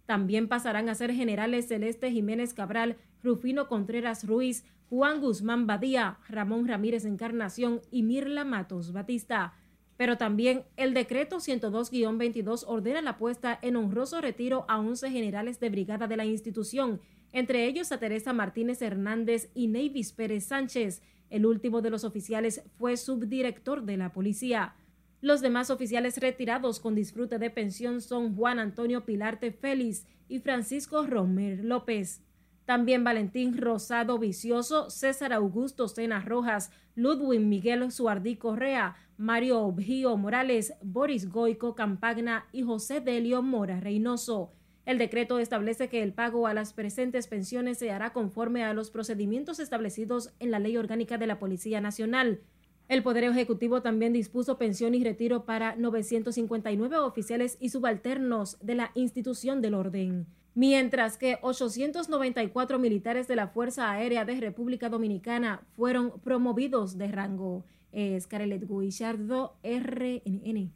También 0.08 0.48
pasarán 0.48 0.90
a 0.90 0.96
ser 0.96 1.14
generales 1.14 1.68
Celeste 1.68 2.10
Jiménez 2.10 2.56
Cabral, 2.56 2.98
Rufino 3.22 3.68
Contreras 3.68 4.26
Ruiz, 4.26 4.66
Juan 4.90 5.22
Guzmán 5.22 5.68
Badía, 5.68 6.18
Ramón 6.28 6.68
Ramírez 6.68 7.06
Encarnación 7.06 7.82
y 7.92 8.02
Mirla 8.02 8.46
Matos 8.46 8.94
Batista. 8.94 9.54
Pero 9.98 10.18
también 10.18 10.64
el 10.76 10.94
decreto 10.94 11.38
102-22 11.38 12.66
ordena 12.68 13.02
la 13.02 13.18
puesta 13.18 13.58
en 13.62 13.76
honroso 13.76 14.20
retiro 14.20 14.66
a 14.68 14.80
11 14.80 15.10
generales 15.10 15.60
de 15.60 15.70
brigada 15.70 16.08
de 16.08 16.18
la 16.18 16.26
institución, 16.26 17.00
entre 17.32 17.66
ellos 17.66 17.92
a 17.92 18.00
Teresa 18.00 18.34
Martínez 18.34 18.82
Hernández 18.82 19.50
y 19.54 19.68
Neivis 19.68 20.12
Pérez 20.12 20.46
Sánchez. 20.46 21.02
El 21.30 21.46
último 21.46 21.82
de 21.82 21.90
los 21.90 22.04
oficiales 22.04 22.62
fue 22.78 22.98
subdirector 22.98 23.84
de 23.84 23.98
la 23.98 24.12
policía. 24.12 24.76
Los 25.22 25.42
demás 25.42 25.70
oficiales 25.70 26.18
retirados 26.18 26.80
con 26.80 26.94
disfrute 26.94 27.40
de 27.40 27.50
pensión 27.50 28.02
son 28.02 28.36
Juan 28.36 28.60
Antonio 28.60 29.06
Pilarte 29.06 29.52
Félix 29.52 30.06
y 30.28 30.40
Francisco 30.40 31.06
Romer 31.08 31.64
López. 31.64 32.22
También 32.66 33.04
Valentín 33.04 33.58
Rosado 33.58 34.18
Vicioso, 34.18 34.90
César 34.90 35.34
Augusto 35.34 35.88
Sena 35.88 36.22
Rojas, 36.22 36.72
Ludwig 36.96 37.42
Miguel 37.42 37.92
Suardí 37.92 38.38
Correa, 38.38 38.96
Mario 39.18 39.60
Objío 39.62 40.18
Morales, 40.18 40.74
Boris 40.82 41.30
Goico 41.30 41.76
Campagna 41.76 42.48
y 42.52 42.64
José 42.64 43.02
Delio 43.02 43.44
Mora 43.44 43.80
Reynoso. 43.80 44.52
El 44.86 44.98
decreto 44.98 45.40
establece 45.40 45.90
que 45.90 46.04
el 46.04 46.14
pago 46.14 46.48
a 46.48 46.54
las 46.54 46.74
presentes 46.74 47.28
pensiones 47.28 47.78
se 47.78 47.92
hará 47.92 48.14
conforme 48.14 48.64
a 48.64 48.74
los 48.74 48.92
procedimientos 48.92 49.60
establecidos 49.60 50.32
en 50.40 50.52
la 50.52 50.60
Ley 50.60 50.78
Orgánica 50.78 51.18
de 51.18 51.28
la 51.28 51.40
Policía 51.40 51.82
Nacional. 51.82 52.42
El 52.88 53.02
Poder 53.02 53.24
Ejecutivo 53.24 53.82
también 53.82 54.14
dispuso 54.14 54.60
pensión 54.60 54.94
y 54.94 55.04
retiro 55.04 55.46
para 55.46 55.76
959 55.76 56.98
oficiales 56.98 57.58
y 57.60 57.70
subalternos 57.70 58.58
de 58.62 58.76
la 58.76 58.92
institución 58.94 59.60
del 59.62 59.74
orden, 59.74 60.28
mientras 60.56 61.18
que 61.18 61.38
894 61.42 62.80
militares 62.80 63.28
de 63.28 63.36
la 63.36 63.50
Fuerza 63.50 63.92
Aérea 63.92 64.26
de 64.26 64.40
República 64.40 64.90
Dominicana 64.90 65.62
fueron 65.76 66.20
promovidos 66.22 66.98
de 66.98 67.10
rango. 67.10 67.66
Es 67.92 68.26
Carelet 68.26 68.68
Guillardo, 68.68 69.58
RNN. 69.64 70.72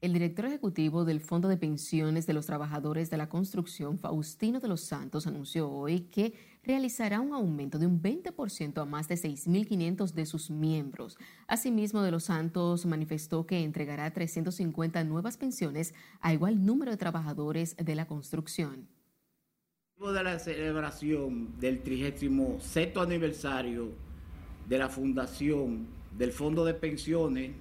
El 0.00 0.12
director 0.12 0.44
ejecutivo 0.44 1.04
del 1.04 1.20
Fondo 1.20 1.48
de 1.48 1.56
Pensiones 1.56 2.26
de 2.26 2.34
los 2.34 2.46
Trabajadores 2.46 3.10
de 3.10 3.16
la 3.16 3.28
Construcción, 3.28 3.98
Faustino 3.98 4.60
de 4.60 4.68
los 4.68 4.82
Santos, 4.82 5.26
anunció 5.26 5.70
hoy 5.70 6.00
que 6.00 6.34
realizará 6.64 7.20
un 7.20 7.32
aumento 7.32 7.78
de 7.78 7.86
un 7.86 8.00
20% 8.00 8.80
a 8.80 8.84
más 8.84 9.08
de 9.08 9.16
6.500 9.16 10.12
de 10.12 10.26
sus 10.26 10.50
miembros. 10.50 11.18
Asimismo, 11.46 12.02
de 12.02 12.10
los 12.10 12.24
Santos 12.24 12.86
manifestó 12.86 13.46
que 13.46 13.62
entregará 13.62 14.10
350 14.12 15.04
nuevas 15.04 15.36
pensiones 15.36 15.94
a 16.20 16.32
igual 16.32 16.64
número 16.64 16.90
de 16.90 16.96
trabajadores 16.96 17.76
de 17.76 17.94
la 17.94 18.06
construcción. 18.06 18.88
De 19.96 20.22
la 20.22 20.38
celebración 20.38 21.58
del 21.60 21.82
37 21.82 22.98
aniversario 22.98 23.92
de 24.68 24.78
la 24.78 24.88
fundación 24.88 25.86
del 26.16 26.32
Fondo 26.32 26.64
de 26.64 26.74
Pensiones 26.74 27.52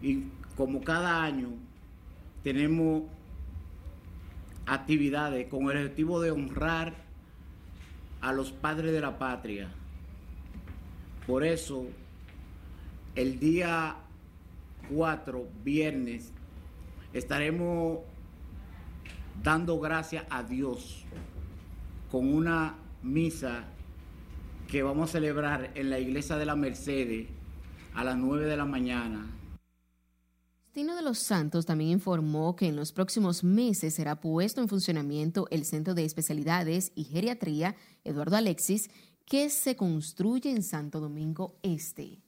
y 0.00 0.24
como 0.56 0.80
cada 0.80 1.24
año 1.24 1.50
tenemos 2.42 3.04
actividades 4.66 5.48
con 5.48 5.70
el 5.70 5.78
objetivo 5.78 6.20
de 6.20 6.30
honrar 6.30 7.07
a 8.20 8.32
los 8.32 8.52
padres 8.52 8.92
de 8.92 9.00
la 9.00 9.18
patria. 9.18 9.68
Por 11.26 11.44
eso, 11.44 11.86
el 13.14 13.38
día 13.38 13.96
4, 14.90 15.46
viernes, 15.64 16.32
estaremos 17.12 18.00
dando 19.42 19.78
gracias 19.78 20.24
a 20.30 20.42
Dios 20.42 21.04
con 22.10 22.32
una 22.32 22.74
misa 23.02 23.64
que 24.68 24.82
vamos 24.82 25.10
a 25.10 25.12
celebrar 25.12 25.70
en 25.74 25.90
la 25.90 25.98
iglesia 25.98 26.36
de 26.36 26.46
la 26.46 26.56
Mercedes 26.56 27.28
a 27.94 28.04
las 28.04 28.16
9 28.16 28.46
de 28.46 28.56
la 28.56 28.64
mañana 28.64 29.37
Faustino 30.78 30.94
de 30.94 31.02
los 31.02 31.18
Santos 31.18 31.66
también 31.66 31.90
informó 31.90 32.54
que 32.54 32.68
en 32.68 32.76
los 32.76 32.92
próximos 32.92 33.42
meses 33.42 33.94
será 33.94 34.20
puesto 34.20 34.60
en 34.60 34.68
funcionamiento 34.68 35.48
el 35.50 35.64
Centro 35.64 35.92
de 35.92 36.04
Especialidades 36.04 36.92
y 36.94 37.02
Geriatría 37.02 37.74
Eduardo 38.04 38.36
Alexis, 38.36 38.88
que 39.26 39.50
se 39.50 39.74
construye 39.74 40.52
en 40.52 40.62
Santo 40.62 41.00
Domingo 41.00 41.58
Este. 41.64 42.20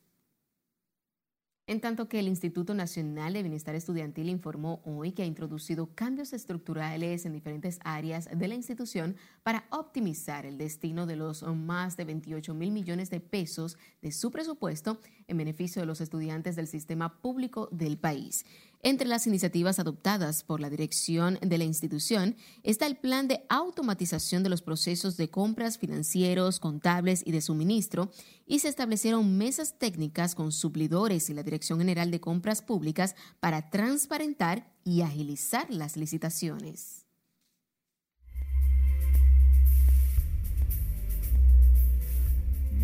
En 1.71 1.81
tanto 1.81 2.09
que 2.09 2.19
el 2.19 2.27
Instituto 2.27 2.75
Nacional 2.75 3.35
de 3.35 3.45
Bienestar 3.45 3.77
Estudiantil 3.77 4.29
informó 4.29 4.83
hoy 4.85 5.13
que 5.13 5.23
ha 5.23 5.27
introducido 5.27 5.95
cambios 5.95 6.33
estructurales 6.33 7.25
en 7.27 7.33
diferentes 7.33 7.79
áreas 7.85 8.29
de 8.35 8.49
la 8.49 8.57
institución 8.57 9.15
para 9.45 9.69
optimizar 9.71 10.45
el 10.45 10.59
destino 10.59 11.07
de 11.07 11.15
los 11.15 11.45
más 11.45 11.97
de 11.97 12.07
28 12.07 12.55
mil 12.55 12.73
millones 12.73 13.11
de 13.11 13.21
pesos 13.21 13.79
de 14.03 14.11
su 14.11 14.33
presupuesto 14.33 14.99
en 15.31 15.39
beneficio 15.39 15.81
de 15.81 15.87
los 15.87 16.01
estudiantes 16.01 16.57
del 16.57 16.67
sistema 16.67 17.21
público 17.23 17.69
del 17.73 17.97
país. 17.97 18.45
Entre 18.83 19.07
las 19.07 19.27
iniciativas 19.27 19.79
adoptadas 19.79 20.43
por 20.43 20.61
la 20.61 20.71
dirección 20.71 21.39
de 21.43 21.59
la 21.59 21.65
institución 21.65 22.37
está 22.63 22.87
el 22.87 22.97
plan 22.97 23.29
de 23.29 23.45
automatización 23.49 24.43
de 24.43 24.49
los 24.49 24.63
procesos 24.63 25.17
de 25.17 25.29
compras 25.29 25.79
financieros, 25.79 26.61
contables 26.61 27.23
y 27.27 27.33
de 27.33 27.43
suministro, 27.43 28.11
y 28.47 28.61
se 28.61 28.69
establecieron 28.69 29.37
mesas 29.37 29.79
técnicas 29.79 30.35
con 30.35 30.51
suplidores 30.51 31.29
y 31.29 31.35
la 31.35 31.43
Dirección 31.43 31.79
General 31.79 32.11
de 32.11 32.21
Compras 32.21 32.63
Públicas 32.63 33.17
para 33.39 33.71
transparentar 33.71 34.73
y 34.83 35.03
agilizar 35.03 35.71
las 35.71 35.97
licitaciones. 35.97 37.10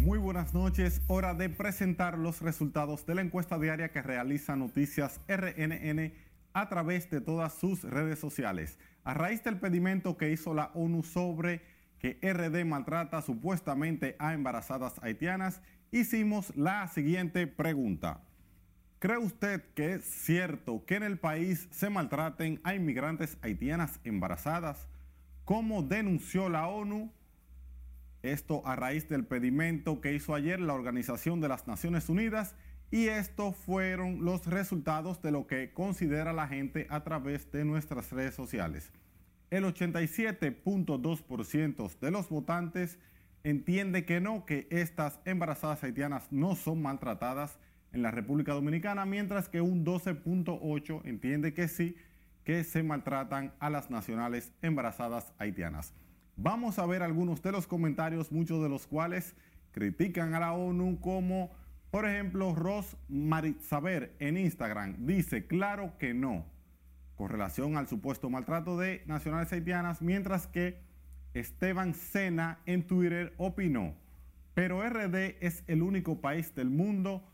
Muy 0.07 0.21
buenas 0.21 0.55
noches, 0.55 1.03
hora 1.09 1.35
de 1.35 1.49
presentar 1.49 2.17
los 2.17 2.41
resultados 2.41 3.05
de 3.07 3.17
la 3.17 3.23
encuesta 3.23 3.59
diaria 3.59 3.91
que 3.91 4.03
realiza 4.03 4.55
Noticias 4.55 5.21
RNN 5.27 6.13
a 6.53 6.69
través 6.69 7.11
de 7.11 7.21
todas 7.21 7.55
sus 7.55 7.83
redes 7.83 8.21
sociales. 8.21 8.79
A 9.03 9.15
raíz 9.15 9.43
del 9.43 9.59
pedimento 9.59 10.17
que 10.17 10.31
hizo 10.31 10.55
la 10.55 10.71
ONU 10.75 11.03
sobre 11.03 11.61
que 11.99 12.21
RD 12.23 12.65
maltrata 12.65 13.21
supuestamente 13.21 14.15
a 14.21 14.33
embarazadas 14.33 14.95
haitianas, 15.03 15.61
hicimos 15.91 16.57
la 16.57 16.87
siguiente 16.87 17.49
pregunta. 17.49 18.23
¿Cree 19.01 19.19
usted 19.19 19.61
que 19.75 19.95
es 19.95 20.05
cierto 20.05 20.85
que 20.87 20.95
en 20.95 21.03
el 21.03 21.19
país 21.19 21.67
se 21.73 21.91
maltraten 21.91 22.61
a 22.63 22.77
inmigrantes 22.77 23.39
haitianas 23.43 23.99
embarazadas? 24.05 24.87
¿Cómo 25.45 25.83
denunció 25.83 26.49
la 26.49 26.69
ONU? 26.69 27.13
Esto 28.23 28.67
a 28.67 28.77
raíz 28.77 29.09
del 29.09 29.25
pedimento 29.25 30.01
que 30.01 30.15
hizo 30.15 30.35
ayer 30.35 30.61
la 30.61 30.75
Organización 30.75 31.41
de 31.41 31.49
las 31.49 31.67
Naciones 31.67 32.09
Unidas 32.09 32.55
y 32.91 33.09
estos 33.09 33.57
fueron 33.57 34.25
los 34.25 34.47
resultados 34.47 35.21
de 35.23 35.33
lo 35.33 35.47
que 35.47 35.73
considera 35.73 36.33
la 36.33 36.49
gente 36.49 36.87
a 36.91 37.05
través 37.05 37.51
de 37.53 37.65
nuestras 37.65 38.11
redes 38.13 38.35
sociales. 38.35 38.93
El 39.51 39.65
87.2% 39.65 41.99
de 42.01 42.11
los 42.11 42.29
votantes 42.29 42.99
entiende 43.45 44.05
que 44.05 44.21
no, 44.21 44.45
que 44.45 44.67
estas 44.71 45.21
embarazadas 45.25 45.85
haitianas 45.85 46.27
no 46.33 46.57
son 46.57 46.83
maltratadas 46.83 47.61
en 47.93 48.03
la 48.03 48.11
República 48.11 48.53
Dominicana, 48.53 49.07
mientras 49.07 49.49
que 49.49 49.61
un 49.61 49.85
12.8% 49.85 51.03
entiende 51.05 51.55
que 51.55 51.69
sí, 51.69 51.95
que 52.45 52.65
se 52.65 52.83
maltratan 52.83 53.55
a 53.59 53.71
las 53.71 53.91
nacionales 53.91 54.53
embarazadas 54.63 55.33
haitianas. 55.39 55.95
Vamos 56.39 56.79
a 56.79 56.85
ver 56.85 57.03
algunos 57.03 57.41
de 57.41 57.51
los 57.51 57.67
comentarios, 57.67 58.31
muchos 58.31 58.63
de 58.63 58.69
los 58.69 58.87
cuales 58.87 59.35
critican 59.73 60.35
a 60.35 60.41
la 60.41 60.53
ONU, 60.53 61.01
como 61.01 61.51
por 61.91 62.07
ejemplo 62.07 62.55
Ross 62.55 62.95
Maritzaber 63.09 64.15
en 64.19 64.37
Instagram 64.37 65.07
dice, 65.07 65.47
claro 65.47 65.97
que 65.99 66.13
no, 66.13 66.45
con 67.15 67.31
relación 67.31 67.79
al 67.79 67.89
supuesto 67.89 68.29
maltrato 68.29 68.77
de 68.77 69.03
nacionales 69.07 69.51
haitianas, 69.51 70.03
mientras 70.03 70.47
que 70.47 70.83
Esteban 71.33 71.95
Sena 71.95 72.59
en 72.67 72.87
Twitter 72.87 73.33
opinó, 73.39 73.95
pero 74.53 74.87
RD 74.87 75.37
es 75.41 75.65
el 75.69 75.83
único 75.83 76.21
país 76.21 76.55
del 76.55 76.69
mundo 76.69 77.27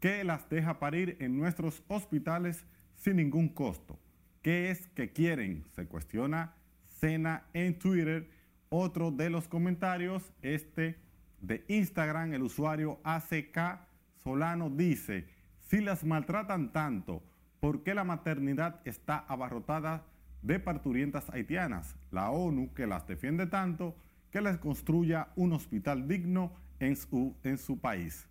que 0.00 0.22
las 0.22 0.50
deja 0.50 0.78
parir 0.78 1.16
en 1.20 1.38
nuestros 1.38 1.82
hospitales 1.88 2.66
sin 2.94 3.16
ningún 3.16 3.48
costo. 3.48 3.98
¿Qué 4.42 4.70
es 4.70 4.86
que 4.88 5.12
quieren? 5.12 5.64
Se 5.74 5.86
cuestiona 5.86 6.54
Sena 6.88 7.46
en 7.54 7.78
Twitter 7.78 8.39
otro 8.70 9.10
de 9.10 9.30
los 9.30 9.48
comentarios, 9.48 10.32
este 10.42 10.96
de 11.40 11.64
Instagram, 11.68 12.32
el 12.34 12.42
usuario 12.42 13.00
ACK 13.02 13.80
Solano 14.22 14.70
dice, 14.70 15.26
si 15.58 15.80
las 15.80 16.04
maltratan 16.04 16.72
tanto, 16.72 17.22
¿por 17.58 17.82
qué 17.82 17.94
la 17.94 18.04
maternidad 18.04 18.80
está 18.84 19.18
abarrotada 19.18 20.06
de 20.42 20.60
parturientas 20.60 21.28
haitianas? 21.30 21.96
La 22.12 22.30
ONU, 22.30 22.72
que 22.72 22.86
las 22.86 23.06
defiende 23.08 23.46
tanto, 23.46 23.96
que 24.30 24.40
les 24.40 24.56
construya 24.58 25.28
un 25.34 25.52
hospital 25.52 26.06
digno 26.06 26.52
en 26.78 26.94
su, 26.94 27.36
en 27.42 27.58
su 27.58 27.80
país. 27.80 28.28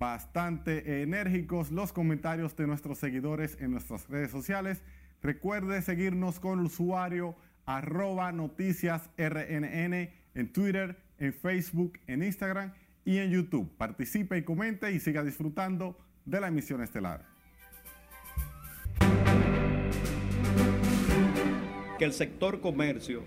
Bastante 0.00 1.02
enérgicos 1.02 1.70
los 1.70 1.92
comentarios 1.92 2.56
de 2.56 2.66
nuestros 2.66 2.98
seguidores 2.98 3.56
en 3.60 3.70
nuestras 3.70 4.08
redes 4.08 4.32
sociales. 4.32 4.82
Recuerde 5.22 5.80
seguirnos 5.80 6.40
con 6.40 6.58
el 6.58 6.66
usuario 6.66 7.36
arroba 7.66 8.32
noticias 8.32 9.10
RNN 9.16 10.10
en 10.34 10.52
Twitter, 10.52 10.96
en 11.18 11.32
Facebook, 11.32 11.98
en 12.06 12.22
Instagram 12.22 12.72
y 13.04 13.18
en 13.18 13.30
YouTube. 13.30 13.70
Participe 13.76 14.38
y 14.38 14.42
comente 14.42 14.92
y 14.92 15.00
siga 15.00 15.22
disfrutando 15.22 15.98
de 16.24 16.40
la 16.40 16.48
emisión 16.48 16.82
estelar. 16.82 17.24
Que 21.98 22.04
el 22.04 22.12
sector 22.12 22.60
comercio 22.60 23.22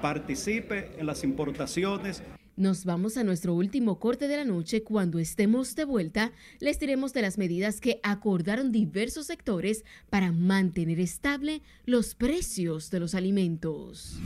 participe 0.00 0.92
en 0.98 1.06
las 1.06 1.24
importaciones 1.24 2.22
nos 2.60 2.84
vamos 2.84 3.16
a 3.16 3.24
nuestro 3.24 3.54
último 3.54 3.98
corte 3.98 4.28
de 4.28 4.36
la 4.36 4.44
noche. 4.44 4.82
Cuando 4.82 5.18
estemos 5.18 5.74
de 5.74 5.84
vuelta, 5.84 6.32
les 6.60 6.78
diremos 6.78 7.14
de 7.14 7.22
las 7.22 7.38
medidas 7.38 7.80
que 7.80 8.00
acordaron 8.02 8.70
diversos 8.70 9.26
sectores 9.26 9.84
para 10.10 10.30
mantener 10.30 11.00
estable 11.00 11.62
los 11.86 12.14
precios 12.14 12.90
de 12.90 13.00
los 13.00 13.14
alimentos. 13.14 14.20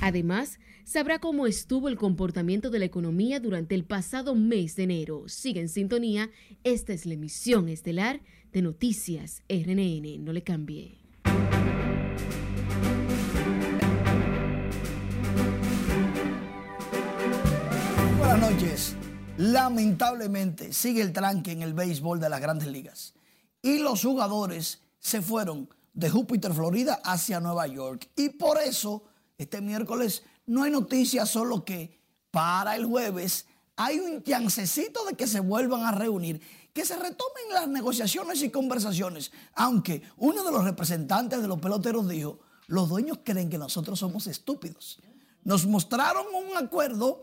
Además, 0.00 0.60
sabrá 0.84 1.18
cómo 1.18 1.48
estuvo 1.48 1.88
el 1.88 1.96
comportamiento 1.96 2.70
de 2.70 2.78
la 2.78 2.84
economía 2.84 3.40
durante 3.40 3.74
el 3.74 3.84
pasado 3.84 4.36
mes 4.36 4.76
de 4.76 4.84
enero. 4.84 5.24
Sigue 5.26 5.60
en 5.60 5.68
sintonía, 5.68 6.30
esta 6.62 6.92
es 6.92 7.04
la 7.04 7.14
emisión 7.14 7.68
estelar 7.68 8.20
de 8.52 8.62
Noticias 8.62 9.42
RNN. 9.48 10.24
No 10.24 10.32
le 10.32 10.42
cambie. 10.42 10.98
Lamentablemente 19.38 20.72
sigue 20.72 21.00
el 21.00 21.12
tranque 21.12 21.52
en 21.52 21.62
el 21.62 21.72
béisbol 21.72 22.18
de 22.20 22.28
las 22.28 22.40
grandes 22.40 22.68
ligas. 22.68 23.14
Y 23.62 23.78
los 23.78 24.02
jugadores 24.02 24.80
se 24.98 25.22
fueron 25.22 25.68
de 25.94 26.10
Júpiter, 26.10 26.52
Florida, 26.52 27.00
hacia 27.04 27.40
Nueva 27.40 27.66
York. 27.66 28.08
Y 28.16 28.30
por 28.30 28.58
eso, 28.58 29.04
este 29.38 29.60
miércoles 29.60 30.24
no 30.46 30.64
hay 30.64 30.70
noticias, 30.70 31.30
solo 31.30 31.64
que 31.64 32.00
para 32.30 32.74
el 32.76 32.84
jueves 32.84 33.46
hay 33.76 34.00
un 34.00 34.22
chancecito 34.22 35.04
de 35.04 35.14
que 35.14 35.26
se 35.26 35.40
vuelvan 35.40 35.84
a 35.84 35.92
reunir, 35.92 36.40
que 36.72 36.84
se 36.84 36.96
retomen 36.96 37.52
las 37.52 37.68
negociaciones 37.68 38.42
y 38.42 38.50
conversaciones. 38.50 39.30
Aunque 39.54 40.02
uno 40.16 40.42
de 40.42 40.50
los 40.50 40.64
representantes 40.64 41.40
de 41.40 41.48
los 41.48 41.60
peloteros 41.60 42.08
dijo, 42.08 42.40
los 42.66 42.88
dueños 42.88 43.20
creen 43.24 43.48
que 43.48 43.58
nosotros 43.58 44.00
somos 44.00 44.26
estúpidos. 44.26 44.98
Nos 45.44 45.64
mostraron 45.64 46.26
un 46.34 46.56
acuerdo 46.56 47.22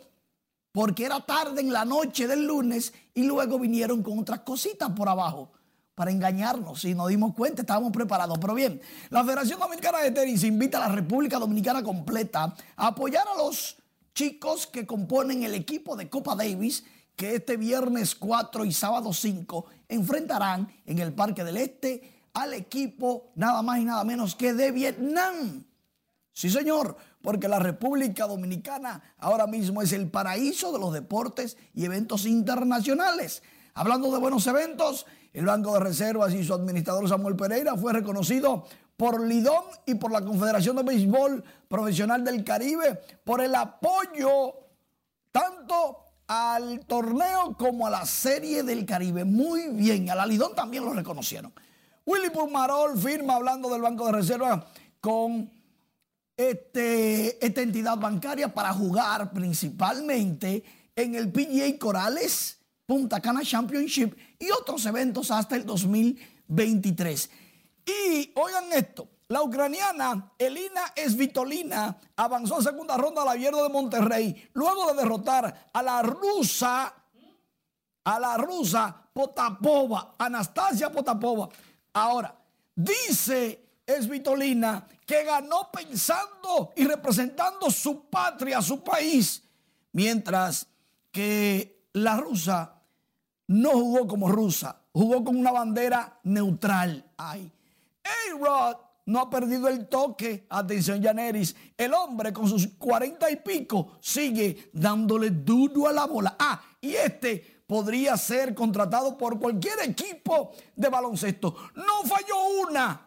porque 0.75 1.05
era 1.05 1.21
tarde 1.21 1.61
en 1.61 1.71
la 1.71 1.85
noche 1.85 2.27
del 2.27 2.45
lunes 2.45 2.91
y 3.13 3.23
luego 3.23 3.57
vinieron 3.57 4.03
con 4.03 4.19
otras 4.19 4.41
cositas 4.41 4.89
por 4.89 5.07
abajo 5.07 5.49
para 5.95 6.11
engañarnos 6.11 6.83
y 6.83 6.93
nos 6.93 7.07
dimos 7.07 7.33
cuenta, 7.33 7.61
estábamos 7.61 7.93
preparados. 7.93 8.37
Pero 8.39 8.53
bien, 8.53 8.81
la 9.09 9.23
Federación 9.23 9.57
Dominicana 9.57 9.99
de 9.99 10.11
Tenis 10.11 10.43
invita 10.43 10.83
a 10.83 10.89
la 10.89 10.93
República 10.93 11.39
Dominicana 11.39 11.81
completa 11.81 12.53
a 12.75 12.87
apoyar 12.87 13.25
a 13.25 13.37
los 13.37 13.77
chicos 14.13 14.67
que 14.67 14.85
componen 14.85 15.43
el 15.43 15.53
equipo 15.53 15.95
de 15.95 16.09
Copa 16.09 16.35
Davis 16.35 16.83
que 17.15 17.35
este 17.35 17.55
viernes 17.55 18.13
4 18.13 18.65
y 18.65 18.73
sábado 18.73 19.13
5 19.13 19.65
enfrentarán 19.87 20.67
en 20.85 20.99
el 20.99 21.13
Parque 21.13 21.45
del 21.45 21.55
Este 21.55 22.25
al 22.33 22.53
equipo 22.53 23.31
nada 23.35 23.61
más 23.61 23.79
y 23.79 23.85
nada 23.85 24.03
menos 24.03 24.35
que 24.35 24.53
de 24.53 24.71
Vietnam. 24.71 25.63
Sí, 26.33 26.49
señor, 26.49 26.97
porque 27.25 27.47
la 27.47 27.57
República 27.57 28.27
Dominicana 28.27 29.01
ahora 29.17 29.47
mismo 29.47 29.81
es 29.81 29.91
el 29.93 30.11
paraíso 30.11 30.71
de 30.71 30.77
los 30.77 30.93
deportes 30.93 31.57
y 31.73 31.83
eventos 31.83 32.27
internacionales. 32.27 33.41
Hablando 33.73 34.11
de 34.11 34.19
buenos 34.19 34.45
eventos, 34.45 35.07
el 35.33 35.47
Banco 35.47 35.73
de 35.73 35.79
Reservas 35.79 36.35
y 36.35 36.43
su 36.43 36.53
administrador 36.53 37.09
Samuel 37.09 37.35
Pereira 37.35 37.75
fue 37.75 37.93
reconocido 37.93 38.65
por 38.95 39.19
Lidón 39.25 39.63
y 39.87 39.95
por 39.95 40.11
la 40.11 40.23
Confederación 40.23 40.75
de 40.75 40.83
Béisbol 40.83 41.43
Profesional 41.67 42.23
del 42.23 42.43
Caribe 42.43 43.01
por 43.23 43.41
el 43.41 43.55
apoyo 43.55 44.53
tanto 45.31 45.97
al 46.27 46.85
torneo 46.85 47.57
como 47.57 47.87
a 47.87 47.89
la 47.89 48.05
Serie 48.05 48.61
del 48.61 48.85
Caribe. 48.85 49.25
Muy 49.25 49.69
bien, 49.69 50.11
a 50.11 50.15
la 50.15 50.27
Lidón 50.27 50.53
también 50.53 50.85
lo 50.85 50.93
reconocieron. 50.93 51.51
Willy 52.05 52.29
Pumarol 52.29 52.99
firma 52.99 53.33
hablando 53.33 53.67
del 53.71 53.81
Banco 53.81 54.05
de 54.05 54.11
Reservas 54.11 54.63
con 55.01 55.54
este, 56.37 57.45
esta 57.45 57.61
entidad 57.61 57.97
bancaria 57.97 58.53
para 58.53 58.73
jugar 58.73 59.31
principalmente 59.31 60.63
en 60.95 61.15
el 61.15 61.31
PGA 61.31 61.77
Corales 61.79 62.59
Punta 62.85 63.19
Cana 63.19 63.41
Championship 63.41 64.15
y 64.37 64.51
otros 64.51 64.85
eventos 64.85 65.31
hasta 65.31 65.55
el 65.55 65.65
2023. 65.65 67.29
Y 67.85 68.31
oigan 68.35 68.71
esto, 68.73 69.07
la 69.27 69.41
ucraniana 69.41 70.33
Elina 70.37 70.81
Svitolina 70.95 71.99
avanzó 72.15 72.57
a 72.57 72.63
segunda 72.63 72.95
ronda 72.95 73.23
al 73.23 73.29
abierto 73.29 73.63
de 73.63 73.69
Monterrey 73.69 74.49
luego 74.53 74.87
de 74.87 75.01
derrotar 75.01 75.69
a 75.73 75.81
la 75.81 76.03
rusa, 76.03 76.93
a 78.03 78.19
la 78.19 78.37
rusa 78.37 79.09
Potapova, 79.11 80.15
Anastasia 80.19 80.91
Potapova. 80.91 81.49
Ahora, 81.93 82.35
dice 82.75 83.64
Svitolina 83.87 84.87
que 85.05 85.23
ganó 85.23 85.69
pensando 85.71 86.73
y 86.75 86.85
representando 86.85 87.69
su 87.69 88.05
patria, 88.09 88.61
su 88.61 88.83
país, 88.83 89.43
mientras 89.91 90.67
que 91.11 91.87
la 91.93 92.17
rusa 92.17 92.81
no 93.47 93.71
jugó 93.71 94.07
como 94.07 94.29
rusa, 94.29 94.81
jugó 94.91 95.23
con 95.23 95.37
una 95.37 95.51
bandera 95.51 96.19
neutral. 96.23 97.05
Ay, 97.17 97.51
A-Rod 98.03 98.77
no 99.05 99.19
ha 99.19 99.29
perdido 99.29 99.67
el 99.67 99.87
toque. 99.87 100.47
Atención, 100.49 101.01
Janeris. 101.01 101.55
El 101.77 101.93
hombre 101.93 102.33
con 102.33 102.49
sus 102.49 102.67
cuarenta 102.77 103.29
y 103.29 103.35
pico 103.37 103.97
sigue 104.01 104.69
dándole 104.73 105.29
duro 105.29 105.87
a 105.87 105.93
la 105.93 106.05
bola. 106.05 106.35
Ah, 106.39 106.61
y 106.81 106.95
este 106.95 107.63
podría 107.67 108.17
ser 108.17 108.53
contratado 108.53 109.17
por 109.17 109.39
cualquier 109.39 109.79
equipo 109.83 110.51
de 110.75 110.89
baloncesto. 110.89 111.55
No 111.75 112.07
falló 112.07 112.67
una. 112.67 113.04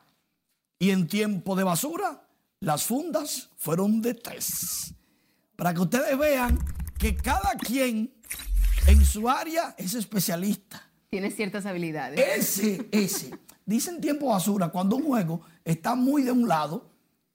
Y 0.78 0.90
en 0.90 1.08
tiempo 1.08 1.56
de 1.56 1.64
basura, 1.64 2.28
las 2.60 2.84
fundas 2.84 3.50
fueron 3.56 4.00
de 4.00 4.14
tres. 4.14 4.94
Para 5.56 5.74
que 5.74 5.80
ustedes 5.80 6.16
vean 6.16 6.58
que 6.98 7.16
cada 7.16 7.54
quien 7.56 8.12
en 8.86 9.04
su 9.04 9.28
área 9.28 9.74
es 9.76 9.94
especialista. 9.94 10.82
Tiene 11.10 11.30
ciertas 11.30 11.66
habilidades. 11.66 12.20
Ese, 12.20 12.88
ese. 12.92 13.38
Dicen 13.64 14.00
tiempo 14.00 14.28
basura 14.28 14.68
cuando 14.68 14.96
un 14.96 15.04
juego 15.04 15.42
está 15.64 15.94
muy 15.94 16.22
de 16.22 16.32
un 16.32 16.48
lado 16.48 16.90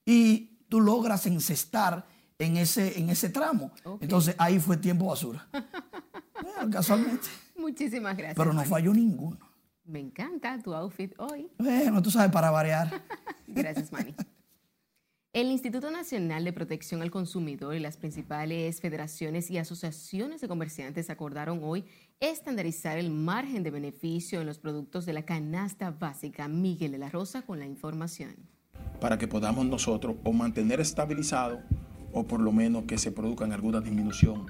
y 0.06 0.58
tú 0.70 0.82
logras 0.82 1.26
encestar 1.26 2.06
en 2.39 2.58
ese, 2.58 3.00
en 3.00 3.10
ese 3.10 3.30
tramo. 3.30 3.72
Entonces 4.00 4.36
ahí 4.38 4.60
fue 4.60 4.78
tiempo 4.78 5.06
basura. 5.06 5.48
casualmente. 6.72 7.28
Muchísimas 7.56 8.18
gracias. 8.18 8.38
Pero 8.38 8.54
no 8.54 8.64
falló 8.64 8.94
ninguno. 8.94 9.53
Me 9.86 9.99
encanta 9.99 10.57
tu 10.59 10.73
outfit 10.73 11.13
hoy. 11.17 11.49
Bueno, 11.57 12.01
tú 12.01 12.09
sabes, 12.09 12.31
para 12.31 12.51
variar. 12.51 12.89
gracias, 13.47 13.91
Manny. 13.91 14.15
El 15.34 15.47
Instituto 15.47 15.89
Nacional 15.89 16.43
de 16.43 16.53
Protección 16.53 17.01
al 17.01 17.09
Consumidor 17.09 17.75
y 17.75 17.79
las 17.79 17.97
principales 17.97 18.79
federaciones 18.79 19.49
y 19.49 19.57
asociaciones 19.57 20.41
de 20.41 20.47
comerciantes 20.47 21.09
acordaron 21.09 21.59
hoy 21.63 21.86
estandarizar 22.19 22.99
el 22.99 23.09
margen 23.09 23.63
de 23.63 23.71
beneficio 23.71 24.41
en 24.41 24.45
los 24.45 24.59
productos 24.59 25.07
de 25.07 25.13
la 25.13 25.25
canasta 25.25 25.89
básica. 25.89 26.47
Miguel 26.47 26.91
de 26.91 26.99
la 26.99 27.09
Rosa 27.09 27.41
con 27.41 27.57
la 27.57 27.65
información. 27.65 28.36
Para 29.01 29.17
que 29.17 29.27
podamos 29.27 29.65
nosotros 29.65 30.17
o 30.23 30.31
mantener 30.31 30.79
estabilizado 30.79 31.61
o 32.13 32.27
por 32.27 32.39
lo 32.39 32.51
menos 32.51 32.84
que 32.84 32.99
se 32.99 33.11
produzca 33.11 33.45
alguna 33.45 33.81
disminución. 33.81 34.45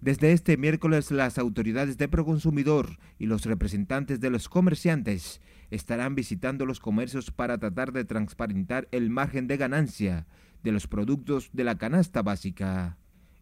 Desde 0.00 0.32
este 0.32 0.56
miércoles 0.56 1.10
las 1.10 1.36
autoridades 1.36 1.98
de 1.98 2.08
Proconsumidor 2.08 2.98
y 3.18 3.26
los 3.26 3.44
representantes 3.44 4.18
de 4.18 4.30
los 4.30 4.48
comerciantes 4.48 5.42
estarán 5.70 6.14
visitando 6.14 6.64
los 6.64 6.80
comercios 6.80 7.30
para 7.30 7.58
tratar 7.58 7.92
de 7.92 8.04
transparentar 8.04 8.88
el 8.92 9.10
margen 9.10 9.46
de 9.46 9.58
ganancia 9.58 10.26
de 10.62 10.72
los 10.72 10.86
productos 10.86 11.50
de 11.52 11.64
la 11.64 11.76
canasta 11.76 12.22
básica. 12.22 12.96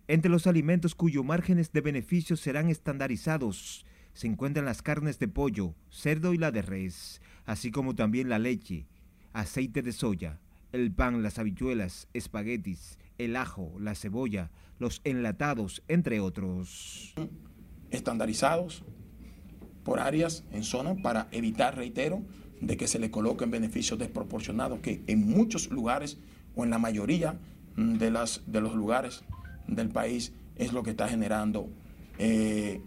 Entre 0.08 0.30
los 0.30 0.48
alimentos 0.48 0.96
cuyos 0.96 1.24
márgenes 1.24 1.70
de 1.70 1.80
beneficio 1.80 2.36
serán 2.36 2.68
estandarizados 2.70 3.84
se 4.18 4.26
encuentran 4.26 4.64
las 4.64 4.82
carnes 4.82 5.20
de 5.20 5.28
pollo, 5.28 5.76
cerdo 5.90 6.34
y 6.34 6.38
la 6.38 6.50
de 6.50 6.62
res, 6.62 7.22
así 7.44 7.70
como 7.70 7.94
también 7.94 8.28
la 8.28 8.40
leche, 8.40 8.88
aceite 9.32 9.80
de 9.80 9.92
soya, 9.92 10.40
el 10.72 10.90
pan, 10.90 11.22
las 11.22 11.38
habichuelas, 11.38 12.08
espaguetis, 12.14 12.98
el 13.18 13.36
ajo, 13.36 13.72
la 13.78 13.94
cebolla, 13.94 14.50
los 14.78 15.00
enlatados, 15.04 15.82
entre 15.88 16.20
otros. 16.20 17.14
Estandarizados 17.90 18.84
por 19.84 20.00
áreas 20.00 20.44
en 20.52 20.64
zona 20.64 20.96
para 21.02 21.28
evitar, 21.30 21.76
reitero, 21.76 22.22
de 22.60 22.76
que 22.76 22.88
se 22.88 22.98
le 22.98 23.10
coloquen 23.10 23.50
beneficios 23.50 23.98
desproporcionados 23.98 24.80
que 24.80 25.02
en 25.06 25.26
muchos 25.26 25.70
lugares 25.70 26.18
o 26.54 26.64
en 26.64 26.70
la 26.70 26.78
mayoría 26.78 27.38
de, 27.76 28.10
las, 28.10 28.42
de 28.46 28.60
los 28.60 28.74
lugares 28.74 29.24
del 29.66 29.88
país 29.90 30.32
es 30.56 30.72
lo 30.72 30.82
que 30.82 30.90
está 30.90 31.08
generando 31.08 31.68
eh, 32.18 32.80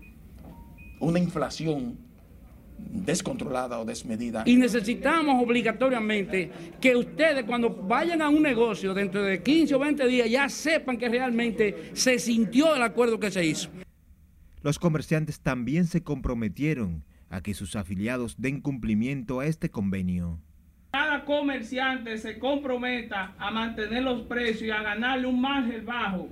una 1.00 1.20
inflación 1.20 1.98
descontrolada 2.90 3.80
o 3.80 3.86
desmedida. 3.86 4.44
Y 4.46 4.56
necesitamos 4.56 5.42
obligatoriamente 5.42 6.52
que 6.80 6.96
ustedes 6.96 7.46
cuando 7.46 7.70
vayan 7.70 8.22
a 8.22 8.30
un 8.30 8.42
negocio 8.42 8.94
dentro 8.94 9.24
de 9.24 9.42
15 9.42 9.76
o 9.76 9.80
20 9.80 10.08
días 10.08 10.30
ya 10.30 10.50
sepan 10.50 10.98
que 10.98 11.10
realmente 11.10 11.92
se 11.94 12.20
sintió 12.20 12.76
el 12.76 12.82
acuerdo 12.82 13.20
que 13.20 13.32
se 13.32 13.46
hizo. 13.46 13.70
Los 14.62 14.78
comerciantes 14.78 15.40
también 15.40 15.88
se 15.88 16.04
comprometieron 16.04 17.04
a 17.30 17.42
que 17.42 17.54
sus 17.54 17.76
afiliados 17.76 18.36
den 18.38 18.62
cumplimiento 18.62 19.40
a 19.40 19.46
este 19.46 19.72
convenio. 19.72 20.40
Cada 20.92 21.24
comerciante 21.24 22.18
se 22.18 22.38
comprometa 22.38 23.34
a 23.40 23.50
mantener 23.50 24.04
los 24.04 24.24
precios 24.24 24.64
y 24.64 24.72
a 24.72 24.84
ganarle 24.84 25.26
un 25.28 25.40
margen 25.40 25.86
bajo. 25.86 26.28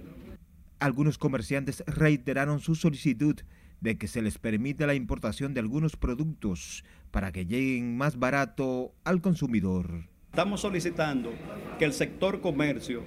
Algunos 0.80 1.18
comerciantes 1.18 1.84
reiteraron 1.88 2.60
su 2.60 2.76
solicitud 2.76 3.39
de 3.82 3.98
que 3.98 4.08
se 4.08 4.22
les 4.22 4.38
permita 4.38 4.88
la 4.88 4.96
importación 4.96 5.54
de 5.54 5.60
algunos 5.60 5.96
productos 5.96 6.84
para 7.12 7.32
que 7.32 7.46
lleguen 7.46 7.98
más 7.98 8.20
barato 8.20 8.94
al 9.04 9.22
consumidor. 9.22 10.06
Estamos 10.30 10.62
solicitando 10.62 11.34
que 11.80 11.86
el 11.86 11.94
sector 11.94 12.40
comercio 12.40 13.04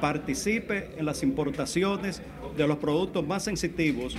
participe 0.00 0.90
en 0.98 1.06
las 1.06 1.22
importaciones 1.22 2.22
de 2.56 2.68
los 2.68 2.76
productos 2.76 3.26
más 3.26 3.44
sensitivos. 3.44 4.16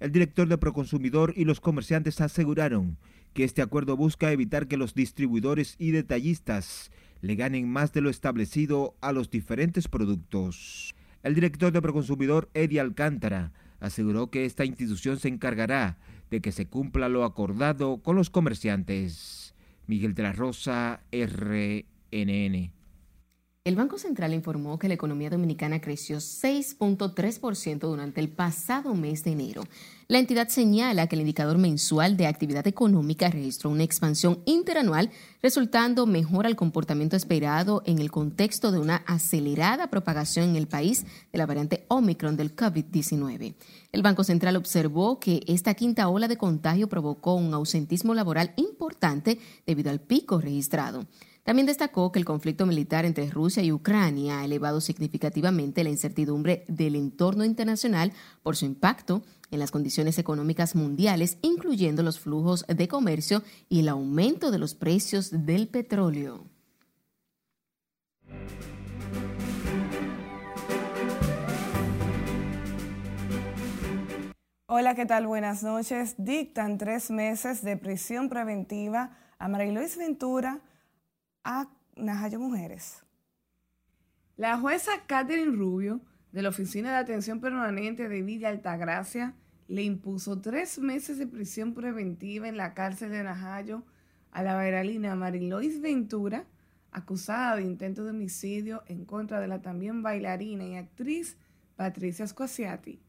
El 0.00 0.10
director 0.10 0.48
de 0.48 0.58
Proconsumidor 0.58 1.32
y 1.36 1.44
los 1.44 1.60
comerciantes 1.60 2.20
aseguraron 2.20 2.98
que 3.32 3.44
este 3.44 3.62
acuerdo 3.62 3.96
busca 3.96 4.32
evitar 4.32 4.66
que 4.66 4.76
los 4.76 4.94
distribuidores 4.94 5.76
y 5.78 5.92
detallistas 5.92 6.90
le 7.20 7.36
ganen 7.36 7.68
más 7.68 7.92
de 7.92 8.00
lo 8.00 8.10
establecido 8.10 8.96
a 9.00 9.12
los 9.12 9.30
diferentes 9.30 9.88
productos. 9.88 10.94
El 11.22 11.34
director 11.34 11.72
de 11.72 11.80
Proconsumidor, 11.80 12.50
Eddie 12.54 12.80
Alcántara, 12.80 13.52
aseguró 13.84 14.30
que 14.30 14.44
esta 14.44 14.64
institución 14.64 15.18
se 15.18 15.28
encargará 15.28 15.98
de 16.30 16.40
que 16.40 16.52
se 16.52 16.66
cumpla 16.66 17.08
lo 17.08 17.24
acordado 17.24 17.98
con 17.98 18.16
los 18.16 18.30
comerciantes. 18.30 19.54
Miguel 19.86 20.14
de 20.14 20.22
la 20.22 20.32
Rosa, 20.32 21.02
RNN. 21.12 22.72
El 23.66 23.76
Banco 23.76 23.96
Central 23.96 24.34
informó 24.34 24.78
que 24.78 24.88
la 24.88 24.94
economía 24.94 25.30
dominicana 25.30 25.80
creció 25.80 26.18
6.3% 26.18 27.78
durante 27.78 28.20
el 28.20 28.28
pasado 28.28 28.94
mes 28.94 29.24
de 29.24 29.30
enero. 29.30 29.62
La 30.06 30.18
entidad 30.18 30.48
señala 30.48 31.06
que 31.06 31.16
el 31.16 31.22
indicador 31.22 31.56
mensual 31.56 32.18
de 32.18 32.26
actividad 32.26 32.66
económica 32.66 33.30
registró 33.30 33.70
una 33.70 33.82
expansión 33.82 34.42
interanual, 34.44 35.10
resultando 35.42 36.04
mejor 36.04 36.44
al 36.44 36.56
comportamiento 36.56 37.16
esperado 37.16 37.82
en 37.86 38.00
el 38.00 38.10
contexto 38.10 38.70
de 38.70 38.80
una 38.80 38.96
acelerada 39.06 39.88
propagación 39.88 40.50
en 40.50 40.56
el 40.56 40.68
país 40.68 41.06
de 41.32 41.38
la 41.38 41.46
variante 41.46 41.86
Omicron 41.88 42.36
del 42.36 42.54
COVID-19. 42.54 43.54
El 43.92 44.02
Banco 44.02 44.24
Central 44.24 44.56
observó 44.56 45.18
que 45.18 45.42
esta 45.46 45.72
quinta 45.72 46.08
ola 46.08 46.28
de 46.28 46.36
contagio 46.36 46.90
provocó 46.90 47.32
un 47.32 47.54
ausentismo 47.54 48.12
laboral 48.12 48.52
importante 48.56 49.38
debido 49.64 49.90
al 49.90 50.00
pico 50.00 50.38
registrado. 50.38 51.06
También 51.44 51.66
destacó 51.66 52.10
que 52.10 52.18
el 52.18 52.24
conflicto 52.24 52.64
militar 52.64 53.04
entre 53.04 53.28
Rusia 53.28 53.62
y 53.62 53.70
Ucrania 53.70 54.40
ha 54.40 54.44
elevado 54.46 54.80
significativamente 54.80 55.84
la 55.84 55.90
incertidumbre 55.90 56.64
del 56.68 56.96
entorno 56.96 57.44
internacional 57.44 58.14
por 58.42 58.56
su 58.56 58.64
impacto 58.64 59.22
en 59.50 59.58
las 59.58 59.70
condiciones 59.70 60.18
económicas 60.18 60.74
mundiales, 60.74 61.36
incluyendo 61.42 62.02
los 62.02 62.18
flujos 62.18 62.64
de 62.66 62.88
comercio 62.88 63.42
y 63.68 63.80
el 63.80 63.90
aumento 63.90 64.50
de 64.50 64.58
los 64.58 64.74
precios 64.74 65.44
del 65.44 65.68
petróleo. 65.68 66.46
Hola, 74.66 74.94
¿qué 74.94 75.04
tal? 75.04 75.26
Buenas 75.26 75.62
noches. 75.62 76.14
Dictan 76.16 76.78
tres 76.78 77.10
meses 77.10 77.62
de 77.62 77.76
prisión 77.76 78.30
preventiva 78.30 79.18
a 79.38 79.46
María 79.48 79.72
Luis 79.72 79.98
Ventura 79.98 80.62
a 81.44 81.68
Najayo 81.96 82.40
Mujeres. 82.40 83.04
La 84.36 84.58
jueza 84.58 84.92
Catherine 85.06 85.54
Rubio, 85.54 86.00
de 86.32 86.42
la 86.42 86.48
Oficina 86.48 86.90
de 86.90 86.96
Atención 86.96 87.40
Permanente 87.40 88.08
de 88.08 88.22
Villa 88.22 88.48
Altagracia, 88.48 89.34
le 89.68 89.82
impuso 89.82 90.40
tres 90.40 90.78
meses 90.78 91.18
de 91.18 91.26
prisión 91.26 91.74
preventiva 91.74 92.48
en 92.48 92.56
la 92.56 92.74
cárcel 92.74 93.10
de 93.10 93.22
Najayo 93.22 93.84
a 94.32 94.42
la 94.42 94.56
bailarina 94.56 95.14
Marilois 95.14 95.80
Ventura, 95.80 96.46
acusada 96.90 97.56
de 97.56 97.62
intento 97.62 98.04
de 98.04 98.10
homicidio 98.10 98.82
en 98.86 99.04
contra 99.04 99.40
de 99.40 99.48
la 99.48 99.62
también 99.62 100.02
bailarina 100.02 100.64
y 100.64 100.76
actriz 100.76 101.36
Patricia 101.76 102.26
Squasiati. 102.26 103.00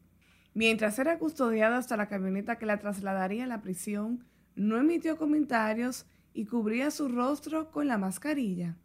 Mientras 0.53 0.99
era 0.99 1.17
custodiada 1.17 1.77
hasta 1.77 1.97
la 1.97 2.07
camioneta 2.07 2.57
que 2.57 2.65
la 2.65 2.77
trasladaría 2.77 3.45
a 3.45 3.47
la 3.47 3.61
prisión, 3.61 4.25
no 4.55 4.77
emitió 4.77 5.17
comentarios 5.17 6.05
y 6.35 6.45
cubría 6.45 6.91
su 6.91 7.07
rostro 7.07 7.71
con 7.71 7.87
la 7.87 7.97
mascarilla. 7.97 8.75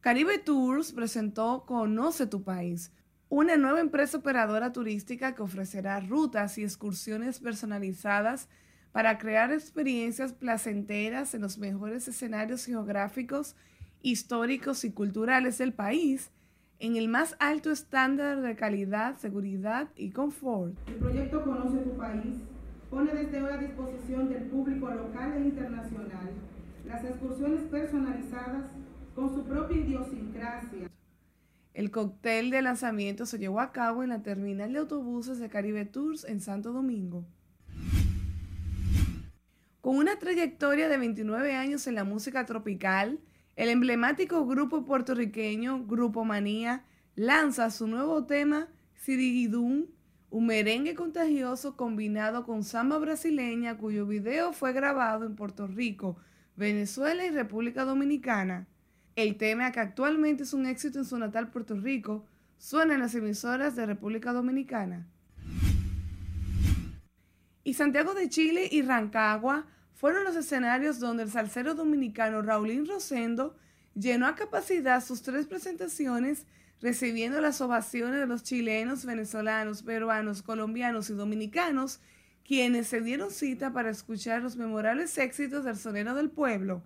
Caribe 0.00 0.38
Tours 0.38 0.92
presentó 0.92 1.64
Conoce 1.64 2.26
tu 2.26 2.42
país, 2.42 2.92
una 3.28 3.56
nueva 3.56 3.80
empresa 3.80 4.18
operadora 4.18 4.72
turística 4.72 5.34
que 5.34 5.42
ofrecerá 5.42 6.00
rutas 6.00 6.58
y 6.58 6.64
excursiones 6.64 7.38
personalizadas 7.38 8.48
para 8.90 9.18
crear 9.18 9.52
experiencias 9.52 10.32
placenteras 10.32 11.34
en 11.34 11.42
los 11.42 11.56
mejores 11.56 12.08
escenarios 12.08 12.64
geográficos, 12.64 13.54
históricos 14.02 14.84
y 14.84 14.92
culturales 14.92 15.58
del 15.58 15.72
país 15.72 16.32
en 16.80 16.96
el 16.96 17.08
más 17.08 17.36
alto 17.38 17.70
estándar 17.70 18.40
de 18.40 18.56
calidad, 18.56 19.16
seguridad 19.18 19.90
y 19.94 20.10
confort. 20.10 20.74
El 20.88 20.94
proyecto 20.94 21.44
Conoce 21.44 21.76
tu 21.78 21.96
país 21.96 22.36
pone 22.90 23.12
desde 23.14 23.40
hoy 23.40 23.52
a 23.52 23.56
disposición 23.56 24.28
del 24.28 24.42
público 24.44 24.90
local 24.90 25.34
e 25.36 25.40
internacional 25.40 26.30
las 26.84 27.04
excursiones 27.04 27.62
personalizadas 27.70 28.66
con 29.14 29.32
su 29.32 29.44
propia 29.44 29.76
idiosincrasia. 29.76 30.90
El 31.72 31.90
cóctel 31.92 32.50
de 32.50 32.62
lanzamiento 32.62 33.26
se 33.26 33.38
llevó 33.38 33.60
a 33.60 33.70
cabo 33.70 34.02
en 34.02 34.08
la 34.08 34.22
terminal 34.22 34.72
de 34.72 34.80
autobuses 34.80 35.38
de 35.38 35.48
Caribe 35.48 35.84
Tours 35.84 36.24
en 36.24 36.40
Santo 36.40 36.72
Domingo. 36.72 37.24
Con 39.80 39.96
una 39.96 40.18
trayectoria 40.18 40.88
de 40.88 40.98
29 40.98 41.54
años 41.54 41.86
en 41.86 41.94
la 41.94 42.04
música 42.04 42.44
tropical, 42.44 43.20
el 43.54 43.68
emblemático 43.68 44.44
grupo 44.46 44.84
puertorriqueño 44.84 45.86
Grupo 45.86 46.24
Manía 46.24 46.84
lanza 47.14 47.70
su 47.70 47.86
nuevo 47.86 48.24
tema 48.24 48.68
Sirigidum 48.94 49.86
un 50.30 50.46
merengue 50.46 50.94
contagioso 50.94 51.76
combinado 51.76 52.44
con 52.44 52.62
samba 52.62 52.98
brasileña 52.98 53.76
cuyo 53.76 54.06
video 54.06 54.52
fue 54.52 54.72
grabado 54.72 55.26
en 55.26 55.34
Puerto 55.34 55.66
Rico, 55.66 56.16
Venezuela 56.54 57.26
y 57.26 57.30
República 57.30 57.84
Dominicana. 57.84 58.68
El 59.16 59.36
tema, 59.36 59.72
que 59.72 59.80
actualmente 59.80 60.44
es 60.44 60.54
un 60.54 60.66
éxito 60.66 61.00
en 61.00 61.04
su 61.04 61.18
natal 61.18 61.50
Puerto 61.50 61.74
Rico, 61.74 62.24
suena 62.58 62.94
en 62.94 63.00
las 63.00 63.14
emisoras 63.16 63.74
de 63.74 63.86
República 63.86 64.32
Dominicana. 64.32 65.08
Y 67.64 67.74
Santiago 67.74 68.14
de 68.14 68.28
Chile 68.28 68.68
y 68.70 68.82
Rancagua 68.82 69.66
fueron 69.94 70.24
los 70.24 70.36
escenarios 70.36 71.00
donde 71.00 71.24
el 71.24 71.30
salsero 71.30 71.74
dominicano 71.74 72.40
Raulín 72.40 72.86
Rosendo 72.86 73.56
llenó 73.94 74.26
a 74.26 74.36
capacidad 74.36 75.04
sus 75.04 75.22
tres 75.22 75.46
presentaciones 75.46 76.46
recibiendo 76.80 77.40
las 77.40 77.60
ovaciones 77.60 78.20
de 78.20 78.26
los 78.26 78.42
chilenos, 78.42 79.04
venezolanos, 79.04 79.82
peruanos, 79.82 80.42
colombianos 80.42 81.10
y 81.10 81.14
dominicanos, 81.14 82.00
quienes 82.44 82.88
se 82.88 83.00
dieron 83.00 83.30
cita 83.30 83.72
para 83.72 83.90
escuchar 83.90 84.42
los 84.42 84.56
memorables 84.56 85.16
éxitos 85.18 85.64
del 85.64 85.76
sonero 85.76 86.14
del 86.14 86.30
pueblo. 86.30 86.82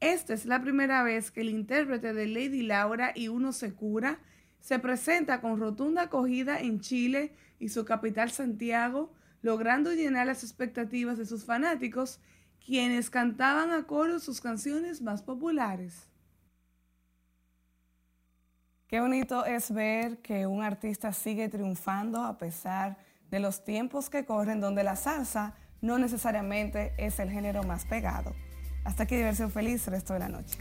Esta 0.00 0.34
es 0.34 0.46
la 0.46 0.60
primera 0.60 1.02
vez 1.02 1.30
que 1.30 1.42
el 1.42 1.50
intérprete 1.50 2.12
de 2.12 2.26
Lady 2.26 2.62
Laura 2.62 3.12
y 3.14 3.28
Uno 3.28 3.52
se 3.52 3.72
cura 3.72 4.18
se 4.60 4.78
presenta 4.78 5.40
con 5.40 5.58
rotunda 5.58 6.02
acogida 6.02 6.60
en 6.60 6.80
Chile 6.80 7.32
y 7.58 7.70
su 7.70 7.84
capital 7.84 8.30
Santiago, 8.30 9.12
logrando 9.42 9.92
llenar 9.92 10.26
las 10.26 10.44
expectativas 10.44 11.16
de 11.16 11.26
sus 11.26 11.44
fanáticos, 11.44 12.20
quienes 12.64 13.08
cantaban 13.08 13.70
a 13.70 13.84
coro 13.84 14.20
sus 14.20 14.40
canciones 14.40 15.00
más 15.00 15.22
populares. 15.22 16.09
Qué 18.90 18.98
bonito 18.98 19.44
es 19.44 19.72
ver 19.72 20.18
que 20.18 20.48
un 20.48 20.64
artista 20.64 21.12
sigue 21.12 21.48
triunfando 21.48 22.24
a 22.24 22.38
pesar 22.38 22.96
de 23.30 23.38
los 23.38 23.62
tiempos 23.62 24.10
que 24.10 24.24
corren 24.24 24.60
donde 24.60 24.82
la 24.82 24.96
salsa 24.96 25.54
no 25.80 25.96
necesariamente 25.96 26.92
es 26.98 27.20
el 27.20 27.30
género 27.30 27.62
más 27.62 27.84
pegado. 27.84 28.34
Hasta 28.82 29.04
aquí 29.04 29.14
diversión 29.14 29.52
feliz 29.52 29.86
resto 29.86 30.12
de 30.14 30.18
la 30.18 30.28
noche. 30.28 30.58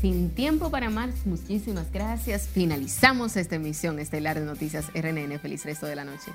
Sin 0.00 0.30
tiempo 0.34 0.70
para 0.70 0.88
más, 0.88 1.26
muchísimas 1.26 1.92
gracias. 1.92 2.48
Finalizamos 2.48 3.36
esta 3.36 3.56
emisión 3.56 3.98
estelar 3.98 4.40
de 4.40 4.46
Noticias 4.46 4.86
RNN. 4.94 5.38
Feliz 5.38 5.66
resto 5.66 5.84
de 5.84 5.96
la 5.96 6.04
noche. 6.04 6.32